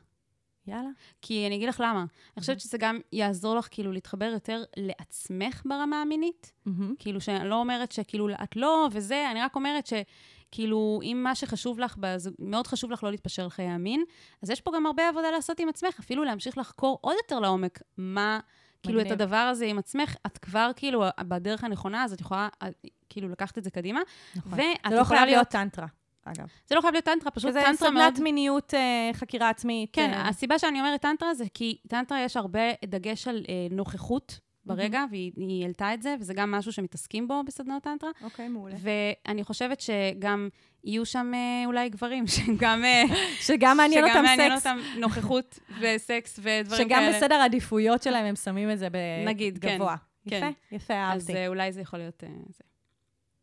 יאללה. 0.67 0.89
כי 1.21 1.47
אני 1.47 1.55
אגיד 1.55 1.69
לך 1.69 1.79
למה. 1.79 1.99
אני 2.37 2.39
חושבת 2.41 2.59
שזה 2.59 2.77
גם 2.77 2.99
יעזור 3.11 3.55
לך 3.55 3.67
כאילו 3.71 3.91
להתחבר 3.91 4.25
יותר 4.25 4.63
לעצמך 4.77 5.61
ברמה 5.65 6.01
המינית. 6.01 6.51
מהמם. 6.65 6.95
כאילו, 6.99 7.21
שאני 7.21 7.49
לא 7.49 7.55
אומרת 7.55 7.91
שכאילו 7.91 8.29
את 8.43 8.55
לא 8.55 8.87
וזה, 8.91 9.31
אני 9.31 9.41
רק 9.41 9.55
אומרת 9.55 9.87
שכאילו, 9.87 10.99
אם 11.03 11.19
מה 11.23 11.35
שחשוב 11.35 11.79
לך, 11.79 11.97
בז... 11.97 12.29
מאוד 12.39 12.67
חשוב 12.67 12.91
לך 12.91 13.03
לא 13.03 13.11
להתפשר 13.11 13.47
לחיי 13.47 13.65
המין, 13.67 14.03
אז 14.41 14.49
יש 14.49 14.61
פה 14.61 14.71
גם 14.75 14.85
הרבה 14.85 15.09
עבודה 15.09 15.31
לעשות 15.31 15.59
עם 15.59 15.69
עצמך, 15.69 15.99
אפילו 15.99 16.23
להמשיך 16.23 16.57
לחקור 16.57 16.97
עוד 17.01 17.15
יותר 17.23 17.39
לעומק 17.39 17.79
מה, 17.97 18.39
כאילו, 18.85 19.01
את. 19.01 19.11
הדבר 19.11 19.35
הזה 19.35 19.65
עם 19.65 19.77
עצמך, 19.77 20.15
את 20.25 20.37
כבר 20.37 20.71
כאילו 20.75 21.03
בדרך 21.21 21.63
הנכונה, 21.63 22.03
אז 22.03 22.13
את 22.13 22.21
יכולה 22.21 22.49
אה, 22.61 22.67
כאילו 23.09 23.29
לקחת 23.29 23.57
את 23.57 23.63
זה 23.63 23.69
קדימה. 23.71 23.99
נכון. 24.35 24.59
זה 24.89 24.95
לא 24.95 25.03
חייב 25.03 25.25
להיות 25.25 25.47
טנטרה, 25.47 25.87
אגב. 26.25 26.47
זה 26.67 26.75
לא 26.75 26.81
חייב 26.81 26.93
להיות 26.93 27.05
טנטרה, 27.05 27.31
פשוט 27.31 27.51
שזה 27.51 27.61
טנטרה 27.65 27.89
מאוד... 27.89 28.03
סדנת 28.03 28.19
מיניות, 28.19 28.73
אה, 28.73 29.09
חקירה 29.13 29.49
עצמית. 29.49 29.89
כן, 29.93 30.13
אה, 30.13 30.27
הסיבה 30.27 30.59
שאני 30.59 30.79
אומרת 30.79 31.01
טנטרה 31.01 31.33
זה 31.33 31.45
כי 31.53 31.77
טנטרה 31.87 32.21
יש 32.21 32.37
הרבה 32.37 32.59
דגש 32.85 33.27
על 33.27 33.45
אה, 33.49 33.67
נוכחות 33.71 34.39
ברגע, 34.65 35.03
והיא 35.11 35.31
היא 35.37 35.63
העלתה 35.63 35.93
את 35.93 36.01
זה, 36.01 36.15
וזה 36.19 36.33
גם 36.33 36.51
משהו 36.51 36.71
שמתעסקים 36.73 37.27
בו 37.27 37.43
בסדנות 37.45 37.83
טנטרה. 37.83 38.09
אוקיי, 38.23 38.47
מעולה. 38.47 38.75
ואני 38.79 39.43
חושבת 39.43 39.81
שגם 39.81 40.49
יהיו 40.83 41.05
שם 41.05 41.31
אה, 41.33 41.63
אולי 41.65 41.89
גברים, 41.89 42.27
שגם... 42.35 42.83
אה, 42.85 43.03
שגם 43.39 43.77
מעניין 43.77 44.05
שגם 44.05 44.09
אותם 44.17 44.23
מעניין 44.25 44.59
סקס. 44.59 44.67
אותם 44.67 44.79
נוכחות 44.99 45.59
וסקס 45.81 46.39
ודברים 46.43 46.87
שגם 46.87 46.99
כאלה. 46.99 47.17
בסדר 47.17 47.35
העדיפויות 47.35 48.03
שלהם 48.03 48.25
הם 48.25 48.35
שמים 48.35 48.71
את 48.71 48.79
זה 48.79 48.87
נגיד, 49.25 49.57
כן, 49.61 49.75
בגבוה. 49.75 49.95
כן. 50.29 50.51
יפה, 50.71 50.75
יפה, 50.75 50.93
אז 51.13 51.21
אהבתי. 51.21 51.35
אה, 51.35 51.47
אולי 51.47 51.71
זה 51.71 51.81
יכול 51.81 51.99
להיות... 51.99 52.23
אה, 52.23 52.29
זה. 52.49 52.63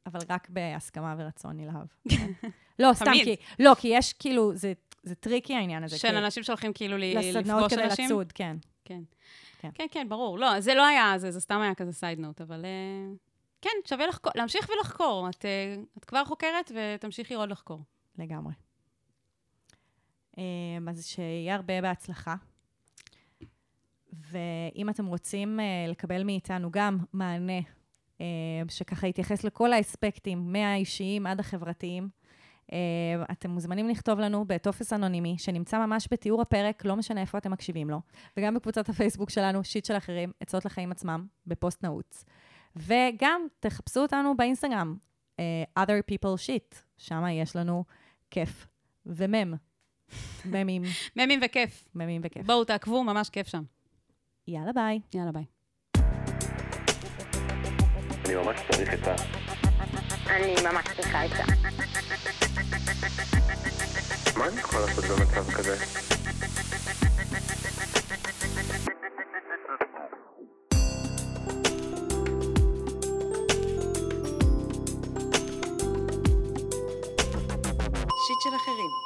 אבל 0.07 0.21
רק 0.29 0.49
בהסכמה 0.51 1.15
ורצון 1.19 1.57
נלהב. 1.57 1.87
לא, 2.79 2.93
סתם. 2.93 3.13
כי... 3.25 3.37
לא, 3.59 3.73
כי 3.79 3.89
יש 3.89 4.13
כאילו, 4.13 4.55
זה- 4.57 4.73
זה 5.03 5.15
טריקי 5.15 5.55
העניין 5.55 5.85
הזה. 5.85 5.99
של 5.99 6.09
כי 6.11 6.17
אנשים 6.19 6.43
שהולכים 6.43 6.73
כאילו 6.73 6.97
ל- 6.99 7.19
לסדנאות 7.19 7.63
לפגוש 7.63 7.73
כדי 7.73 7.85
אנשים. 7.85 8.05
לצוד, 8.05 8.33
כן. 8.33 8.57
כן. 8.85 9.01
כן, 9.75 9.87
כן, 9.91 10.09
ברור. 10.09 10.39
לא, 10.39 10.61
זה 10.61 10.75
לא 10.75 10.87
היה 10.87 11.19
זה, 11.19 11.31
זה 11.31 11.41
סתם 11.41 11.61
היה 11.61 11.75
כזה 11.75 11.93
side 11.93 12.19
note, 12.19 12.41
אבל 12.41 12.65
אה, 12.65 13.15
כן, 13.61 13.71
שווה 13.85 14.07
לחקור, 14.07 14.33
להמשיך 14.35 14.69
ולחקור. 14.69 15.29
את, 15.31 15.45
אה, 15.45 15.77
את 15.99 16.05
כבר 16.05 16.25
חוקרת 16.25 16.73
ותמשיכי 16.75 17.35
עוד 17.35 17.51
לחקור. 17.51 17.81
לגמרי. 18.19 18.53
אה, 20.39 20.45
אז 20.89 21.07
שיהיה 21.07 21.55
הרבה 21.55 21.81
בהצלחה. 21.81 22.35
ואם 24.13 24.89
אתם 24.89 25.07
רוצים 25.07 25.61
אה, 25.61 25.87
לקבל 25.89 26.25
מאיתנו 26.25 26.71
גם 26.71 26.99
מענה 27.13 27.61
אה, 28.21 28.27
שככה 28.69 29.07
יתייחס 29.07 29.45
לכל 29.45 29.73
האספקטים, 29.73 30.53
מהאישיים 30.53 31.27
עד 31.27 31.41
החברתיים, 31.41 32.09
אתם 33.33 33.51
מוזמנים 33.51 33.89
לכתוב 33.89 34.19
לנו 34.19 34.45
בטופס 34.45 34.93
אנונימי, 34.93 35.35
שנמצא 35.39 35.87
ממש 35.87 36.09
בתיאור 36.11 36.43
הפרק, 36.43 36.85
לא 36.85 36.97
משנה 36.97 37.21
איפה 37.21 37.39
אתם 37.39 37.51
מקשיבים 37.51 37.91
לו, 37.91 38.01
וגם 38.37 38.55
בקבוצת 38.55 38.89
הפייסבוק 38.89 39.31
שלנו, 39.31 39.65
שיט 39.65 39.85
של 39.85 39.97
אחרים, 39.97 40.33
עצות 40.41 40.65
לחיים 40.65 40.93
עצמם, 40.93 41.27
בפוסט 41.47 41.85
נעוץ. 41.85 42.25
וגם 42.77 43.47
תחפשו 43.61 44.01
אותנו 44.01 44.37
באינסטגרם, 44.37 44.97
אה, 45.41 45.85
other 45.85 46.13
people 46.13 46.47
shit, 46.47 46.77
שם 46.97 47.25
יש 47.31 47.57
לנו 47.57 47.85
כיף 48.31 48.67
ומם. 49.07 49.55
ממים, 50.45 50.83
ממים 51.17 51.41
וכיף. 51.45 51.89
ממים 51.95 52.21
וכיף. 52.25 52.47
בואו, 52.47 52.65
תעקבו, 52.65 53.05
ממש 53.05 53.31
כיף 53.31 53.47
שם. 53.47 53.63
יאללה 54.49 54.73
ביי. 54.73 55.01
יאללה, 55.15 55.33
ביי. 55.33 55.45
אני 58.25 58.35
ממש 58.35 58.61
צריך 58.71 58.93
עצה. 58.93 59.42
אני 60.33 60.55
ממש 60.65 60.87
צריכה 60.97 61.23
עצה. 61.23 61.45
מה 64.37 64.49
אני 64.49 64.61
יכול 64.61 64.81
לעשות 64.81 65.05
במצב 65.05 65.53
כזה? 65.53 65.77
שיט 78.27 78.41
של 78.43 78.57
אחרים. 78.57 79.02